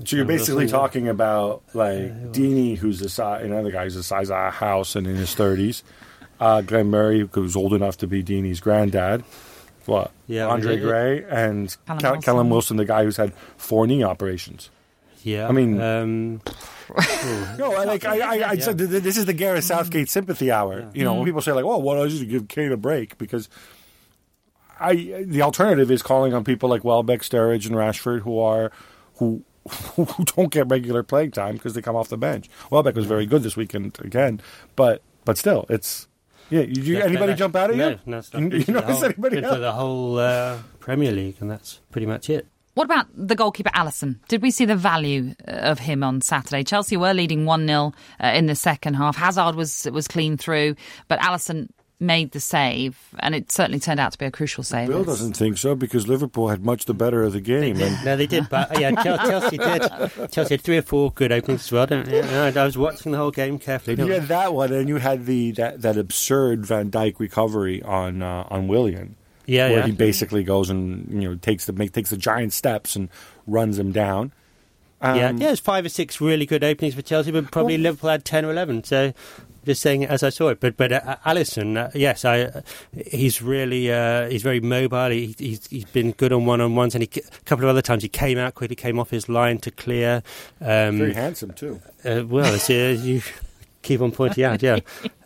So 0.06 0.16
you're 0.16 0.26
basically 0.26 0.68
talking 0.68 1.08
about 1.08 1.64
like 1.74 2.32
Deeney, 2.32 2.78
who's 2.78 3.00
the 3.00 3.10
size, 3.10 3.44
another 3.44 3.72
guy's 3.72 3.96
the 3.96 4.04
size 4.04 4.30
of 4.30 4.38
a 4.38 4.52
house 4.52 4.96
and 4.96 5.06
in 5.06 5.16
his 5.16 5.36
thirties. 5.36 5.84
Uh, 6.40 6.62
Glenn 6.62 6.88
Murray, 6.88 7.28
who's 7.32 7.56
old 7.56 7.74
enough 7.74 7.98
to 7.98 8.08
be 8.08 8.24
Deeney's 8.24 8.62
granddad. 8.62 9.24
What? 9.86 10.12
Yeah, 10.28 10.48
Andre 10.48 10.76
yeah, 10.78 10.82
Gray 10.82 11.24
and 11.24 11.76
Callum 11.86 12.02
Wilson. 12.02 12.22
Callum 12.22 12.50
Wilson, 12.50 12.78
the 12.78 12.86
guy 12.86 13.04
who's 13.04 13.18
had 13.18 13.34
four 13.58 13.88
knee 13.88 14.04
operations. 14.04 14.70
Yeah, 15.24 15.50
I 15.50 15.52
mean, 15.52 15.82
um, 15.82 16.42
no, 17.58 17.72
like 17.72 18.06
I, 18.06 18.20
I, 18.20 18.50
I 18.50 18.54
yeah. 18.54 18.64
said, 18.64 18.78
this 18.78 19.18
is 19.18 19.26
the 19.26 19.34
Gareth 19.34 19.66
Southgate 19.66 20.10
sympathy 20.10 20.50
hour. 20.50 20.80
Yeah. 20.80 20.90
You 20.94 21.04
know, 21.04 21.14
when 21.14 21.22
mm-hmm. 21.22 21.26
people 21.28 21.42
say 21.42 21.52
like, 21.52 21.66
"Oh, 21.66 21.78
well, 21.80 22.02
I 22.02 22.08
just 22.08 22.28
give 22.30 22.48
Kane 22.48 22.72
a 22.72 22.78
break," 22.78 23.18
because 23.18 23.50
I 24.80 24.96
the 25.26 25.42
alternative 25.42 25.92
is 25.92 26.02
calling 26.02 26.34
on 26.34 26.46
people 26.46 26.70
like 26.70 26.86
Welbeck, 26.86 27.22
Sturridge, 27.22 27.66
and 27.66 27.76
Rashford, 27.76 28.22
who 28.22 28.40
are 28.40 28.72
who 29.16 29.44
who 29.96 30.08
don't 30.26 30.52
get 30.52 30.68
regular 30.68 31.04
playing 31.04 31.32
time 31.32 31.56
because 31.56 31.74
they 31.74 31.82
come 31.82 31.96
off 31.96 32.10
the 32.10 32.18
bench. 32.18 32.50
Welbeck 32.70 32.96
was 32.96 33.06
very 33.06 33.26
good 33.26 33.44
this 33.44 33.56
weekend 33.56 33.98
again, 34.00 34.42
but 34.76 35.02
but 35.26 35.38
still, 35.38 35.66
it's 35.70 36.08
yeah. 36.50 36.62
You, 36.62 36.82
you, 36.82 37.02
anybody 37.02 37.36
jump 37.36 37.56
out 37.56 37.70
of 37.70 37.78
no, 37.78 37.90
you? 37.90 38.00
No, 38.06 38.18
it's 38.20 38.34
not. 38.34 38.42
You, 38.52 38.60
you 38.60 38.74
notice 38.74 39.04
anybody 39.04 39.44
else? 39.44 39.60
the 39.60 39.72
whole 39.72 40.18
uh, 40.18 40.60
Premier 40.80 41.12
League, 41.12 41.38
and 41.40 41.50
that's 41.50 41.80
pretty 41.92 42.08
much 42.08 42.30
it. 42.30 42.48
What 42.76 42.86
about 42.86 43.08
the 43.14 43.36
goalkeeper 43.36 43.72
Alisson? 43.72 44.20
Did 44.30 44.42
we 44.42 44.52
see 44.52 44.66
the 44.66 44.76
value 44.76 45.34
uh, 45.48 45.52
of 45.52 45.80
him 45.80 46.04
on 46.04 46.22
Saturday? 46.22 46.64
Chelsea 46.64 46.96
were 46.96 47.14
leading 47.14 47.46
one 47.46 47.68
0 47.68 47.94
uh, 48.24 48.28
in 48.28 48.46
the 48.46 48.56
second 48.56 48.94
half. 48.94 49.18
Hazard 49.18 49.56
was 49.56 49.88
was 49.92 50.08
clean 50.08 50.38
through, 50.38 50.76
but 51.08 51.20
Alisson 51.20 51.70
made 52.00 52.32
the 52.32 52.40
save, 52.40 52.98
and 53.20 53.36
it 53.36 53.52
certainly 53.52 53.80
turned 53.80 54.00
out 54.00 54.12
to 54.14 54.18
be 54.18 54.26
a 54.26 54.32
crucial 54.32 54.64
save. 54.64 54.88
Bill 54.88 55.04
doesn't 55.04 55.36
think 55.36 55.58
so 55.58 55.76
because 55.76 56.08
Liverpool 56.08 56.48
had 56.48 56.64
much 56.64 56.86
the 56.86 56.94
better 56.94 57.24
of 57.24 57.34
the 57.34 57.42
game. 57.42 57.80
And 57.82 58.06
no, 58.06 58.16
they 58.16 58.28
did, 58.28 58.48
but 58.50 58.80
yeah, 58.80 58.92
Chelsea 59.04 59.58
did. 59.58 59.82
Chelsea 60.32 60.54
had 60.54 60.62
three 60.62 60.78
or 60.78 60.82
four 60.82 61.12
good 61.12 61.32
openings 61.32 61.66
as 61.66 61.72
well. 61.72 61.88
Yeah, 61.90 62.52
I 62.56 62.64
was 62.64 62.78
watching 62.78 63.12
the 63.12 63.18
whole 63.18 63.32
game 63.32 63.60
carefully. 63.60 63.98
You 63.98 64.12
had 64.12 64.28
that 64.30 64.54
one, 64.54 64.72
and 64.72 64.88
you 64.88 64.98
had 64.98 65.26
the 65.26 65.52
that, 65.52 65.82
that 65.82 65.98
absurd 65.98 66.66
Van 66.66 66.90
Dijk 66.90 67.20
recovery 67.20 67.82
on 67.84 68.22
uh, 68.22 68.48
on 68.50 68.68
Willian. 68.68 69.16
Yeah, 69.46 69.70
where 69.70 69.80
yeah. 69.80 69.86
he 69.88 69.92
basically 69.92 70.44
goes 70.44 70.70
and 70.70 71.12
you 71.12 71.30
know 71.30 71.36
takes 71.36 71.66
the 71.66 71.74
make, 71.74 71.92
takes 71.92 72.12
the 72.12 72.18
giant 72.18 72.54
steps 72.54 72.96
and 72.96 73.10
runs 73.48 73.80
him 73.80 73.92
down. 73.92 74.32
Um, 75.02 75.16
yeah, 75.16 75.32
yeah, 75.32 75.52
it's 75.52 75.62
five 75.62 75.86
or 75.86 75.90
six 75.90 76.20
really 76.20 76.46
good 76.46 76.64
openings 76.64 76.94
for 76.94 77.02
Chelsea, 77.02 77.32
but 77.32 77.50
probably 77.52 77.76
well, 77.76 77.84
Liverpool 77.84 78.10
had 78.10 78.26
ten 78.26 78.46
or 78.46 78.52
eleven. 78.52 78.84
So 78.84 79.14
just 79.66 79.82
saying 79.82 80.04
it 80.04 80.10
as 80.10 80.24
I 80.24 80.30
saw 80.30 80.50
it. 80.50 80.60
But 80.60 80.78
but 80.78 80.92
uh, 80.92 81.18
Alisson, 81.26 81.78
uh, 81.78 81.92
yes, 81.94 82.26
I 82.26 82.42
uh, 82.42 82.62
he's 83.12 83.42
really 83.42 83.92
uh, 83.92 84.30
he's 84.30 84.44
very 84.44 84.60
mobile. 84.60 85.10
He, 85.10 85.36
he's 85.38 85.68
he's 85.68 85.86
been 85.86 86.12
good 86.12 86.34
on 86.34 86.46
one 86.46 86.62
on 86.62 86.76
ones, 86.76 86.96
and 86.96 87.04
he, 87.04 87.10
a 87.20 87.44
couple 87.46 87.66
of 87.66 87.70
other 87.70 87.82
times 87.82 88.04
he 88.04 88.10
came 88.10 88.38
out 88.38 88.56
quickly, 88.56 88.76
came 88.76 89.00
off 89.00 89.10
his 89.10 89.30
line 89.30 89.58
to 89.60 89.72
clear. 89.72 90.24
Um, 90.62 90.98
very 90.98 91.14
handsome 91.14 91.52
too. 91.54 91.82
Uh, 92.04 92.24
well, 92.28 92.58
you 92.70 93.22
keep 93.82 94.02
on 94.02 94.12
pointing 94.12 94.44
out, 94.44 94.62
yeah. 94.62 94.80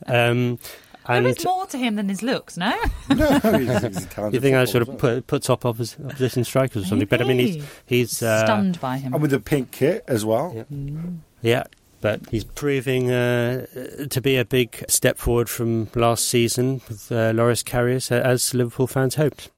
Um, 0.08 0.60
and 1.06 1.26
there 1.26 1.34
is 1.34 1.44
more 1.44 1.66
to 1.68 1.78
him 1.78 1.96
than 1.96 2.08
his 2.08 2.24
looks, 2.24 2.56
no? 2.56 2.74
no, 3.10 3.40
he's, 3.40 3.82
he's 3.82 4.08
You 4.32 4.40
think 4.40 4.56
I 4.56 4.66
sort 4.66 4.88
of 4.88 4.98
put, 4.98 5.28
puts 5.28 5.50
up 5.50 5.66
opposition 5.66 6.46
strikers 6.46 6.84
or 6.84 6.88
something? 6.88 7.00
Maybe. 7.00 7.06
But 7.06 7.22
I 7.22 7.26
mean, 7.26 7.40
he's 7.40 7.66
he's 7.86 8.24
uh, 8.24 8.46
stunned 8.46 8.80
by 8.80 8.98
him, 8.98 9.14
and 9.14 9.22
with 9.22 9.32
the 9.32 9.40
pink 9.40 9.72
kit 9.72 10.06
as 10.08 10.24
well. 10.24 10.54
Yeah. 10.56 10.64
Mm. 10.72 11.18
yeah 11.42 11.64
but 12.04 12.20
he's 12.30 12.44
proving 12.44 13.10
uh, 13.10 13.66
to 14.10 14.22
be 14.22 14.36
a 14.36 14.44
big 14.44 14.84
step 14.90 15.18
forward 15.18 15.50
from 15.50 15.88
last 15.96 16.28
season 16.28 16.82
with 16.90 17.10
uh, 17.10 17.32
Loris 17.34 17.64
Karius, 17.64 18.12
as 18.12 18.54
Liverpool 18.54 18.88
fans 18.88 19.16
hoped. 19.16 19.50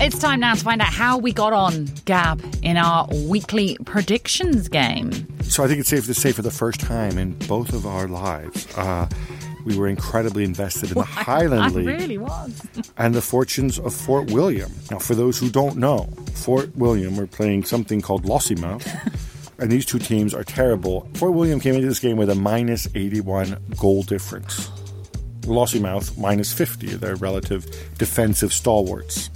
It's 0.00 0.18
time 0.18 0.40
now 0.40 0.54
to 0.54 0.60
find 0.64 0.80
out 0.80 0.88
how 0.88 1.18
we 1.18 1.30
got 1.30 1.52
on, 1.52 1.88
Gab, 2.06 2.42
in 2.62 2.78
our 2.78 3.06
weekly 3.26 3.76
predictions 3.84 4.68
game. 4.68 5.12
So 5.42 5.62
I 5.62 5.68
think 5.68 5.80
it's 5.80 5.90
safe 5.90 6.06
to 6.06 6.14
say 6.14 6.32
for 6.32 6.42
the 6.42 6.50
first 6.50 6.80
time 6.80 7.18
in 7.18 7.34
both 7.48 7.74
of 7.74 7.84
our 7.84 8.08
lives, 8.08 8.66
uh, 8.78 9.06
we 9.64 9.76
were 9.76 9.88
incredibly 9.88 10.44
invested 10.44 10.90
in 10.90 10.94
the 10.94 11.02
Highland 11.02 11.62
I 11.62 11.68
League. 11.68 11.86
really 11.86 12.18
was. 12.18 12.62
and 12.98 13.14
the 13.14 13.22
fortunes 13.22 13.78
of 13.78 13.94
Fort 13.94 14.30
William. 14.30 14.70
Now, 14.90 14.98
for 14.98 15.14
those 15.14 15.38
who 15.38 15.50
don't 15.50 15.76
know, 15.76 16.08
Fort 16.34 16.74
William 16.76 17.16
were 17.16 17.26
playing 17.26 17.64
something 17.64 18.00
called 18.00 18.24
Lossiemouth. 18.24 18.86
and 19.58 19.70
these 19.70 19.84
two 19.84 19.98
teams 19.98 20.34
are 20.34 20.44
terrible. 20.44 21.08
Fort 21.14 21.32
William 21.34 21.60
came 21.60 21.74
into 21.74 21.86
this 21.88 21.98
game 21.98 22.16
with 22.16 22.30
a 22.30 22.34
minus 22.34 22.86
81 22.94 23.58
goal 23.76 24.02
difference. 24.02 24.70
Lossiemouth 25.42 26.16
minus 26.18 26.52
50, 26.52 26.96
their 26.96 27.16
relative 27.16 27.64
defensive 27.96 28.52
stalwarts. 28.52 29.30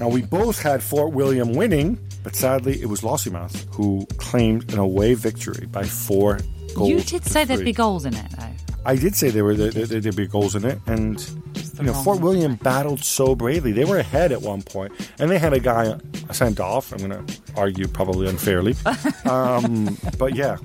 now, 0.00 0.08
we 0.08 0.22
both 0.22 0.60
had 0.60 0.82
Fort 0.82 1.12
William 1.12 1.52
winning, 1.52 1.98
but 2.22 2.34
sadly, 2.34 2.80
it 2.80 2.86
was 2.86 3.02
Lossiemouth 3.02 3.72
who 3.74 4.06
claimed 4.16 4.72
an 4.72 4.78
away 4.78 5.14
victory 5.14 5.66
by 5.66 5.84
four 5.84 6.40
goals. 6.74 6.88
You 6.88 7.00
did 7.00 7.24
say 7.24 7.44
there'd 7.44 7.64
be 7.64 7.72
goals 7.72 8.04
in 8.06 8.14
it, 8.14 8.30
though. 8.38 8.67
I 8.88 8.96
did 8.96 9.14
say 9.14 9.28
there 9.28 9.44
were 9.44 9.54
there, 9.54 9.70
there'd 9.70 10.16
be 10.16 10.26
goals 10.26 10.54
in 10.54 10.64
it, 10.64 10.80
and 10.86 11.20
you 11.76 11.82
know 11.82 11.92
Fort 11.92 12.20
William 12.20 12.54
battled 12.54 13.04
so 13.04 13.34
bravely. 13.34 13.72
They 13.72 13.84
were 13.84 13.98
ahead 13.98 14.32
at 14.32 14.40
one 14.40 14.62
point, 14.62 14.92
and 15.18 15.30
they 15.30 15.38
had 15.38 15.52
a 15.52 15.60
guy 15.60 15.98
sent 16.32 16.58
off. 16.58 16.90
I'm 16.90 17.06
going 17.06 17.26
to 17.26 17.34
argue 17.54 17.86
probably 17.86 18.30
unfairly, 18.30 18.76
um, 19.26 19.98
but 20.16 20.34
yeah, 20.34 20.56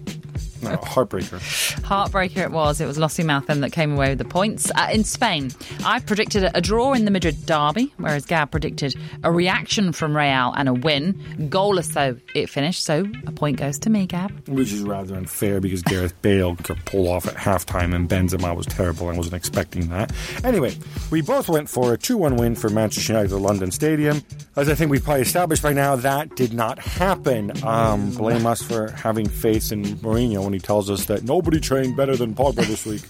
no, 0.64 0.78
heartbreaker. 0.78 1.40
Heartbreaker 1.84 2.38
it 2.38 2.52
was. 2.52 2.82
It 2.82 2.86
was 2.86 2.98
Lossiemouth 2.98 3.48
that 3.48 3.72
came 3.72 3.94
away 3.94 4.10
with 4.10 4.18
the 4.18 4.26
points. 4.26 4.72
Uh, 4.76 4.90
in 4.92 5.04
Spain, 5.04 5.52
I 5.86 6.00
predicted 6.00 6.50
a 6.54 6.62
draw 6.62 6.94
in 6.94 7.06
the 7.06 7.12
Madrid 7.12 7.46
derby, 7.46 7.94
whereas 7.98 8.26
Gab 8.26 8.52
predicted 8.52 8.96
a 9.24 9.32
reaction 9.32 9.92
from 9.92 10.16
Real 10.16 10.54
and 10.56 10.70
a 10.70 10.74
win. 10.74 11.14
Goalless, 11.50 11.94
though, 11.94 12.18
it 12.36 12.50
finished, 12.50 12.84
so 12.84 13.06
a 13.26 13.32
point 13.32 13.58
goes 13.58 13.78
to 13.80 13.90
me, 13.90 14.06
Gab. 14.06 14.48
Which 14.48 14.72
is 14.72 14.82
rather 14.82 15.16
unfair 15.16 15.62
because 15.62 15.82
Gareth 15.82 16.20
Bale 16.22 16.56
got 16.56 16.84
pulled 16.86 17.08
off 17.08 17.28
at 17.28 17.36
halftime 17.36 17.94
and 17.94 18.10
Benzema 18.10 18.56
was 18.56 18.66
terrible. 18.66 19.10
I 19.10 19.18
wasn't 19.18 19.36
expecting 19.36 19.90
that. 19.90 20.12
Anyway, 20.44 20.76
we 21.12 21.22
both 21.22 21.50
went 21.50 21.70
for 21.70 21.94
a 21.94 21.98
2 21.98 22.18
1 22.18 22.36
win 22.36 22.56
for 22.56 22.70
Manchester 22.70 23.14
United 23.14 23.34
at 23.34 23.42
London 23.42 23.72
Stadium. 23.72 24.22
As 24.56 24.70
I 24.70 24.76
think 24.76 24.92
we've 24.92 25.04
probably 25.04 25.24
established 25.24 25.64
by 25.64 25.74
now, 25.74 25.96
that 25.96 26.36
did 26.36 26.54
not 26.54 26.80
happen. 26.80 27.52
Um, 27.64 28.12
blame 28.12 28.46
us 28.46 28.62
for 28.62 28.92
having 28.92 29.28
faith 29.28 29.72
in 29.72 29.84
Mourinho 29.84 30.46
when 30.54 30.60
he 30.60 30.64
tells 30.64 30.88
us 30.88 31.06
that 31.06 31.24
nobody 31.24 31.60
trained 31.60 31.98
better 31.98 32.16
than 32.16 32.36
Pogba 32.36 32.68
this 32.68 32.86
week. 32.86 33.02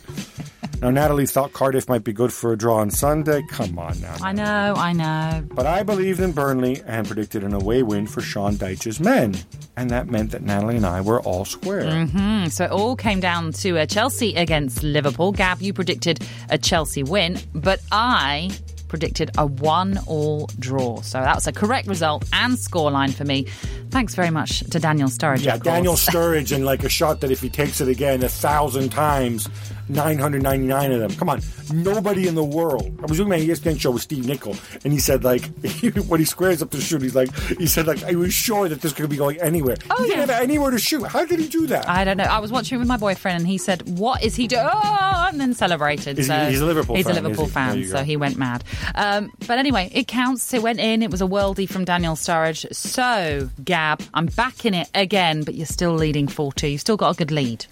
Now, 0.82 0.92
Natalie 0.92 1.26
thought 1.26 1.52
Cardiff 1.52 1.90
might 1.90 2.06
be 2.06 2.14
good 2.14 2.32
for 2.32 2.54
a 2.54 2.58
draw 2.58 2.78
on 2.78 2.90
Sunday. 2.90 3.44
Come 3.50 3.78
on 3.78 4.00
now. 4.00 4.16
I 4.22 4.32
know, 4.32 4.74
I 4.78 4.94
know. 4.94 5.46
But 5.52 5.66
I 5.66 5.84
believed 5.84 6.22
in 6.22 6.32
Burnley 6.32 6.82
and 6.86 7.06
predicted 7.06 7.44
an 7.44 7.54
away 7.54 7.84
win 7.84 8.08
for 8.08 8.22
Sean 8.22 8.56
Dyche's 8.56 9.02
men. 9.02 9.36
And 9.76 9.90
that 9.90 10.08
meant 10.08 10.32
that 10.32 10.42
Natalie 10.42 10.78
and 10.78 10.86
I 10.86 11.02
were 11.02 11.22
all 11.22 11.44
square. 11.44 11.84
Mm, 11.84 12.50
so 12.50 12.64
it 12.64 12.72
all 12.72 12.96
came 12.96 13.20
down 13.20 13.52
to 13.54 13.78
a 13.78 13.86
Chelsea 13.86 14.36
against 14.36 14.84
Liverpool. 14.84 15.34
Gab, 15.34 15.62
you 15.62 15.74
predicted 15.74 16.26
a 16.50 16.58
Chelsea 16.58 17.04
win, 17.04 17.40
but 17.54 17.82
I 17.92 18.52
predicted 18.94 19.32
a 19.40 19.48
one-all 19.48 20.48
draw. 20.60 21.02
So 21.02 21.20
that 21.20 21.34
was 21.34 21.48
a 21.48 21.52
correct 21.52 21.88
result 21.88 22.26
and 22.32 22.54
scoreline 22.54 23.12
for 23.12 23.24
me. 23.26 23.48
Thanks 23.90 24.14
very 24.14 24.30
much 24.30 24.60
to 24.70 24.80
Daniel 24.80 25.10
Sturridge. 25.10 25.44
Yeah. 25.44 25.58
Daniel 25.58 25.96
Sturridge 26.10 26.56
and 26.56 26.64
like 26.64 26.84
a 26.84 26.90
shot 26.90 27.22
that 27.22 27.32
if 27.32 27.42
he 27.42 27.50
takes 27.50 27.82
it 27.82 27.88
again 27.88 28.22
a 28.22 28.30
thousand 28.30 28.90
times, 28.90 29.50
999 29.90 30.92
of 30.92 31.00
them. 31.00 31.12
Come 31.16 31.30
on, 31.30 31.42
nobody 31.74 32.28
in 32.28 32.36
the 32.36 32.44
world. 32.44 32.98
I 33.02 33.06
was 33.06 33.18
doing 33.18 33.30
my 33.30 33.40
ESPN 33.40 33.80
show 33.80 33.92
with 33.92 34.02
Steve 34.02 34.26
Nicol, 34.28 34.56
and 34.84 34.94
he 34.94 35.00
said 35.00 35.24
like 35.24 35.46
when 36.08 36.20
he 36.20 36.26
squares 36.26 36.62
up 36.62 36.72
to 36.72 36.82
shoot, 36.82 37.02
he's 37.02 37.16
like 37.16 37.34
he 37.58 37.68
said 37.68 37.88
like 37.88 38.04
I 38.04 38.16
was 38.16 38.34
sure 38.34 38.70
that 38.70 38.82
this 38.82 38.94
could 38.94 39.10
be 39.10 39.18
going 39.18 39.40
anywhere. 39.42 39.76
Oh, 39.90 40.04
he 40.04 40.10
didn't 40.10 40.30
yeah. 40.30 40.36
have 40.36 40.44
anywhere 40.44 40.72
to 40.72 40.80
shoot. 40.80 41.04
How 41.04 41.26
did 41.26 41.40
he 41.40 41.48
do 41.48 41.68
that? 41.68 41.88
I 41.88 42.04
don't 42.04 42.18
know. 42.18 42.24
I 42.24 42.40
was 42.40 42.52
watching 42.52 42.80
with 42.80 42.88
my 42.88 42.98
boyfriend, 42.98 43.40
and 43.40 43.48
he 43.48 43.58
said, 43.58 43.98
"What 43.98 44.24
is 44.24 44.36
he 44.36 44.48
doing?" 44.48 44.68
Oh, 44.72 45.28
and 45.30 45.40
then 45.40 45.54
celebrated. 45.54 46.20
Is 46.20 46.28
he- 46.28 46.46
he's 46.50 46.62
a 46.62 46.66
Liverpool 46.66 46.96
He's 46.96 47.06
fan, 47.06 47.18
a 47.18 47.22
Liverpool 47.22 47.46
he? 47.46 47.52
Fan, 47.52 47.86
so 47.88 48.04
he 48.04 48.18
went 48.18 48.38
mad. 48.38 48.64
Um, 48.96 49.32
but 49.48 49.58
anyway, 49.58 49.90
it 49.94 50.08
counts. 50.08 50.54
It 50.54 50.62
went 50.62 50.80
in. 50.80 51.02
It 51.02 51.12
was 51.12 51.22
a 51.22 51.26
worldie 51.26 51.70
from 51.70 51.86
Daniel 51.86 52.16
Sturridge. 52.16 52.74
So, 52.74 53.50
Gab, 53.64 54.02
I'm 54.14 54.28
back 54.28 54.66
in 54.66 54.74
it 54.74 54.90
again, 54.96 55.44
but 55.44 55.56
you're 55.56 55.66
still 55.66 55.94
leading 55.94 56.28
4-2. 56.28 56.72
You've 56.72 56.82
still 56.82 56.98
got 56.98 57.16
a 57.16 57.18
good 57.18 57.32
lead. 57.32 57.66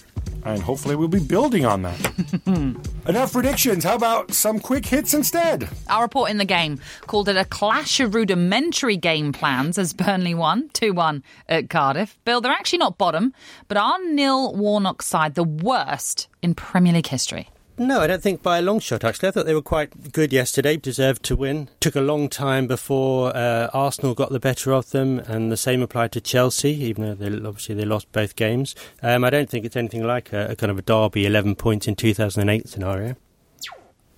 And 0.43 0.61
hopefully 0.61 0.95
we'll 0.95 1.07
be 1.07 1.19
building 1.19 1.65
on 1.65 1.83
that. 1.83 1.99
Enough 3.07 3.33
predictions. 3.33 3.83
How 3.83 3.95
about 3.95 4.33
some 4.33 4.59
quick 4.59 4.85
hits 4.85 5.13
instead? 5.13 5.69
Our 5.87 6.03
report 6.03 6.29
in 6.31 6.37
the 6.37 6.45
game 6.45 6.79
called 7.07 7.29
it 7.29 7.37
a 7.37 7.45
clash 7.45 7.99
of 7.99 8.15
rudimentary 8.15 8.97
game 8.97 9.31
plans 9.31 9.77
as 9.77 9.93
Burnley 9.93 10.33
won 10.33 10.69
2 10.73 10.93
1 10.93 11.23
at 11.47 11.69
Cardiff. 11.69 12.17
Bill, 12.25 12.41
they're 12.41 12.51
actually 12.51 12.79
not 12.79 12.97
bottom, 12.97 13.33
but 13.67 13.77
are 13.77 14.03
Neil 14.03 14.55
Warnock's 14.55 15.05
side 15.05 15.35
the 15.35 15.43
worst 15.43 16.27
in 16.41 16.55
Premier 16.55 16.93
League 16.93 17.07
history? 17.07 17.49
No, 17.81 18.01
I 18.01 18.05
don't 18.05 18.21
think 18.21 18.43
by 18.43 18.59
a 18.59 18.61
long 18.61 18.79
shot, 18.79 19.03
actually. 19.03 19.29
I 19.29 19.31
thought 19.31 19.47
they 19.47 19.55
were 19.55 19.61
quite 19.63 20.11
good 20.11 20.31
yesterday, 20.31 20.77
deserved 20.77 21.23
to 21.23 21.35
win. 21.35 21.67
Took 21.79 21.95
a 21.95 22.01
long 22.01 22.29
time 22.29 22.67
before 22.67 23.35
uh, 23.35 23.71
Arsenal 23.73 24.13
got 24.13 24.29
the 24.29 24.39
better 24.39 24.71
of 24.71 24.91
them, 24.91 25.17
and 25.17 25.51
the 25.51 25.57
same 25.57 25.81
applied 25.81 26.11
to 26.11 26.21
Chelsea, 26.21 26.73
even 26.73 27.03
though 27.03 27.15
they, 27.15 27.35
obviously 27.35 27.73
they 27.73 27.83
lost 27.83 28.11
both 28.11 28.35
games. 28.35 28.75
Um, 29.01 29.23
I 29.23 29.31
don't 29.31 29.49
think 29.49 29.65
it's 29.65 29.75
anything 29.75 30.05
like 30.05 30.31
a, 30.31 30.51
a 30.51 30.55
kind 30.55 30.69
of 30.69 30.77
a 30.77 30.83
Derby 30.83 31.25
11 31.25 31.55
points 31.55 31.87
in 31.87 31.95
2008 31.95 32.69
scenario. 32.69 33.15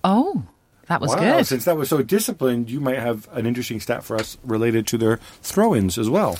Oh, 0.04 0.44
that 0.88 1.00
was 1.00 1.14
wow, 1.14 1.38
good. 1.38 1.46
since 1.46 1.64
that 1.64 1.78
was 1.78 1.88
so 1.88 2.02
disciplined, 2.02 2.70
you 2.70 2.80
might 2.80 2.98
have 2.98 3.26
an 3.32 3.46
interesting 3.46 3.80
stat 3.80 4.04
for 4.04 4.16
us 4.16 4.36
related 4.44 4.86
to 4.88 4.98
their 4.98 5.16
throw-ins 5.40 5.96
as 5.96 6.10
well. 6.10 6.36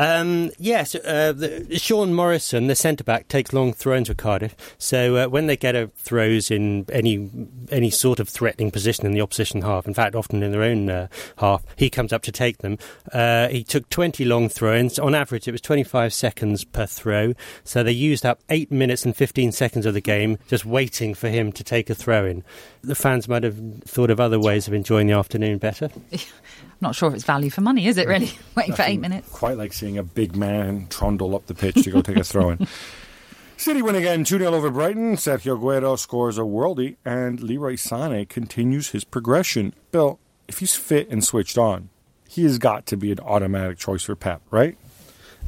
Um, 0.00 0.50
yes, 0.58 0.94
uh, 0.94 1.32
the, 1.32 1.78
Sean 1.78 2.14
Morrison, 2.14 2.68
the 2.68 2.74
centre 2.74 3.04
back, 3.04 3.28
takes 3.28 3.52
long 3.52 3.74
throws 3.74 4.08
with 4.08 4.16
Cardiff. 4.16 4.56
So 4.78 5.16
uh, 5.16 5.26
when 5.28 5.46
they 5.46 5.58
get 5.58 5.76
a 5.76 5.88
throws 5.96 6.50
in 6.50 6.86
any 6.90 7.28
any 7.70 7.90
sort 7.90 8.18
of 8.18 8.26
threatening 8.26 8.70
position 8.70 9.04
in 9.04 9.12
the 9.12 9.20
opposition 9.20 9.60
half, 9.60 9.86
in 9.86 9.92
fact, 9.92 10.14
often 10.14 10.42
in 10.42 10.52
their 10.52 10.62
own 10.62 10.88
uh, 10.88 11.08
half, 11.36 11.62
he 11.76 11.90
comes 11.90 12.14
up 12.14 12.22
to 12.22 12.32
take 12.32 12.58
them. 12.58 12.78
Uh, 13.12 13.48
he 13.48 13.62
took 13.62 13.90
20 13.90 14.24
long 14.24 14.48
throw-ins. 14.48 14.98
On 14.98 15.14
average, 15.14 15.46
it 15.46 15.52
was 15.52 15.60
25 15.60 16.14
seconds 16.14 16.64
per 16.64 16.86
throw. 16.86 17.34
So 17.64 17.82
they 17.82 17.92
used 17.92 18.24
up 18.24 18.40
eight 18.48 18.72
minutes 18.72 19.04
and 19.04 19.14
15 19.14 19.52
seconds 19.52 19.84
of 19.84 19.92
the 19.92 20.00
game 20.00 20.38
just 20.48 20.64
waiting 20.64 21.12
for 21.12 21.28
him 21.28 21.52
to 21.52 21.62
take 21.62 21.90
a 21.90 21.94
throw-in. 21.94 22.42
The 22.80 22.94
fans 22.94 23.28
might 23.28 23.42
have 23.42 23.82
thought 23.84 24.08
of 24.08 24.18
other 24.18 24.40
ways 24.40 24.66
of 24.66 24.72
enjoying 24.72 25.08
the 25.08 25.12
afternoon 25.12 25.58
better. 25.58 25.90
Not 26.80 26.94
sure 26.94 27.08
if 27.08 27.14
it's 27.14 27.24
value 27.24 27.50
for 27.50 27.60
money, 27.60 27.86
is 27.86 27.98
it 27.98 28.08
really? 28.08 28.32
Waiting 28.54 28.74
for 28.74 28.82
eight 28.82 29.00
minutes. 29.00 29.28
Quite 29.28 29.58
like 29.58 29.72
seeing 29.72 29.98
a 29.98 30.02
big 30.02 30.34
man 30.34 30.86
trundle 30.88 31.34
up 31.34 31.46
the 31.46 31.54
pitch 31.54 31.82
to 31.82 31.90
go 31.90 32.00
take 32.00 32.16
a 32.16 32.24
throw-in. 32.24 32.66
City 33.56 33.82
win 33.82 33.94
again, 33.94 34.24
2 34.24 34.38
0 34.38 34.54
over 34.54 34.70
Brighton. 34.70 35.16
Sergio 35.16 35.58
Aguero 35.58 35.98
scores 35.98 36.38
a 36.38 36.42
worldie, 36.42 36.96
and 37.04 37.42
Leroy 37.42 37.74
Sane 37.74 38.24
continues 38.24 38.92
his 38.92 39.04
progression. 39.04 39.74
Bill, 39.90 40.18
if 40.48 40.60
he's 40.60 40.74
fit 40.74 41.10
and 41.10 41.22
switched 41.22 41.58
on, 41.58 41.90
he 42.26 42.44
has 42.44 42.56
got 42.56 42.86
to 42.86 42.96
be 42.96 43.12
an 43.12 43.20
automatic 43.20 43.76
choice 43.76 44.02
for 44.02 44.16
Pep, 44.16 44.40
right? 44.50 44.78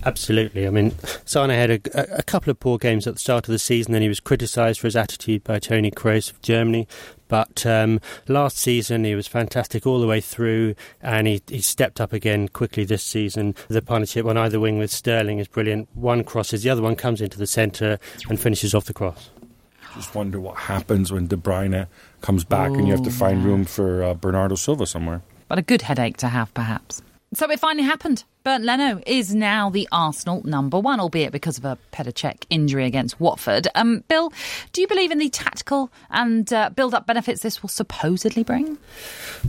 Absolutely. 0.05 0.67
I 0.67 0.71
mean, 0.71 0.93
Sane 1.25 1.51
had 1.51 1.71
a, 1.71 2.19
a 2.19 2.23
couple 2.23 2.51
of 2.51 2.59
poor 2.59 2.77
games 2.79 3.07
at 3.07 3.15
the 3.15 3.21
start 3.21 3.47
of 3.47 3.53
the 3.53 3.59
season, 3.59 3.95
and 3.95 4.03
he 4.03 4.09
was 4.09 4.21
criticised 4.21 4.81
for 4.81 4.89
his 4.89 4.97
attitude 4.97 5.45
by 5.45 5.59
Toni 5.59 5.91
Kroos 5.91 6.31
of 6.31 6.41
Germany. 6.43 6.89
But 7.29 7.65
um, 7.65 8.01
last 8.29 8.59
season, 8.59 9.05
he 9.05 9.15
was 9.15 9.27
fantastic 9.27 9.87
all 9.87 10.01
the 10.01 10.07
way 10.07 10.21
through, 10.21 10.75
and 11.01 11.27
he, 11.27 11.43
he 11.47 11.61
stepped 11.61 12.01
up 12.01 12.13
again 12.13 12.49
quickly 12.49 12.85
this 12.85 13.03
season. 13.03 13.55
The 13.69 13.81
partnership 13.81 14.27
on 14.27 14.37
either 14.37 14.61
wing 14.61 14.79
with 14.79 14.91
Sterling 14.91 15.39
is 15.39 15.49
brilliant. 15.49 15.89
One 15.95 16.25
crosses, 16.25 16.63
the 16.63 16.71
other 16.71 16.83
one 16.83 16.97
comes 16.97 17.21
into 17.21 17.39
the 17.39 17.47
centre 17.47 17.99
and 18.29 18.39
finishes 18.41 18.75
off 18.75 18.87
the 18.87 18.93
cross. 18.93 19.31
Just 19.95 20.15
wonder 20.15 20.41
what 20.41 20.57
happens 20.57 21.13
when 21.13 21.27
De 21.27 21.37
Bruyne 21.37 21.87
comes 22.23 22.45
back 22.45 22.71
and 22.71 22.87
you 22.87 22.93
have 22.93 23.03
to 23.05 23.11
find 23.11 23.45
room 23.45 23.65
for 23.65 24.03
uh, 24.03 24.15
Bernardo 24.15 24.55
Silva 24.55 24.87
somewhere. 24.87 25.23
But 25.49 25.59
a 25.59 25.63
good 25.63 25.83
headache 25.83 26.17
to 26.19 26.29
have, 26.29 26.53
perhaps. 26.55 27.03
So 27.35 27.51
it 27.51 27.61
finally 27.61 27.85
happened. 27.85 28.25
Bernd 28.45 28.65
Leno 28.65 29.01
is 29.07 29.35
now 29.35 29.71
the 29.71 29.89
Arsenal 29.93 30.43
number 30.45 30.79
one, 30.79 30.99
albeit 30.99 31.31
because 31.31 31.59
of 31.59 31.65
a 31.65 31.79
Petr 31.93 32.13
Cech 32.13 32.45
injury 32.51 32.87
against 32.87 33.21
Watford. 33.21 33.69
Um, 33.77 34.03
Bill, 34.09 34.33
do 34.73 34.81
you 34.81 34.89
believe 34.89 35.13
in 35.13 35.19
the 35.19 35.29
tactical 35.29 35.93
and 36.11 36.53
uh, 36.53 36.71
build-up 36.71 37.07
benefits 37.07 37.43
this 37.43 37.63
will 37.63 37.69
supposedly 37.69 38.43
bring? 38.43 38.79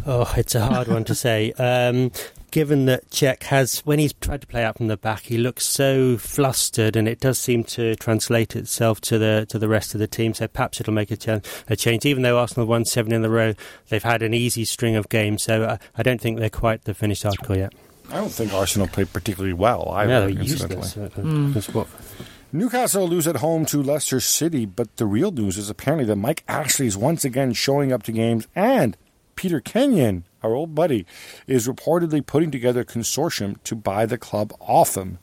Oh, 0.06 0.32
it's 0.38 0.54
a 0.54 0.66
hard 0.66 0.88
one 0.88 1.04
to 1.06 1.16
say. 1.16 1.54
Um, 1.64 2.12
given 2.52 2.86
that 2.86 3.10
Cech 3.10 3.44
has, 3.44 3.80
when 3.80 3.98
he's 3.98 4.14
tried 4.14 4.42
to 4.42 4.48
play 4.48 4.64
out 4.64 4.78
from 4.78 4.88
the 4.88 4.98
back, 4.98 5.22
he 5.22 5.38
looks 5.38 5.66
so 5.66 6.18
flustered, 6.18 6.96
and 6.96 7.08
it 7.08 7.20
does 7.20 7.40
seem 7.40 7.64
to 7.66 7.96
translate 7.96 8.56
itself 8.56 9.02
to 9.02 9.18
the 9.18 9.46
to 9.50 9.58
the 9.58 9.68
rest 9.68 9.96
of 9.96 10.00
the 10.00 10.08
team. 10.08 10.34
So 10.34 10.48
perhaps 10.48 10.80
it'll 10.80 10.94
make 10.94 11.10
a, 11.10 11.18
ch- 11.18 11.44
a 11.70 11.76
change. 11.76 12.06
Even 12.06 12.22
though 12.22 12.38
Arsenal 12.38 12.68
won 12.68 12.86
seven 12.86 13.12
in 13.12 13.26
a 13.26 13.30
row, 13.30 13.54
they've 13.90 14.04
had 14.04 14.22
an 14.22 14.34
easy 14.34 14.66
string 14.66 14.96
of 14.96 15.10
games. 15.10 15.44
So 15.44 15.64
uh, 15.64 15.78
I 15.98 16.04
don't 16.04 16.22
think 16.22 16.38
they're 16.38 16.50
quite 16.50 16.84
the 16.84 16.94
finished 16.94 17.26
article 17.26 17.58
yet. 17.58 17.74
I 18.10 18.16
don't 18.18 18.30
think 18.32 18.54
Arsenal 18.54 18.88
played 18.88 19.12
particularly 19.14 19.54
well 19.54 19.90
either. 19.96 20.12
yeah, 20.12 20.20
they're 20.22 20.30
incidentally. 20.30 20.78
useless. 20.88 21.70
Uh, 21.70 21.72
what- 21.72 21.88
Newcastle 22.52 23.08
lose 23.08 23.28
at 23.28 23.38
home 23.38 23.66
to 23.66 23.82
Leicester 23.82 24.20
City, 24.20 24.66
but 24.68 24.98
the 24.98 25.08
real 25.08 25.32
news 25.32 25.58
is 25.58 25.70
apparently 25.72 26.06
that 26.06 26.18
Mike 26.18 26.44
Ashley 26.48 26.86
is 26.86 26.96
once 26.96 27.26
again 27.26 27.54
showing 27.54 27.92
up 27.92 28.04
to 28.04 28.12
games, 28.12 28.48
and 28.56 28.96
Peter 29.36 29.60
Kenyon, 29.60 30.26
our 30.44 30.54
old 30.54 30.76
buddy, 30.76 31.08
is 31.48 31.68
reportedly 31.68 32.24
putting 32.24 32.52
together 32.52 32.82
a 32.82 32.86
consortium 32.86 33.56
to 33.64 33.76
buy 33.76 34.06
the 34.06 34.20
club 34.20 34.54
off 34.60 34.96
him. 34.96 35.18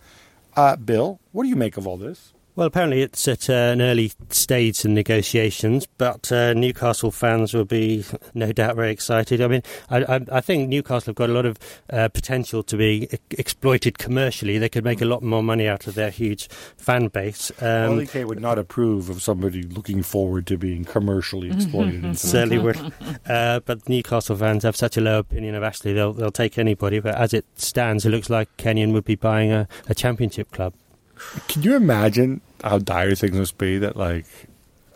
Uh, 0.57 0.75
Bill, 0.75 1.21
what 1.31 1.45
do 1.45 1.49
you 1.49 1.55
make 1.55 1.77
of 1.77 1.87
all 1.87 1.97
this? 1.97 2.33
Well, 2.57 2.67
apparently 2.67 3.03
it's 3.03 3.27
at 3.29 3.49
uh, 3.49 3.53
an 3.53 3.81
early 3.81 4.13
stage 4.29 4.85
in 4.85 4.93
negotiations, 4.93 5.87
but 5.99 6.31
uh, 6.33 6.53
Newcastle 6.53 7.11
fans 7.11 7.55
will 7.55 7.65
be 7.65 8.05
no 8.35 8.53
doubt 8.53 8.77
very 8.77 8.91
excited. 8.91 9.41
I 9.41 9.47
mean, 9.47 9.63
I, 9.89 10.17
I, 10.17 10.21
I 10.33 10.41
think 10.41 10.69
Newcastle 10.69 11.11
have 11.11 11.15
got 11.15 11.31
a 11.31 11.33
lot 11.33 11.47
of 11.47 11.59
uh, 11.91 12.09
potential 12.09 12.63
to 12.65 12.77
be 12.77 13.09
e- 13.13 13.19
exploited 13.31 13.99
commercially. 13.99 14.59
They 14.59 14.69
could 14.69 14.85
make 14.85 15.01
a 15.01 15.05
lot 15.05 15.23
more 15.23 15.43
money 15.43 15.69
out 15.69 15.87
of 15.87 15.95
their 15.95 16.11
huge 16.11 16.49
fan 16.49 17.09
base. 17.09 17.53
Um, 17.63 18.05
Kay 18.07 18.25
would 18.25 18.41
not 18.41 18.59
approve 18.59 19.09
of 19.09 19.23
somebody 19.23 19.63
looking 19.63 20.03
forward 20.03 20.47
to 20.49 20.59
being 20.59 20.85
commercially 20.85 21.51
exploited. 21.51 22.19
certainly 22.19 22.59
would. 22.59 22.93
Uh, 23.27 23.61
but 23.61 23.89
Newcastle 23.89 24.37
fans 24.37 24.65
have 24.65 24.77
such 24.77 24.97
a 24.97 25.01
low 25.01 25.21
opinion 25.21 25.55
of 25.55 25.63
Ashley, 25.63 25.93
they'll, 25.93 26.13
they'll 26.13 26.31
take 26.31 26.59
anybody. 26.59 26.99
But 26.99 27.15
as 27.15 27.33
it 27.33 27.47
stands, 27.55 28.05
it 28.05 28.11
looks 28.11 28.29
like 28.29 28.55
Kenyon 28.57 28.93
would 28.93 29.05
be 29.05 29.15
buying 29.15 29.53
a, 29.53 29.69
a 29.89 29.95
championship 29.95 30.51
club. 30.51 30.75
Can 31.49 31.63
you 31.63 31.77
imagine 31.77 32.41
how 32.63 32.79
dire 32.79 33.15
things 33.15 33.37
must 33.37 33.59
be 33.59 33.79
that 33.79 33.97
like 33.97 34.27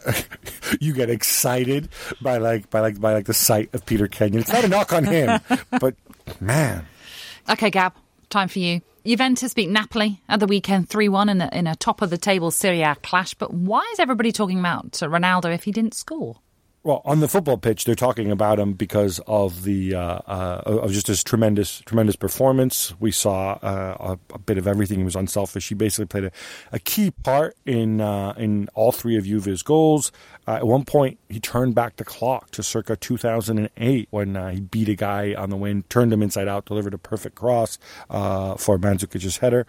you 0.80 0.92
get 0.92 1.10
excited 1.10 1.88
by 2.20 2.38
like 2.38 2.70
by 2.70 2.80
like 2.80 3.00
by 3.00 3.12
like 3.12 3.26
the 3.26 3.34
sight 3.34 3.74
of 3.74 3.86
Peter 3.86 4.08
Kenyon? 4.08 4.40
It's 4.42 4.52
not 4.52 4.64
a 4.64 4.68
knock 4.68 4.92
on 4.92 5.04
him, 5.04 5.40
but 5.80 5.94
man, 6.40 6.86
Okay, 7.48 7.70
Gab, 7.70 7.92
time 8.30 8.48
for 8.48 8.58
you. 8.58 8.80
Juventus 9.04 9.52
beat 9.52 9.68
Napoli 9.68 10.22
at 10.30 10.40
the 10.40 10.46
weekend 10.46 10.88
3 10.88 11.10
1 11.10 11.28
in 11.28 11.42
a, 11.42 11.50
in 11.52 11.66
a 11.66 11.76
top 11.76 12.00
of 12.00 12.08
the 12.08 12.16
table 12.16 12.50
Serie 12.50 12.80
A 12.80 12.94
clash. 12.96 13.34
But 13.34 13.52
why 13.52 13.86
is 13.92 13.98
everybody 13.98 14.32
talking 14.32 14.58
about 14.58 14.92
Ronaldo 14.92 15.54
if 15.54 15.64
he 15.64 15.72
didn't 15.72 15.92
score? 15.92 16.36
Well, 16.84 17.00
on 17.06 17.20
the 17.20 17.28
football 17.28 17.56
pitch, 17.56 17.86
they're 17.86 17.94
talking 17.94 18.30
about 18.30 18.58
him 18.58 18.74
because 18.74 19.18
of 19.26 19.62
the 19.62 19.94
uh, 19.94 20.18
uh, 20.26 20.62
of 20.66 20.92
just 20.92 21.06
his 21.06 21.24
tremendous 21.24 21.80
tremendous 21.86 22.14
performance. 22.14 22.92
We 23.00 23.10
saw 23.10 23.52
uh, 23.62 24.16
a, 24.30 24.34
a 24.34 24.38
bit 24.38 24.58
of 24.58 24.66
everything. 24.66 24.98
He 24.98 25.04
was 25.04 25.16
unselfish. 25.16 25.66
He 25.66 25.74
basically 25.74 26.04
played 26.04 26.24
a, 26.24 26.32
a 26.72 26.78
key 26.78 27.10
part 27.10 27.56
in 27.64 28.02
uh, 28.02 28.34
in 28.36 28.68
all 28.74 28.92
three 28.92 29.16
of 29.16 29.24
Juve's 29.24 29.62
goals. 29.62 30.12
Uh, 30.46 30.56
at 30.56 30.66
one 30.66 30.84
point, 30.84 31.18
he 31.30 31.40
turned 31.40 31.74
back 31.74 31.96
the 31.96 32.04
clock 32.04 32.50
to 32.50 32.62
circa 32.62 32.96
2008 32.96 34.08
when 34.10 34.36
uh, 34.36 34.50
he 34.50 34.60
beat 34.60 34.90
a 34.90 34.94
guy 34.94 35.32
on 35.32 35.48
the 35.48 35.56
wing, 35.56 35.84
turned 35.88 36.12
him 36.12 36.22
inside 36.22 36.48
out, 36.48 36.66
delivered 36.66 36.92
a 36.92 36.98
perfect 36.98 37.34
cross 37.34 37.78
for 38.10 38.78
Mandzukic's 38.78 39.38
header, 39.38 39.66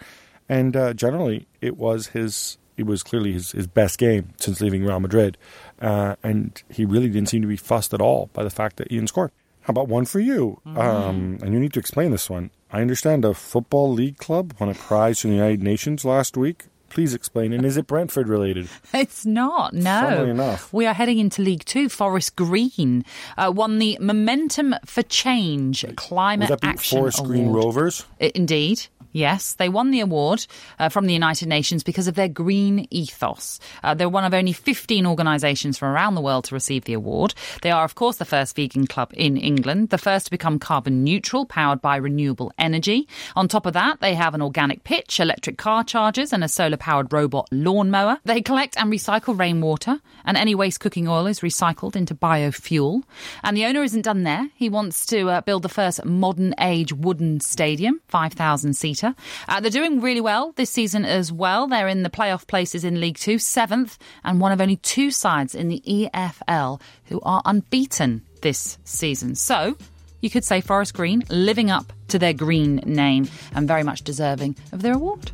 and 0.49 0.74
generally 0.97 1.47
it 1.61 1.78
was 1.78 2.07
his 2.07 2.57
it 2.78 2.86
was 2.86 3.03
clearly 3.03 3.34
his, 3.34 3.51
his 3.51 3.67
best 3.67 3.97
game 3.97 4.30
since 4.38 4.61
leaving 4.61 4.84
Real 4.84 4.99
Madrid. 4.99 5.38
Uh, 5.82 6.15
and 6.23 6.61
he 6.69 6.86
really 6.86 7.09
didn't 7.09 7.30
seem 7.30 7.41
to 7.41 7.47
be 7.47 7.57
fussed 7.57 7.93
at 7.93 8.01
all 8.01 8.30
by 8.34 8.43
the 8.43 8.49
fact 8.49 8.78
that 8.78 8.91
Ian 8.91 9.07
scored. 9.07 9.32
How 9.61 9.71
about 9.71 9.88
one 9.88 10.05
for 10.05 10.19
you? 10.19 10.61
Mm-hmm. 10.65 10.78
Um, 10.78 11.39
and 11.41 11.53
you 11.53 11.59
need 11.59 11.73
to 11.73 11.80
explain 11.80 12.11
this 12.11 12.30
one. 12.30 12.51
I 12.71 12.82
understand 12.82 13.26
a 13.26 13.34
football 13.34 13.91
league 13.91 14.17
club 14.17 14.53
won 14.59 14.69
a 14.69 14.76
prize 14.76 15.19
from 15.19 15.32
the 15.32 15.38
United 15.38 15.63
Nations 15.63 16.05
last 16.05 16.38
week. 16.38 16.65
Please 16.89 17.13
explain. 17.13 17.51
And 17.51 17.65
is 17.65 17.76
it 17.76 17.88
Brentford 17.88 18.28
related? 18.30 18.69
It's 18.93 19.26
not. 19.26 19.73
No. 19.73 20.23
enough. 20.23 20.71
We 20.71 20.86
are 20.86 20.93
heading 20.93 21.19
into 21.19 21.41
League 21.41 21.65
Two. 21.65 21.89
Forest 21.89 22.36
Green 22.38 23.03
uh, 23.38 23.51
won 23.53 23.80
the 23.80 23.97
Momentum 23.99 24.76
for 24.86 25.01
Change 25.01 25.84
Climate 25.97 26.49
Would 26.49 26.59
that 26.59 26.61
be 26.61 26.67
Action 26.69 26.99
Forest 26.99 27.19
Award. 27.19 27.32
Green 27.32 27.47
Rovers. 27.49 28.05
Indeed. 28.19 28.86
Yes, 29.16 29.53
they 29.53 29.70
won 29.70 29.91
the 29.91 30.01
award 30.01 30.45
uh, 30.78 30.89
from 30.89 31.05
the 31.05 31.13
United 31.13 31.47
Nations 31.47 31.84
because 31.84 32.09
of 32.09 32.16
their 32.16 32.28
green 32.28 32.86
ethos. 32.91 33.61
Uh, 33.82 33.93
they're 33.93 34.09
one 34.09 34.26
of 34.26 34.34
only 34.34 34.51
15 34.51 35.05
organisations 35.07 35.78
from 35.78 35.93
around 35.93 36.16
the 36.16 36.22
world 36.22 36.43
to 36.45 36.53
receive 36.53 36.84
the 36.84 36.91
award. 36.91 37.34
They 37.61 37.72
are, 37.72 37.86
of 37.86 37.95
course, 37.95 38.18
the 38.18 38.26
first 38.26 38.57
vegan 38.57 38.88
club 38.88 39.13
in 39.16 39.38
England, 39.38 39.88
the 39.88 39.97
first 39.97 40.26
to 40.26 40.32
become 40.32 40.59
carbon 40.59 41.05
neutral, 41.05 41.45
powered 41.45 41.82
by 41.82 41.95
renewable 41.95 42.51
energy. 42.57 43.07
On 43.38 43.47
top 43.47 43.66
of 43.66 43.72
that, 43.72 44.01
they 44.01 44.16
have 44.16 44.34
an 44.34 44.41
organic 44.41 44.84
pitch, 44.84 45.22
electric 45.22 45.57
car 45.57 45.86
chargers, 45.86 46.34
and 46.34 46.43
a 46.43 46.49
solar 46.49 46.76
powered 46.76 47.13
robot 47.13 47.47
lawnmower. 47.53 48.20
They 48.26 48.41
collect 48.41 48.76
and 48.78 48.91
recycle 48.91 49.39
rainwater, 49.39 50.01
and 50.26 50.36
any 50.36 50.55
waste 50.55 50.82
cooking 50.82 51.07
oil 51.07 51.26
is 51.28 51.39
recycled 51.39 51.95
into 51.95 52.16
biofuel. 52.16 53.03
And 53.45 53.55
the 53.55 53.63
owner 53.63 53.82
isn't 53.82 54.01
done 54.01 54.24
there. 54.24 54.49
He 54.55 54.68
wants 54.68 55.05
to 55.05 55.30
uh, 55.30 55.39
build 55.39 55.63
the 55.63 55.70
first 55.70 56.03
modern 56.03 56.53
age 56.59 56.91
wooden 56.91 57.39
stadium, 57.39 58.01
5,000 58.09 58.74
seater. 58.74 59.05
Uh, 59.47 59.60
they're 59.60 59.70
doing 59.70 60.01
really 60.01 60.22
well 60.22 60.53
this 60.53 60.70
season 60.70 61.06
as 61.06 61.32
well. 61.32 61.68
They're 61.68 61.88
in 61.88 62.03
the 62.03 62.10
playoff 62.10 62.47
places 62.47 62.84
in 62.84 62.99
League 62.99 63.18
Two, 63.18 63.38
seventh, 63.38 63.97
and 64.24 64.39
one 64.39 64.51
of 64.51 64.62
only 64.62 64.78
two 64.78 65.12
sides 65.12 65.53
in 65.53 65.68
the 65.68 65.84
EFL 65.86 66.82
who 67.06 67.20
are 67.22 67.41
unbeaten 67.45 68.24
this 68.41 68.78
season. 68.84 69.36
So, 69.36 69.78
you 70.22 70.30
could 70.30 70.43
say 70.43 70.62
Forest 70.62 70.93
Green 70.93 71.24
living 71.30 71.70
up 71.70 71.93
to 72.08 72.18
their 72.18 72.34
green 72.34 72.78
name 72.86 73.28
and 73.53 73.68
very 73.68 73.84
much 73.84 74.03
deserving 74.03 74.56
of 74.72 74.82
their 74.82 74.93
award. 74.93 75.32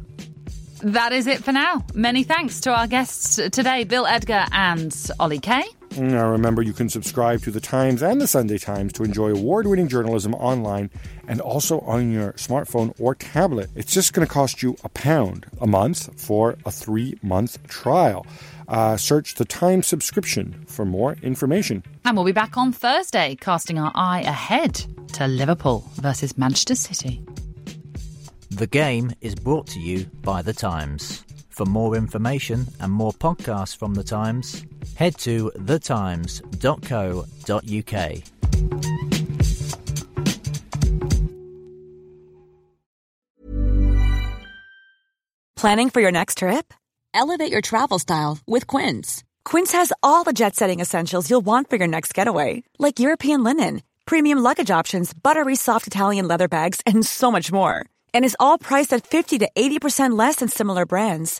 That 0.84 1.14
is 1.14 1.28
it 1.28 1.44
for 1.44 1.52
now. 1.52 1.86
Many 1.94 2.24
thanks 2.24 2.62
to 2.62 2.74
our 2.74 2.88
guests 2.88 3.36
today, 3.36 3.84
Bill 3.84 4.08
Edgar 4.08 4.46
and 4.52 4.96
Ollie 5.20 5.40
Kay. 5.40 5.64
Now, 5.98 6.30
remember, 6.30 6.62
you 6.62 6.72
can 6.72 6.88
subscribe 6.88 7.42
to 7.42 7.52
The 7.52 7.60
Times 7.60 8.02
and 8.02 8.22
The 8.22 8.28
Sunday 8.28 8.58
Times 8.58 8.94
to 8.94 9.04
enjoy 9.04 9.32
award 9.32 9.68
winning 9.68 9.90
journalism 9.90 10.34
online 10.36 10.90
and 11.28 11.42
also 11.42 11.82
on 11.82 12.14
your 12.14 12.32
smartphone 12.34 12.94
or 12.98 13.14
tablet. 13.14 13.70
It's 13.76 13.94
just 13.94 14.14
going 14.14 14.26
to 14.26 14.34
cost 14.34 14.64
you 14.64 14.78
a 14.86 14.90
pound 14.90 15.48
a 15.60 15.68
month 15.68 16.18
for 16.20 16.56
a 16.66 16.72
three 16.72 17.20
month 17.22 17.68
trial. 17.68 18.26
Uh, 18.70 18.96
search 18.96 19.36
The 19.36 19.44
Times 19.44 19.86
subscription 19.86 20.64
for 20.66 20.86
more 20.86 21.18
information. 21.22 21.84
And 22.06 22.16
we'll 22.16 22.26
be 22.26 22.32
back 22.32 22.56
on 22.56 22.72
Thursday, 22.72 23.36
casting 23.36 23.78
our 23.78 23.92
eye 23.94 24.22
ahead 24.22 24.76
to 25.14 25.28
Liverpool 25.28 25.84
versus 25.96 26.38
Manchester 26.38 26.76
City. 26.76 27.22
The 28.50 28.68
game 28.68 29.12
is 29.20 29.36
brought 29.36 29.68
to 29.68 29.80
you 29.80 30.06
by 30.22 30.42
The 30.42 30.54
Times. 30.54 31.26
For 31.62 31.66
more 31.66 31.96
information 31.96 32.66
and 32.80 32.92
more 32.92 33.12
podcasts 33.12 33.78
from 33.78 33.94
The 33.94 34.04
Times, 34.04 34.66
head 34.96 35.16
to 35.20 35.52
thetimes.co.uk. 35.56 36.44
Planning 45.56 45.90
for 45.92 46.02
your 46.02 46.12
next 46.12 46.40
trip? 46.40 46.74
Elevate 47.14 47.52
your 47.52 47.62
travel 47.62 48.00
style 48.00 48.40
with 48.48 48.66
Quince. 48.66 49.24
Quince 49.46 49.72
has 49.74 49.94
all 50.02 50.24
the 50.24 50.34
jet 50.34 50.56
setting 50.56 50.80
essentials 50.80 51.30
you'll 51.30 51.42
want 51.42 51.70
for 51.70 51.76
your 51.76 51.86
next 51.86 52.16
getaway, 52.16 52.64
like 52.80 53.00
European 53.00 53.44
linen, 53.44 53.84
premium 54.08 54.40
luggage 54.40 54.72
options, 54.72 55.14
buttery 55.14 55.56
soft 55.56 55.86
Italian 55.86 56.28
leather 56.28 56.48
bags, 56.48 56.82
and 56.88 57.06
so 57.06 57.30
much 57.30 57.52
more. 57.52 57.86
And 58.16 58.26
is 58.26 58.38
all 58.40 58.58
priced 58.58 58.94
at 58.94 59.06
50 59.06 59.38
to 59.40 59.50
80% 59.56 60.18
less 60.18 60.38
than 60.38 60.50
similar 60.50 60.88
brands. 60.88 61.40